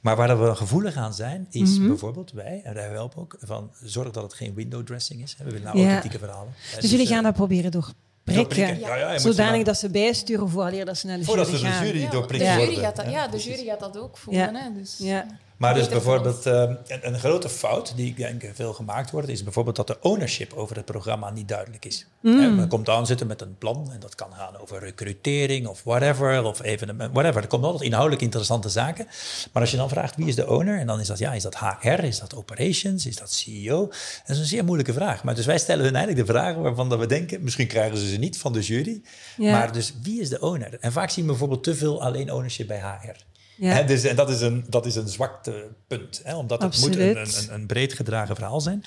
Maar 0.01 0.15
waar 0.15 0.41
we 0.41 0.55
gevoelig 0.55 0.95
aan 0.95 1.13
zijn, 1.13 1.47
is 1.49 1.77
mhm. 1.77 1.87
bijvoorbeeld 1.87 2.31
wij, 2.31 2.61
en 2.63 2.73
wij 2.73 2.87
helpen 2.89 3.21
ook, 3.21 3.35
van 3.39 3.71
zorg 3.83 4.11
dat 4.11 4.23
het 4.23 4.33
geen 4.33 4.53
window 4.53 4.85
dressing 4.85 5.21
is. 5.21 5.35
We 5.37 5.43
willen 5.43 5.61
nou 5.61 5.77
authentieke 5.77 6.19
verhalen. 6.19 6.53
Dus, 6.71 6.81
dus 6.81 6.91
jullie 6.91 7.07
gaan 7.07 7.23
dat 7.23 7.33
proberen 7.33 7.71
door 7.71 7.93
prikken. 8.33 8.79
Ja, 8.79 8.95
ja, 8.95 9.17
zodanig 9.17 9.63
dat 9.63 9.77
ze 9.77 9.89
bijsturen 9.89 10.49
voor 10.49 10.71
dat 10.85 10.97
ze 10.97 11.07
naar 11.07 11.17
de 11.17 11.23
jury 11.23 11.37
gaan. 11.37 11.45
Voordat 11.45 11.47
ze 11.47 11.79
de 11.79 11.91
jury 11.91 12.09
doorprikken 12.09 12.49
ja. 12.49 12.57
worden. 12.57 13.09
Ja, 13.11 13.27
de 13.27 13.37
jury 13.37 13.65
gaat 13.65 13.79
dat 13.79 13.97
ook 13.97 14.17
voelen. 14.17 14.55
Hè, 14.55 14.73
dus, 14.73 14.95
ja. 14.97 15.25
Maar 15.57 15.73
dus 15.73 15.87
bijvoorbeeld, 15.87 16.45
uh, 16.47 16.71
een, 17.01 17.19
grote 17.19 17.49
fout 17.49 17.93
die 17.95 18.07
ik 18.07 18.17
denk 18.17 18.43
veel 18.53 18.73
gemaakt 18.73 19.11
wordt, 19.11 19.27
is 19.27 19.43
bijvoorbeeld 19.43 19.75
dat 19.75 19.87
de 19.87 19.97
ownership 20.01 20.53
over 20.53 20.75
het 20.75 20.85
programma 20.85 21.29
niet 21.29 21.47
duidelijk 21.47 21.85
is. 21.85 22.05
Mm. 22.21 22.55
men 22.55 22.67
komt 22.67 22.89
aanzitten 22.89 23.27
met 23.27 23.41
een 23.41 23.57
plan 23.57 23.91
en 23.91 23.99
dat 23.99 24.15
kan 24.15 24.33
gaan 24.33 24.57
over 24.57 24.79
recrutering 24.79 25.67
of 25.67 25.83
whatever, 25.83 26.43
of 26.43 26.61
even 26.61 26.97
whatever. 26.97 27.41
Er 27.41 27.47
komen 27.47 27.65
altijd 27.65 27.85
inhoudelijk 27.85 28.21
interessante 28.21 28.69
zaken. 28.69 29.05
Maar 29.53 29.61
als 29.61 29.71
je 29.71 29.77
dan 29.77 29.89
vraagt 29.89 30.15
wie 30.15 30.27
is 30.27 30.35
de 30.35 30.49
owner, 30.49 30.79
en 30.79 30.87
dan 30.87 30.99
is 30.99 31.07
dat, 31.07 31.17
ja, 31.17 31.33
is 31.33 31.43
dat 31.43 31.57
HR, 31.57 32.03
is 32.03 32.19
dat 32.19 32.35
operations, 32.35 33.05
is 33.05 33.15
dat 33.15 33.31
CEO? 33.31 33.87
Dat 33.87 34.35
is 34.35 34.39
een 34.39 34.45
zeer 34.45 34.63
moeilijke 34.63 34.93
vraag. 34.93 35.23
Maar 35.23 35.35
dus 35.35 35.45
wij 35.45 35.57
stellen 35.57 35.83
hun 35.83 35.95
eigenlijk 35.95 36.27
de 36.27 36.33
vragen 36.33 36.61
waarvan 36.61 36.89
dat 36.89 36.99
we 36.99 37.05
denken, 37.05 37.43
misschien 37.43 37.67
krijgen 37.67 37.97
ze 37.97 38.09
ze 38.09 38.17
niet 38.17 38.37
van 38.37 38.53
de 38.53 38.61
jury, 38.61 39.01
maar 39.37 39.71
dus 39.71 39.93
wie 40.01 40.21
is 40.21 40.29
de 40.29 40.39
owner? 40.39 40.77
En 40.79 40.91
vaak 40.91 41.09
zien 41.09 41.23
we 41.23 41.29
bijvoorbeeld 41.29 41.63
te 41.63 41.75
veel 41.75 42.01
alleen 42.01 42.31
ownership 42.31 42.67
bij 42.67 42.79
HR. 42.79 43.36
Ja. 43.57 43.83
dus, 43.83 44.03
en 44.03 44.15
dat 44.15 44.29
is 44.29 44.41
een, 44.41 44.65
dat 44.69 44.85
is 44.85 44.95
een 44.95 45.07
zwaktepunt, 45.07 46.21
hè, 46.23 46.35
omdat 46.35 46.61
het 46.61 46.79
moet 46.79 46.95
een, 46.95 47.17
een, 47.17 47.29
een, 47.49 47.65
breed 47.65 47.93
gedragen 47.93 48.35
verhaal 48.35 48.61
zijn. 48.61 48.83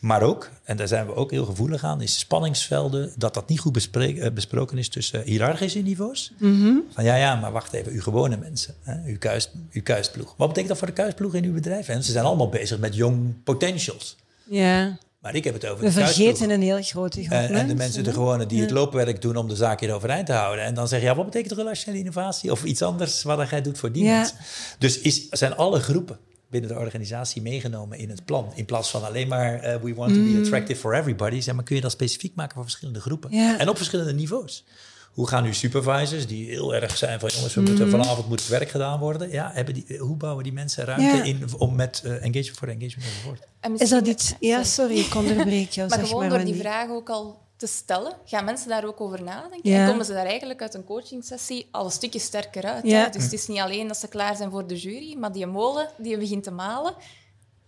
Maar 0.00 0.22
ook, 0.22 0.50
en 0.64 0.76
daar 0.76 0.88
zijn 0.88 1.06
we 1.06 1.14
ook 1.14 1.30
heel 1.30 1.44
gevoelig 1.44 1.84
aan, 1.84 2.00
is 2.00 2.18
spanningsvelden, 2.18 3.12
dat 3.16 3.34
dat 3.34 3.48
niet 3.48 3.60
goed 3.60 3.90
eh, 3.90 4.30
besproken 4.32 4.78
is 4.78 4.88
tussen 4.88 5.22
hiërarchische 5.22 5.78
niveaus. 5.78 6.32
Mhm. 6.38 6.74
Van 6.92 7.04
ja, 7.04 7.14
ja, 7.16 7.34
maar 7.34 7.52
wacht 7.52 7.72
even, 7.72 7.92
uw 7.92 8.02
gewone 8.02 8.36
mensen, 8.36 8.74
hè, 8.82 9.10
uw, 9.10 9.18
kuist, 9.18 9.50
uw 9.72 9.82
kuistploeg. 9.82 10.34
Wat 10.36 10.48
betekent 10.48 10.68
dat 10.68 10.78
voor 10.78 10.86
de 10.86 11.02
kuistploeg 11.02 11.34
in 11.34 11.44
uw 11.44 11.52
bedrijf? 11.52 11.88
En 11.88 12.04
ze 12.04 12.12
zijn 12.12 12.24
allemaal 12.24 12.48
bezig 12.48 12.78
met 12.78 12.94
young 12.94 13.34
potentials. 13.44 14.16
Ja. 14.44 14.98
Maar 15.20 15.34
ik 15.34 15.44
heb 15.44 15.54
het 15.54 15.66
over 15.66 15.84
We 15.84 15.92
vergeten 15.92 16.50
een 16.50 16.62
heel 16.62 16.82
grote 16.82 17.20
groep 17.20 17.32
En, 17.32 17.54
en 17.54 17.68
de 17.68 17.74
mensen 17.74 18.04
de 18.04 18.12
gewone 18.12 18.46
die 18.46 18.60
het 18.60 18.70
loopwerk 18.70 19.22
doen 19.22 19.36
om 19.36 19.48
de 19.48 19.56
zaak 19.56 19.80
hier 19.80 19.94
overeind 19.94 20.26
te 20.26 20.32
houden. 20.32 20.64
En 20.64 20.74
dan 20.74 20.88
zeg 20.88 21.00
je, 21.00 21.06
ja, 21.06 21.14
wat 21.14 21.24
betekent 21.24 21.52
relationele 21.52 21.98
innovatie? 21.98 22.50
Of 22.50 22.64
iets 22.64 22.82
anders 22.82 23.22
wat 23.22 23.50
jij 23.50 23.62
doet 23.62 23.78
voor 23.78 23.92
die 23.92 24.04
mensen. 24.04 24.36
Dus 24.78 24.98
is, 24.98 25.28
zijn 25.28 25.56
alle 25.56 25.80
groepen 25.80 26.18
binnen 26.50 26.70
de 26.70 26.76
organisatie 26.78 27.42
meegenomen 27.42 27.98
in 27.98 28.10
het 28.10 28.24
plan. 28.24 28.52
In 28.54 28.64
plaats 28.64 28.90
van 28.90 29.04
alleen 29.04 29.28
maar 29.28 29.54
uh, 29.54 29.82
we 29.82 29.94
want 29.94 30.14
to 30.14 30.20
be 30.20 30.28
mm. 30.28 30.42
attractive 30.42 30.80
for 30.80 30.94
everybody. 30.94 31.40
Zeg 31.40 31.54
maar, 31.54 31.64
kun 31.64 31.76
je 31.76 31.82
dat 31.82 31.90
specifiek 31.90 32.34
maken 32.34 32.54
voor 32.54 32.64
verschillende 32.64 33.00
groepen. 33.00 33.30
En 33.30 33.68
op 33.68 33.76
verschillende 33.76 34.12
niveaus. 34.12 34.64
Hoe 35.10 35.28
gaan 35.28 35.42
nu 35.42 35.54
supervisors, 35.54 36.26
die 36.26 36.50
heel 36.50 36.74
erg 36.74 36.96
zijn 36.96 37.20
van 37.20 37.30
jongens, 37.32 37.54
we 37.54 37.60
moeten, 37.60 37.84
mm. 37.84 37.90
vanavond 37.90 38.28
moet 38.28 38.40
het 38.40 38.48
werk 38.48 38.70
gedaan 38.70 38.98
worden. 38.98 39.30
Ja, 39.30 39.50
hebben 39.54 39.74
die, 39.74 39.98
hoe 39.98 40.16
bouwen 40.16 40.44
die 40.44 40.52
mensen 40.52 40.84
ruimte 40.84 41.28
in 41.28 41.44
om 41.58 41.74
met 41.74 42.02
uh, 42.04 42.12
engagement 42.12 42.58
voor 42.58 42.68
engagement 42.68 43.08
enzovoort? 43.08 43.46
Is 43.80 43.88
dat 43.88 44.06
iets? 44.06 44.34
Ja, 44.40 44.64
sorry, 44.64 44.98
ik 44.98 45.14
onderbreek 45.14 45.70
jou. 45.70 45.88
maar 45.90 45.98
zeg 45.98 46.08
gewoon 46.08 46.28
maar, 46.28 46.38
door 46.38 46.46
die 46.46 46.60
vraag 46.60 46.88
ook 46.90 47.10
al 47.10 47.38
te 47.60 47.66
stellen, 47.66 48.12
gaan 48.24 48.44
mensen 48.44 48.68
daar 48.68 48.84
ook 48.84 49.00
over 49.00 49.22
nadenken. 49.22 49.72
En 49.72 49.88
komen 49.88 50.04
ze 50.04 50.12
daar 50.12 50.26
eigenlijk 50.26 50.62
uit 50.62 50.74
een 50.74 50.84
coachingsessie 50.84 51.68
al 51.70 51.84
een 51.84 51.90
stukje 51.90 52.18
sterker 52.18 52.64
uit. 52.64 52.86
Ja. 52.86 53.08
Dus 53.08 53.22
het 53.22 53.32
is 53.32 53.46
niet 53.46 53.58
alleen 53.58 53.88
dat 53.88 53.96
ze 53.96 54.08
klaar 54.08 54.36
zijn 54.36 54.50
voor 54.50 54.66
de 54.66 54.76
jury, 54.76 55.16
maar 55.18 55.32
die 55.32 55.46
molen 55.46 55.88
die 55.98 56.18
begint 56.18 56.44
te 56.44 56.50
malen. 56.50 56.94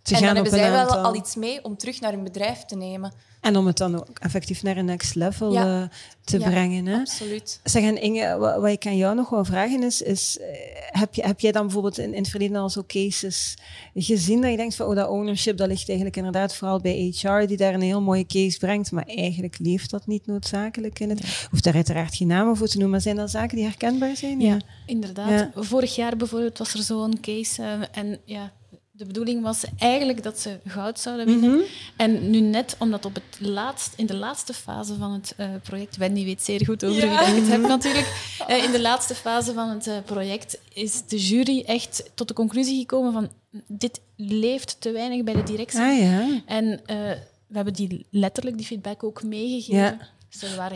Ze 0.02 0.14
en 0.14 0.22
dan 0.22 0.34
hebben 0.34 0.52
zij 0.52 0.70
wel 0.70 0.96
al 0.96 1.14
iets 1.14 1.34
mee 1.34 1.64
om 1.64 1.76
terug 1.76 2.00
naar 2.00 2.12
hun 2.12 2.24
bedrijf 2.24 2.64
te 2.64 2.76
nemen. 2.76 3.12
En 3.40 3.56
om 3.56 3.66
het 3.66 3.76
dan 3.76 3.94
ook 3.94 4.18
effectief 4.18 4.62
naar 4.62 4.76
een 4.76 4.84
next 4.84 5.14
level 5.14 5.56
eh, 5.56 5.82
te 6.24 6.38
brengen. 6.38 6.86
Hè? 6.86 6.98
Absoluut. 6.98 7.60
Zeg, 7.64 7.82
en 7.82 8.02
Inge, 8.02 8.38
wat, 8.38 8.60
wat, 8.60 8.70
ik 8.70 8.86
aan 8.86 8.96
jou 8.96 9.14
nog 9.14 9.28
wil 9.30 9.44
vragen 9.44 9.82
is, 9.82 10.02
is 10.02 10.38
eh, 10.38 10.46
heb, 10.86 11.14
je, 11.14 11.22
heb 11.22 11.40
jij 11.40 11.52
dan 11.52 11.62
bijvoorbeeld 11.62 11.98
in, 11.98 12.14
in 12.14 12.20
het 12.20 12.28
verleden 12.30 12.56
al 12.56 12.70
zo 12.70 12.84
cases 12.86 13.56
gezien 13.94 14.40
dat 14.40 14.50
je 14.50 14.56
denkt 14.56 14.74
van, 14.74 14.86
oh, 14.86 14.96
dat 14.96 15.08
ownership, 15.08 15.56
dat 15.56 15.68
ligt 15.68 15.88
eigenlijk 15.88 16.16
inderdaad 16.16 16.54
vooral 16.54 16.80
bij 16.80 17.14
HR, 17.20 17.46
die 17.46 17.56
daar 17.56 17.74
een 17.74 17.80
heel 17.80 18.02
mooie 18.02 18.26
case 18.26 18.58
brengt, 18.58 18.92
maar 18.92 19.06
eigenlijk 19.06 19.58
leeft 19.58 19.90
dat 19.90 20.06
niet 20.06 20.26
noodzakelijk 20.26 20.98
in 20.98 21.10
het. 21.10 21.46
Hoeft 21.50 21.64
daar 21.64 21.74
uiteraard 21.74 22.14
geen 22.14 22.28
namen 22.28 22.56
voor 22.56 22.66
te 22.66 22.72
noemen, 22.72 22.90
maar 22.90 23.00
zijn 23.00 23.16
dat 23.16 23.30
zaken 23.30 23.56
die 23.56 23.66
herkenbaar 23.66 24.16
zijn? 24.16 24.40
Ja, 24.40 24.56
inderdaad. 24.86 25.48
Vorig 25.54 25.94
jaar 25.94 26.16
bijvoorbeeld 26.16 26.58
was 26.58 26.74
er 26.74 26.82
zo'n 26.82 27.20
case 27.20 27.62
uh, 27.62 27.82
en 27.92 28.20
ja, 28.24 28.52
de 29.02 29.08
bedoeling 29.08 29.42
was 29.42 29.64
eigenlijk 29.78 30.22
dat 30.22 30.38
ze 30.38 30.58
goud 30.66 31.00
zouden 31.00 31.26
winnen. 31.26 31.50
Mhm. 31.50 31.60
En 31.96 32.30
nu 32.30 32.40
net, 32.40 32.76
omdat 32.78 33.04
op 33.04 33.14
het 33.14 33.48
laatst, 33.48 33.92
in 33.96 34.06
de 34.06 34.16
laatste 34.16 34.54
fase 34.54 34.94
van 34.94 35.12
het 35.12 35.34
uh, 35.36 35.46
project, 35.62 35.96
Wendy 35.96 36.24
weet 36.24 36.42
zeer 36.42 36.64
goed 36.64 36.84
over 36.84 37.00
wie 37.00 37.10
ik 37.10 37.18
het 37.18 37.48
heb 37.48 37.60
natuurlijk, 37.60 38.36
uh, 38.48 38.64
in 38.64 38.70
de 38.70 38.80
laatste 38.80 39.14
fase 39.14 39.52
van 39.52 39.68
het 39.68 39.86
uh, 39.86 39.94
project 40.04 40.58
is 40.72 41.06
de 41.06 41.18
jury 41.18 41.62
echt 41.66 42.10
tot 42.14 42.28
de 42.28 42.34
conclusie 42.34 42.78
gekomen 42.78 43.12
van 43.12 43.30
dit 43.66 44.00
leeft 44.16 44.80
te 44.80 44.90
weinig 44.90 45.24
bij 45.24 45.34
de 45.34 45.42
directie. 45.42 45.80
Ah, 45.80 45.98
ja. 45.98 46.42
En 46.46 46.80
we 47.46 47.54
hebben 47.58 47.72
die 47.72 48.06
letterlijk 48.10 48.56
die 48.56 48.66
feedback 48.66 49.04
ook 49.04 49.22
meegegeven. 49.22 49.80
Ja. 49.80 49.98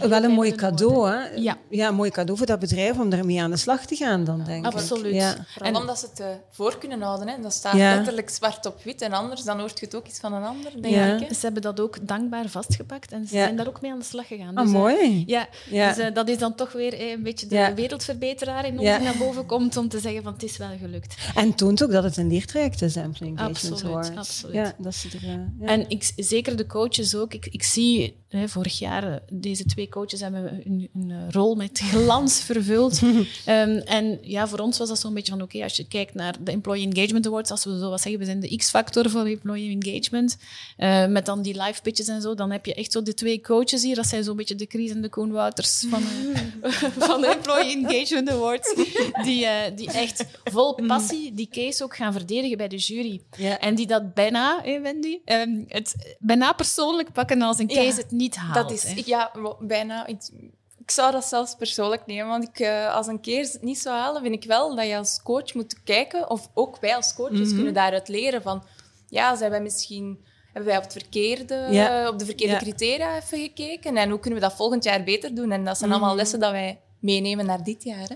Wel 0.08 0.24
een 0.24 0.30
mooi 0.30 0.54
cadeau, 0.54 1.10
hè? 1.10 1.24
Ja. 1.34 1.58
ja, 1.70 1.88
een 1.88 1.94
mooi 1.94 2.10
cadeau 2.10 2.38
voor 2.38 2.46
dat 2.46 2.58
bedrijf 2.58 2.98
om 2.98 3.12
ermee 3.12 3.42
aan 3.42 3.50
de 3.50 3.56
slag 3.56 3.86
te 3.86 3.96
gaan, 3.96 4.24
dan 4.24 4.44
denk 4.44 4.64
Absoluut. 4.64 5.14
ik. 5.14 5.22
Absoluut. 5.22 5.46
Ja. 5.54 5.66
En 5.66 5.76
omdat 5.76 5.98
ze 5.98 6.06
het 6.10 6.20
uh, 6.20 6.26
voor 6.50 6.78
kunnen 6.78 7.00
houden. 7.00 7.28
Hè. 7.28 7.40
Dat 7.40 7.52
staat 7.52 7.74
letterlijk 7.74 8.30
zwart 8.30 8.66
op 8.66 8.82
wit. 8.82 9.00
En 9.00 9.12
anders, 9.12 9.42
dan 9.42 9.58
hoort 9.58 9.78
je 9.78 9.84
het 9.84 9.94
ook 9.94 10.06
iets 10.06 10.18
van 10.18 10.32
een 10.32 10.42
ander, 10.42 10.82
denk 10.82 10.94
ja. 10.94 11.16
ik. 11.16 11.28
Ze 11.28 11.40
hebben 11.40 11.62
dat 11.62 11.80
ook 11.80 12.06
dankbaar 12.06 12.48
vastgepakt 12.48 13.12
en 13.12 13.26
ze 13.26 13.34
zijn 13.34 13.56
daar 13.56 13.68
ook 13.68 13.80
mee 13.80 13.90
aan 13.92 13.98
de 13.98 14.04
slag 14.04 14.26
gegaan. 14.26 14.54
Ah, 14.54 14.64
dus, 14.64 14.72
uh, 14.72 14.78
mooi. 14.78 15.24
ja, 15.26 15.48
Dus 15.70 15.98
uh, 15.98 16.14
dat 16.14 16.28
is 16.28 16.38
dan 16.38 16.54
toch 16.54 16.72
weer 16.72 17.12
een 17.12 17.22
beetje 17.22 17.46
de 17.46 17.72
wereldverbeteraar 17.74 18.66
in 18.66 18.78
ons 18.78 18.88
die 18.88 18.98
naar 18.98 19.16
boven 19.18 19.46
komt 19.46 19.76
om 19.76 19.88
te 19.88 19.98
zeggen 19.98 20.22
van 20.22 20.32
het 20.32 20.42
is 20.42 20.56
wel 20.56 20.76
gelukt. 20.80 21.14
En 21.34 21.54
toont 21.54 21.82
ook 21.82 21.90
dat 21.90 22.04
het 22.04 22.16
een 22.16 22.28
leertraject 22.28 22.82
is, 22.82 22.96
Employee 22.96 23.36
Engagement 23.36 23.84
Absoluut, 23.84 24.18
absoluut. 24.18 24.54
Ja, 24.54 24.74
dat 24.78 24.94
ze 24.94 25.08
er, 25.08 25.68
En 25.68 25.88
ik, 25.88 26.12
zeker 26.16 26.56
de 26.56 26.66
coaches 26.66 27.14
ook. 27.14 27.34
Ik, 27.34 27.46
ik 27.46 27.62
zie 27.62 28.24
hè, 28.28 28.48
vorig 28.48 28.78
jaar 28.78 29.22
deze 29.46 29.64
twee 29.64 29.88
coaches 29.88 30.20
hebben 30.20 30.62
een, 30.64 30.88
een 30.94 31.32
rol 31.32 31.54
met 31.54 31.78
glans 31.92 32.40
vervuld. 32.40 33.02
um, 33.02 33.26
en 33.98 34.18
ja, 34.22 34.48
voor 34.48 34.58
ons 34.58 34.78
was 34.78 34.88
dat 34.88 34.98
zo'n 34.98 35.14
beetje 35.14 35.32
van, 35.32 35.42
oké, 35.42 35.62
als 35.62 35.76
je 35.76 35.88
kijkt 35.88 36.14
naar 36.14 36.34
de 36.40 36.50
Employee 36.50 36.88
Engagement 36.88 37.26
Awards, 37.26 37.50
als 37.50 37.64
we 37.64 37.78
zo 37.78 37.90
wat 37.90 38.00
zeggen, 38.00 38.20
we 38.20 38.26
zijn 38.26 38.40
de 38.40 38.56
X-factor 38.56 39.10
voor 39.10 39.26
Employee 39.26 39.78
Engagement, 39.80 40.36
uh, 40.78 41.06
met 41.06 41.26
dan 41.26 41.42
die 41.42 41.62
live 41.62 41.82
pitches 41.82 42.08
en 42.08 42.22
zo, 42.22 42.34
dan 42.34 42.50
heb 42.50 42.66
je 42.66 42.74
echt 42.74 42.92
zo 42.92 43.02
de 43.02 43.14
twee 43.14 43.40
coaches 43.40 43.82
hier, 43.82 43.94
dat 43.94 44.06
zijn 44.06 44.24
zo'n 44.24 44.36
beetje 44.36 44.54
de 44.54 44.66
Chris 44.68 44.90
en 44.90 45.02
de 45.02 45.08
Koen 45.08 45.32
Wouters 45.32 45.84
van, 45.88 46.02
uh, 46.02 46.72
van 47.08 47.20
de 47.20 47.26
Employee 47.26 47.86
Engagement 47.86 48.30
Awards, 48.30 48.74
die, 49.22 49.44
uh, 49.44 49.50
die 49.76 49.90
echt 49.90 50.24
vol 50.44 50.74
passie 50.86 51.34
die 51.34 51.48
case 51.50 51.84
ook 51.84 51.96
gaan 51.96 52.12
verdedigen 52.12 52.56
bij 52.56 52.68
de 52.68 52.76
jury. 52.76 53.20
Yeah. 53.36 53.56
En 53.60 53.74
die 53.74 53.86
dat 53.86 54.14
bijna, 54.14 54.60
hè, 54.62 54.80
Wendy, 54.80 55.18
um, 55.24 55.64
het 55.68 56.16
bijna 56.18 56.52
persoonlijk 56.52 57.12
pakken 57.12 57.42
als 57.42 57.58
een 57.58 57.66
case 57.66 57.80
ja, 57.82 57.94
het 57.94 58.10
niet 58.10 58.36
haalt. 58.36 58.54
Dat 58.54 58.70
is, 58.70 59.04
ja, 59.04 59.30
bijna 59.60 60.06
ik, 60.06 60.90
zou 60.90 61.12
dat 61.12 61.24
zelfs 61.24 61.54
persoonlijk 61.54 62.06
nemen. 62.06 62.26
Want 62.26 62.48
ik, 62.48 62.58
uh, 62.58 62.94
als 62.94 63.06
een 63.06 63.20
keer 63.20 63.40
het 63.40 63.62
niet 63.62 63.78
zou 63.78 63.96
halen, 63.96 64.22
vind 64.22 64.34
ik 64.34 64.44
wel 64.44 64.74
dat 64.76 64.86
je 64.86 64.96
als 64.96 65.22
coach 65.22 65.54
moet 65.54 65.82
kijken, 65.82 66.30
of 66.30 66.48
ook 66.54 66.78
wij 66.80 66.96
als 66.96 67.14
coaches 67.14 67.48
mm 67.48 67.54
kunnen 67.54 67.74
daaruit 67.74 68.08
leren 68.08 68.42
van, 68.42 68.62
ja, 69.08 69.36
zijn 69.36 69.50
wij 69.50 69.62
misschien 69.62 70.24
hebben 70.52 70.64
wij 70.64 70.76
op, 70.76 70.82
het 70.82 70.92
verkeerde, 70.92 71.66
ja. 71.70 72.08
op 72.08 72.18
de 72.18 72.24
verkeerde 72.24 72.52
ja. 72.52 72.58
criteria 72.58 73.16
even 73.16 73.38
gekeken 73.38 73.96
en 73.96 74.10
hoe 74.10 74.20
kunnen 74.20 74.40
we 74.40 74.46
dat 74.46 74.56
volgend 74.56 74.84
jaar 74.84 75.04
beter 75.04 75.34
doen? 75.34 75.50
En 75.50 75.64
dat 75.64 75.78
zijn 75.78 75.90
allemaal 75.90 76.08
mhm. 76.08 76.18
lessen 76.18 76.40
dat 76.40 76.50
wij 76.50 76.80
meenemen 77.00 77.46
naar 77.46 77.64
dit 77.64 77.82
jaar. 77.82 78.08
Hè. 78.08 78.14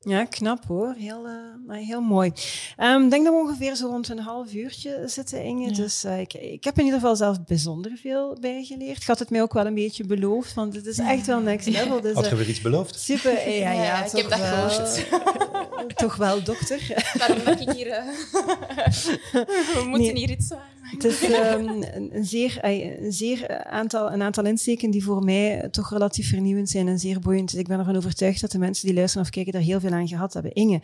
Ja, 0.00 0.24
knap 0.24 0.64
hoor. 0.64 0.94
Heel, 0.98 1.26
uh, 1.68 1.86
heel 1.86 2.00
mooi. 2.00 2.32
Ehm, 2.76 3.02
ik 3.02 3.10
denk 3.10 3.24
dat 3.24 3.34
we 3.34 3.40
ongeveer 3.40 3.74
zo 3.74 3.86
rond 3.86 4.08
een 4.08 4.18
half 4.18 4.52
uurtje 4.52 5.02
zitten, 5.06 5.44
Inge. 5.44 5.72
Dus 5.72 6.04
uh, 6.04 6.20
ik, 6.20 6.34
ik 6.34 6.64
heb 6.64 6.78
in 6.78 6.84
ieder 6.84 7.00
geval 7.00 7.16
zelf 7.16 7.44
bijzonder 7.44 7.96
veel 7.96 8.36
bijgeleerd. 8.40 8.96
Ik 9.02 9.06
had 9.06 9.18
het 9.18 9.30
mij 9.30 9.42
ook 9.42 9.52
wel 9.52 9.66
een 9.66 9.74
beetje 9.74 10.04
beloofd, 10.04 10.54
want 10.54 10.74
het 10.74 10.86
is 10.86 10.98
echt 10.98 11.26
wel 11.26 11.40
next 11.40 11.66
level. 11.66 12.00
Dus, 12.00 12.14
had 12.14 12.28
je 12.28 12.36
weer 12.36 12.48
iets 12.48 12.60
beloofd? 12.60 13.00
Super. 13.00 13.48
Ja, 13.48 13.72
ja, 13.72 13.72
ja 13.82 14.04
ik 14.04 14.10
heb 14.10 14.30
dat 14.30 14.40
gehoord. 14.40 15.96
toch 15.96 16.16
wel, 16.16 16.42
dokter. 16.42 16.80
Daarom 17.18 17.44
dat 17.44 17.60
ik 17.60 17.70
hier... 17.70 17.86
Uh, 17.86 17.96
we 19.82 19.84
moeten 19.86 20.16
hier 20.16 20.30
iets 20.30 20.52
aan. 20.52 20.77
Het 20.90 21.04
is 21.04 21.22
um, 21.22 21.82
een, 22.12 22.24
zeer, 22.24 22.58
een, 22.60 23.12
zeer 23.12 23.64
aantal, 23.64 24.12
een 24.12 24.22
aantal 24.22 24.44
insteken 24.44 24.90
die 24.90 25.04
voor 25.04 25.24
mij 25.24 25.68
toch 25.70 25.90
relatief 25.90 26.28
vernieuwend 26.28 26.70
zijn 26.70 26.88
en 26.88 26.98
zeer 26.98 27.20
boeiend. 27.20 27.50
Dus 27.50 27.60
ik 27.60 27.66
ben 27.66 27.78
ervan 27.78 27.96
overtuigd 27.96 28.40
dat 28.40 28.50
de 28.50 28.58
mensen 28.58 28.86
die 28.86 28.94
luisteren 28.94 29.26
of 29.26 29.32
kijken 29.32 29.52
er 29.52 29.60
heel 29.60 29.80
veel 29.80 29.92
aan 29.92 30.08
gehad 30.08 30.32
hebben. 30.32 30.52
Inge, 30.52 30.80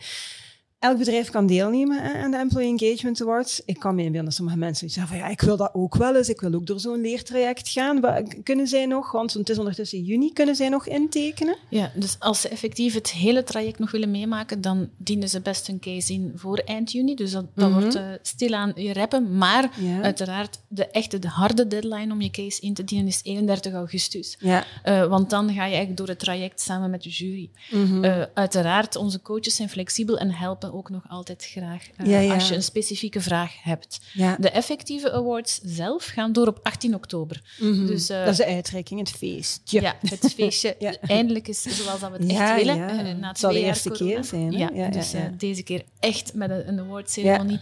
elk 0.85 0.97
bedrijf 0.97 1.29
kan 1.29 1.45
deelnemen 1.45 2.15
aan 2.15 2.31
de 2.31 2.37
Employee 2.37 2.77
Engagement 2.77 3.21
Awards. 3.21 3.61
Ik 3.65 3.79
kan 3.79 3.95
me 3.95 4.01
inbeelden 4.01 4.25
dat 4.25 4.33
sommige 4.33 4.57
mensen 4.57 4.89
zeggen 4.89 5.17
van 5.17 5.25
ja, 5.25 5.31
ik 5.31 5.41
wil 5.41 5.57
dat 5.57 5.69
ook 5.73 5.95
wel 5.95 6.15
eens. 6.15 6.29
Ik 6.29 6.41
wil 6.41 6.53
ook 6.53 6.65
door 6.65 6.79
zo'n 6.79 7.01
leertraject 7.01 7.69
gaan. 7.69 8.01
Kunnen 8.43 8.67
zij 8.67 8.85
nog, 8.85 9.11
want 9.11 9.33
het 9.33 9.49
is 9.49 9.57
ondertussen 9.57 10.01
juni, 10.01 10.33
kunnen 10.33 10.55
zij 10.55 10.69
nog 10.69 10.87
intekenen? 10.87 11.57
Ja, 11.69 11.91
dus 11.95 12.15
als 12.19 12.41
ze 12.41 12.49
effectief 12.49 12.93
het 12.93 13.11
hele 13.11 13.43
traject 13.43 13.79
nog 13.79 13.91
willen 13.91 14.11
meemaken, 14.11 14.61
dan 14.61 14.89
dienen 14.97 15.29
ze 15.29 15.41
best 15.41 15.67
een 15.67 15.79
case 15.79 16.13
in 16.13 16.31
voor 16.35 16.57
eind 16.57 16.91
juni. 16.91 17.15
Dus 17.15 17.31
dat, 17.31 17.45
dat 17.55 17.69
mm 17.69 17.73
wordt 17.79 17.95
uh, 17.95 18.01
stilaan 18.21 18.71
je 18.75 18.93
reppen. 18.93 19.37
Maar 19.37 19.69
uiteraard, 20.01 20.59
de 20.67 20.87
echte, 20.87 21.19
de 21.19 21.27
harde 21.27 21.67
deadline 21.67 22.13
om 22.13 22.21
je 22.21 22.29
case 22.29 22.61
in 22.61 22.73
te 22.73 22.83
dienen 22.83 23.07
is 23.07 23.19
31 23.23 23.73
augustus. 23.73 24.37
Ja. 24.39 24.65
Uh, 24.85 25.05
want 25.05 25.29
dan 25.29 25.47
ga 25.47 25.53
je 25.53 25.59
eigenlijk 25.59 25.97
door 25.97 26.07
het 26.07 26.19
traject 26.19 26.61
samen 26.61 26.89
met 26.89 27.03
de 27.03 27.09
jury. 27.09 27.49
Mm 27.71 28.03
uh, 28.03 28.23
uiteraard, 28.33 28.95
onze 28.95 29.21
coaches 29.21 29.55
zijn 29.55 29.69
flexibel 29.69 30.17
en 30.17 30.31
helpen 30.31 30.73
ook 30.75 30.89
nog 30.89 31.03
altijd 31.07 31.45
graag 31.45 31.87
uh, 32.05 32.33
als 32.33 32.47
je 32.47 32.55
een 32.55 32.63
specifieke 32.63 33.21
vraag 33.21 33.63
hebt. 33.63 33.99
De 34.39 34.49
effectieve 34.49 35.11
awards 35.11 35.59
zelf 35.63 36.05
gaan 36.05 36.33
door 36.33 36.47
op 36.47 36.59
18 36.63 36.95
oktober. 36.95 37.41
Mm 37.59 37.87
dus, 37.87 38.09
uh, 38.09 38.19
dat 38.19 38.27
is 38.27 38.37
de 38.37 38.45
uitreiking, 38.45 38.99
het 38.99 39.11
feest. 39.11 39.61
Ja, 39.63 39.95
het 40.01 40.33
feestje. 40.33 40.75
Eindelijk 41.01 41.47
is 41.47 41.61
zoals 41.61 41.99
dat 41.99 42.11
we 42.11 42.17
het 42.17 42.31
echt 42.31 42.55
willen. 42.55 43.19
Na 43.19 43.27
het 43.27 43.39
zal 43.39 43.51
de 43.51 43.59
eerste 43.59 43.91
keer 43.91 44.23
zijn. 44.23 44.51
Ja, 44.51 44.89
dus 44.89 45.13
deze 45.37 45.63
keer 45.63 45.83
echt 45.99 46.33
met 46.33 46.49
een, 46.49 46.67
een 46.67 46.79
awardceremonie. 46.79 47.59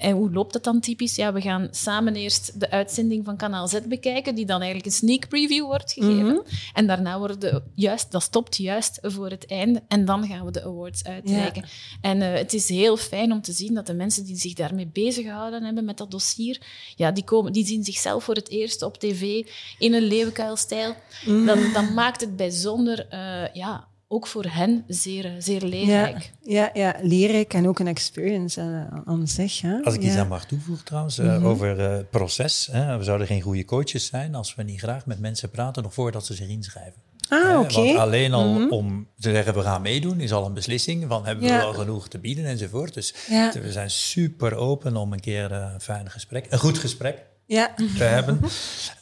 En 0.00 0.12
hoe 0.12 0.32
loopt 0.32 0.52
dat 0.52 0.64
dan 0.64 0.80
typisch? 0.80 1.14
Ja, 1.14 1.32
we 1.32 1.40
gaan 1.40 1.68
samen 1.70 2.14
eerst 2.16 2.60
de 2.60 2.70
uitzending 2.70 3.24
van 3.24 3.36
Kanaal 3.36 3.68
Z 3.68 3.80
bekijken, 3.88 4.34
die 4.34 4.46
dan 4.46 4.60
eigenlijk 4.60 4.86
een 4.86 4.98
sneak 4.98 5.28
preview 5.28 5.64
wordt 5.64 5.92
gegeven. 5.92 6.24
Mhm. 6.24 6.40
En 6.72 6.86
daarna 6.86 7.18
worden 7.18 7.62
juist, 7.74 8.10
dat 8.10 8.22
stopt 8.22 8.56
juist 8.56 8.98
voor 9.02 9.30
het 9.30 9.46
einde. 9.46 9.82
En 9.88 10.04
dan 10.04 10.26
gaan 10.26 10.44
we 10.44 10.50
de 10.50 10.64
awards 10.64 11.04
uitreiken. 11.04 11.64
En 12.00 12.16
uh, 12.16 12.32
het 12.32 12.52
is 12.52 12.68
heel 12.68 12.96
fijn 12.96 13.32
om 13.32 13.40
te 13.40 13.52
zien 13.52 13.74
dat 13.74 13.86
de 13.86 13.94
mensen 13.94 14.24
die 14.24 14.36
zich 14.36 14.52
daarmee 14.52 14.86
bezig 14.86 15.24
gehouden 15.24 15.62
hebben 15.62 15.84
met 15.84 15.98
dat 15.98 16.10
dossier, 16.10 16.60
ja, 16.96 17.10
die, 17.10 17.24
komen, 17.24 17.52
die 17.52 17.66
zien 17.66 17.84
zichzelf 17.84 18.24
voor 18.24 18.34
het 18.34 18.48
eerst 18.50 18.82
op 18.82 18.98
tv 18.98 19.46
in 19.78 19.94
een 19.94 20.02
leeuwenkuilstijl. 20.02 20.94
Mm. 21.26 21.46
Dan, 21.46 21.72
dan 21.72 21.94
maakt 21.94 22.20
het 22.20 22.36
bijzonder 22.36 23.06
uh, 23.12 23.54
ja, 23.54 23.88
ook 24.12 24.26
voor 24.26 24.44
hen 24.44 24.84
zeer, 24.86 25.34
zeer 25.38 25.62
leerrijk. 25.62 26.32
Ja, 26.40 26.70
ja, 26.74 26.92
ja 26.92 26.96
leerrijk 27.02 27.54
en 27.54 27.68
ook 27.68 27.78
een 27.78 27.86
experience 27.86 28.60
uh, 28.60 29.00
aan 29.04 29.28
zich. 29.28 29.60
Hè? 29.60 29.82
Als 29.82 29.94
ik 29.94 30.02
iets 30.02 30.16
aan 30.16 30.28
mag 30.28 30.46
toevoegen 30.46 30.84
trouwens, 30.84 31.18
uh, 31.18 31.26
mm 31.26 31.32
-hmm. 31.32 31.46
over 31.46 31.80
uh, 31.80 31.98
proces. 32.10 32.68
Hè? 32.72 32.98
We 32.98 33.04
zouden 33.04 33.26
geen 33.26 33.40
goede 33.40 33.64
coaches 33.64 34.06
zijn 34.06 34.34
als 34.34 34.54
we 34.54 34.62
niet 34.62 34.80
graag 34.80 35.06
met 35.06 35.20
mensen 35.20 35.50
praten 35.50 35.82
nog 35.82 35.94
voordat 35.94 36.26
ze 36.26 36.34
zich 36.34 36.48
inschrijven. 36.48 37.02
Ah, 37.28 37.60
oké. 37.60 37.74
Want 37.74 37.98
alleen 37.98 38.32
al 38.32 38.48
mm 38.48 38.56
-hmm. 38.56 38.70
om 38.70 39.06
te 39.18 39.30
zeggen 39.30 39.54
we 39.54 39.62
gaan 39.62 39.82
meedoen 39.82 40.20
is 40.20 40.32
al 40.32 40.46
een 40.46 40.54
beslissing 40.54 41.04
van 41.08 41.26
hebben 41.26 41.44
we 41.44 41.50
wel 41.50 41.72
genoeg 41.72 42.08
te 42.08 42.18
bieden 42.18 42.44
enzovoort. 42.44 42.94
Dus 42.94 43.14
we 43.52 43.72
zijn 43.72 43.90
super 43.90 44.54
open 44.54 44.96
om 44.96 45.12
een 45.12 45.20
keer 45.20 45.52
een 45.52 45.80
fijn 45.80 46.10
gesprek, 46.10 46.46
een 46.48 46.58
goed 46.58 46.78
gesprek 46.78 47.29
ja. 47.50 47.74
te 47.96 48.04
hebben. 48.04 48.40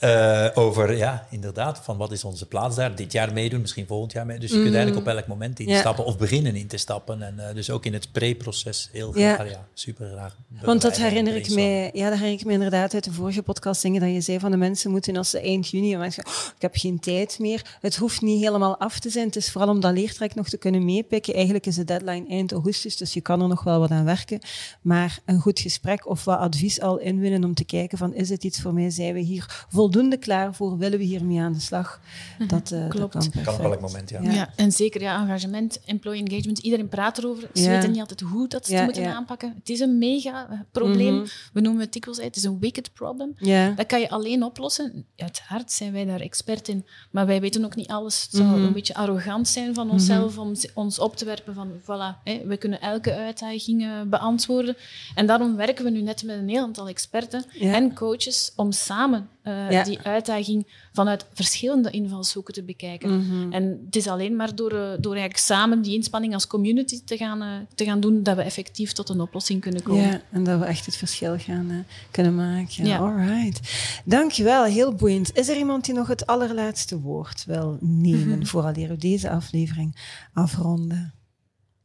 Uh, 0.05 0.47
over, 0.55 0.97
ja, 0.97 1.27
inderdaad, 1.31 1.81
van 1.83 1.97
wat 1.97 2.13
is 2.13 2.25
onze 2.25 2.47
plaats 2.47 2.77
daar? 2.77 2.95
Dit 2.95 3.13
jaar 3.13 3.33
meedoen, 3.33 3.61
misschien 3.61 3.87
volgend 3.87 4.13
jaar 4.13 4.27
meedoen. 4.27 4.41
Dus 4.41 4.51
je 4.51 4.57
kunt 4.57 4.69
mhm. 4.69 4.79
eigenlijk 4.79 5.07
op 5.07 5.15
elk 5.17 5.27
moment 5.27 5.61
instappen 5.61 6.05
ja. 6.05 6.11
of 6.11 6.19
beginnen 6.19 6.57
in 6.57 6.67
te 6.67 6.77
stappen. 6.77 7.23
En 7.23 7.35
uh, 7.39 7.55
dus 7.55 7.71
ook 7.71 7.85
in 7.85 7.93
het 7.93 8.13
pre-proces 8.13 8.89
heel 8.93 9.13
graag, 9.13 9.51
ja. 9.51 9.67
super 9.75 10.11
graag. 10.13 10.37
Want 10.63 10.83
dat 10.83 10.97
herinner 10.97 11.37
ik 11.37 11.51
mij, 11.51 11.91
ja, 11.93 12.09
dat 12.09 12.19
herinner 12.19 12.41
ik 12.41 12.47
me 12.47 12.53
inderdaad 12.53 12.95
uit 12.95 13.05
de 13.05 13.13
vorige 13.13 13.43
podcast 13.43 13.83
dingen 13.83 14.01
dat 14.01 14.11
je 14.11 14.21
zei 14.21 14.39
van 14.39 14.51
de 14.51 14.57
mensen 14.57 14.91
moeten 14.91 15.17
als 15.17 15.31
ze 15.31 15.41
eind 15.41 15.69
juni, 15.69 15.95
en 15.95 16.01
oh, 16.01 16.07
ik 16.07 16.23
heb 16.59 16.75
geen 16.75 17.01
tijd 17.01 17.39
meer. 17.39 17.77
Het 17.81 17.97
hoeft 17.97 18.21
niet 18.23 18.43
helemaal 18.43 18.79
af 18.79 18.99
te 18.99 19.11
zijn. 19.11 19.27
Het 19.27 19.37
is 19.37 19.51
vooral 19.51 19.71
om 19.71 19.81
dat 19.81 19.93
leertrek 19.93 20.35
nog 20.35 20.49
te 20.49 20.57
kunnen 20.57 20.85
meepikken. 20.85 21.35
Eigenlijk 21.35 21.67
is 21.67 21.75
de 21.75 21.85
deadline 21.85 22.29
eind 22.29 22.53
augustus, 22.53 22.97
dus 22.97 23.13
je 23.13 23.21
kan 23.21 23.43
er 23.43 23.49
nog 23.49 23.63
wel 23.63 23.79
wat 23.79 23.91
aan 23.91 24.05
werken. 24.05 24.41
Maar 24.83 25.19
een 25.25 25.41
goed 25.41 25.61
gesprek 25.61 26.09
of 26.09 26.25
wat 26.25 26.39
advies 26.39 26.81
al 26.81 26.99
inwinnen 26.99 27.45
om 27.45 27.55
te 27.55 27.65
kijken 27.65 27.99
van 27.99 28.15
is 28.15 28.29
het 28.29 28.38
iets 28.45 28.61
voor 28.61 28.74
mij? 28.74 28.91
Zijn 28.91 29.14
we 29.14 29.20
hier 29.20 29.66
voldoende 29.68 30.16
klaar 30.16 30.55
voor? 30.55 30.78
Willen 30.78 30.99
we 30.99 31.05
hiermee 31.05 31.41
aan 31.41 31.53
de 31.53 31.61
slag? 31.61 32.01
Mhm. 32.39 32.49
Dat, 32.49 32.70
uh, 32.70 32.89
Klopt. 32.89 33.12
Dat 33.12 33.30
kan, 33.30 33.43
kan 33.43 33.55
op 33.55 33.61
elk 33.61 33.80
moment, 33.80 34.11
ja. 34.11 34.20
ja. 34.20 34.53
En 34.57 34.72
zeker 34.72 35.01
ja, 35.01 35.22
engagement, 35.22 35.80
employee 35.84 36.22
engagement. 36.24 36.59
Iedereen 36.59 36.89
praat 36.89 37.18
erover. 37.18 37.49
Ze 37.55 37.68
weten 37.68 37.91
niet 37.91 38.01
altijd 38.01 38.20
hoe 38.20 38.49
dat 38.49 38.66
ze 38.66 38.74
het 38.74 38.84
moeten 38.84 39.14
aanpakken. 39.14 39.55
Het 39.59 39.68
is 39.68 39.80
een 39.80 39.99
mega 39.99 40.49
eh, 40.51 40.59
probleem. 40.70 41.14
Mhm. 41.14 41.26
We 41.53 41.61
noemen 41.61 41.80
het 41.80 41.93
dikwijls, 41.93 42.20
het 42.20 42.36
is 42.36 42.43
een 42.43 42.59
wicked 42.59 42.93
problem. 42.93 43.34
Dat 43.76 43.86
kan 43.86 44.01
je 44.01 44.11
alleen 44.11 44.43
oplossen. 44.43 45.07
Uiteraard 45.16 45.72
zijn 45.72 45.93
wij 45.93 46.05
daar 46.05 46.20
expert 46.20 46.68
in, 46.68 46.86
maar 47.11 47.26
wij 47.26 47.41
weten 47.41 47.64
ook 47.64 47.76
niet 47.76 47.89
alles. 47.89 48.22
Het 48.22 48.30
zou 48.30 48.49
mhm. 48.49 48.64
een 48.64 48.72
beetje 48.72 48.95
arrogant 48.95 49.49
zijn 49.49 49.74
van 49.74 49.91
onszelf 49.91 50.39
om 50.39 50.53
ons 50.74 50.99
op 50.99 51.16
te 51.16 51.24
werpen 51.24 51.55
van 51.55 51.70
voilà, 51.82 52.22
hè, 52.24 52.41
we 52.47 52.57
kunnen 52.57 52.80
elke 52.80 53.14
uitdaging 53.14 53.82
uh, 53.82 54.03
beantwoorden. 54.07 54.76
En 55.14 55.26
daarom 55.26 55.57
werken 55.57 55.84
we 55.84 55.91
nu 55.91 56.03
net 56.03 56.22
met 56.22 56.36
een 56.36 56.49
heel 56.49 56.62
aantal 56.62 56.89
experten 56.89 57.45
en 57.61 57.95
coaches 57.95 58.28
om 58.57 58.72
samen 58.72 59.29
uh, 59.45 59.85
die 59.85 59.99
uitdaging 60.03 60.66
vanuit 60.93 61.26
verschillende 61.33 61.91
invalshoeken 61.91 62.55
te 62.55 62.62
bekijken. 62.62 63.16
Mhm. 63.16 63.53
En 63.53 63.83
het 63.87 63.97
is 63.97 64.07
alleen 64.07 64.37
maar 64.37 64.55
door, 64.55 64.72
uh, 64.72 64.91
door 65.01 65.12
eigenlijk 65.12 65.45
samen 65.45 65.83
die 65.83 65.95
inspanning 65.95 66.35
als 66.35 66.47
community 66.47 67.01
te 67.05 67.16
gaan, 67.16 67.43
uh, 67.43 67.49
te 67.74 67.85
gaan 67.85 68.01
doen 68.01 68.22
dat 68.22 68.37
we 68.37 68.43
effectief 68.43 68.93
tot 68.93 69.09
een 69.09 69.20
oplossing 69.20 69.61
kunnen 69.61 69.83
komen. 69.83 70.03
Ja, 70.03 70.20
en 70.31 70.45
dat 70.45 70.59
we 70.59 70.64
echt 70.64 70.87
het 70.87 70.97
verschil 70.97 71.39
gaan 71.39 71.85
kunnen 72.11 72.35
maken. 72.35 72.87
Ja. 72.87 72.99
All 72.99 73.26
right. 73.26 73.61
Dankjewel, 74.05 74.64
heel 74.64 74.95
boeiend. 74.95 75.37
Is 75.37 75.49
er 75.49 75.57
iemand 75.57 75.85
die 75.85 75.95
nog 75.95 76.09
het 76.09 76.26
allerlaatste 76.26 77.01
woord 77.01 77.45
wil 77.45 77.79
nemen 77.81 78.47
vooraleer 78.47 78.89
we 78.89 78.97
deze 78.97 79.31
aflevering 79.31 79.97
afronden? 80.33 81.12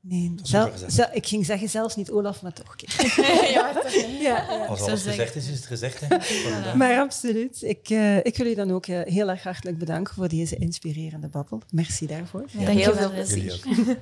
Nee, 0.06 0.36
ik 1.14 1.28
ging 1.28 1.46
zeggen 1.46 1.70
zelfs 1.70 1.96
niet 1.96 2.12
Olaf, 2.12 2.42
maar 2.42 2.54
toch. 2.54 2.76
ja, 3.54 3.84
ja, 4.20 4.66
Als 4.68 4.82
alles 4.82 5.04
gezegd 5.04 5.36
is, 5.36 5.48
is 5.48 5.56
het 5.56 5.66
gezegd. 5.66 6.00
Hè? 6.00 6.18
Maar 6.78 7.00
absoluut. 7.00 7.62
Ik, 7.62 7.90
uh, 7.90 8.18
ik 8.18 8.38
wil 8.38 8.46
u 8.46 8.56
dan 8.56 8.72
ook 8.72 8.88
uh, 8.88 9.02
heel 9.04 9.30
erg 9.30 9.44
hartelijk 9.44 9.78
bedanken 9.78 10.14
voor 10.14 10.28
deze 10.28 10.56
inspirerende 10.56 11.28
babbel. 11.28 11.62
Merci 11.72 12.08
daarvoor. 12.08 12.46
Ja, 12.52 12.66
Dank 12.66 12.80
je 12.80 12.94
wel. 12.94 13.12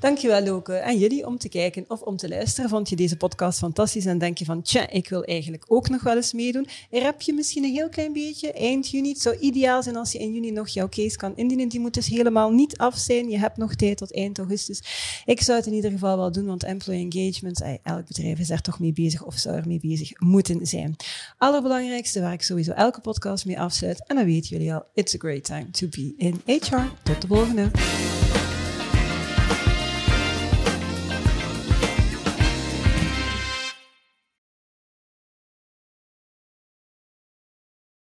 Dankjewel 0.00 0.42
Loke 0.42 0.74
en 0.74 0.98
jullie 0.98 1.26
om 1.26 1.38
te 1.38 1.48
kijken 1.48 1.84
of 1.88 2.00
om 2.00 2.16
te 2.16 2.28
luisteren. 2.28 2.70
Vond 2.70 2.88
je 2.88 2.96
deze 2.96 3.16
podcast 3.16 3.58
fantastisch 3.58 4.06
en 4.06 4.18
denk 4.18 4.38
je 4.38 4.44
van, 4.44 4.62
tja, 4.62 4.90
ik 4.90 5.08
wil 5.08 5.24
eigenlijk 5.24 5.64
ook 5.68 5.88
nog 5.88 6.02
wel 6.02 6.16
eens 6.16 6.32
meedoen. 6.32 6.68
Er 6.90 7.02
heb 7.02 7.20
je 7.20 7.32
misschien 7.32 7.64
een 7.64 7.72
heel 7.72 7.88
klein 7.88 8.12
beetje 8.12 8.52
eind 8.52 8.90
juni. 8.90 9.08
Het 9.08 9.20
zou 9.20 9.36
ideaal 9.36 9.82
zijn 9.82 9.96
als 9.96 10.12
je 10.12 10.18
in 10.18 10.32
juni 10.32 10.50
nog 10.50 10.68
jouw 10.68 10.88
case 10.88 11.16
kan 11.16 11.36
indienen. 11.36 11.68
Die 11.68 11.80
moet 11.80 11.94
dus 11.94 12.06
helemaal 12.06 12.50
niet 12.50 12.76
af 12.76 12.96
zijn. 12.96 13.28
Je 13.28 13.38
hebt 13.38 13.56
nog 13.56 13.74
tijd 13.74 13.96
tot 13.96 14.14
eind 14.14 14.38
augustus. 14.38 14.82
Ik 15.28 15.40
zou 15.40 15.58
het 15.58 15.66
in 15.66 15.72
ieder 15.72 15.90
geval 15.90 16.16
wel 16.16 16.32
doen, 16.32 16.46
want 16.46 16.64
employee 16.64 17.08
engagement, 17.10 17.62
elk 17.82 18.06
bedrijf 18.06 18.38
is 18.38 18.50
er 18.50 18.60
toch 18.60 18.78
mee 18.78 18.92
bezig 18.92 19.24
of 19.24 19.34
zou 19.34 19.56
er 19.56 19.66
mee 19.66 19.80
bezig 19.80 20.20
moeten 20.20 20.66
zijn. 20.66 20.96
Allerbelangrijkste 21.38 22.20
waar 22.20 22.32
ik 22.32 22.42
sowieso 22.42 22.72
elke 22.72 23.00
podcast 23.00 23.46
mee 23.46 23.60
afsluit, 23.60 24.06
en 24.06 24.16
dan 24.16 24.24
weten 24.24 24.48
jullie 24.48 24.74
al, 24.74 24.84
it's 24.94 25.14
a 25.14 25.18
great 25.18 25.44
time 25.44 25.70
to 25.70 25.86
be 25.88 26.14
in 26.16 26.40
HR. 26.44 26.76
Tot 27.02 27.20
de 27.20 27.26
volgende. 27.26 27.70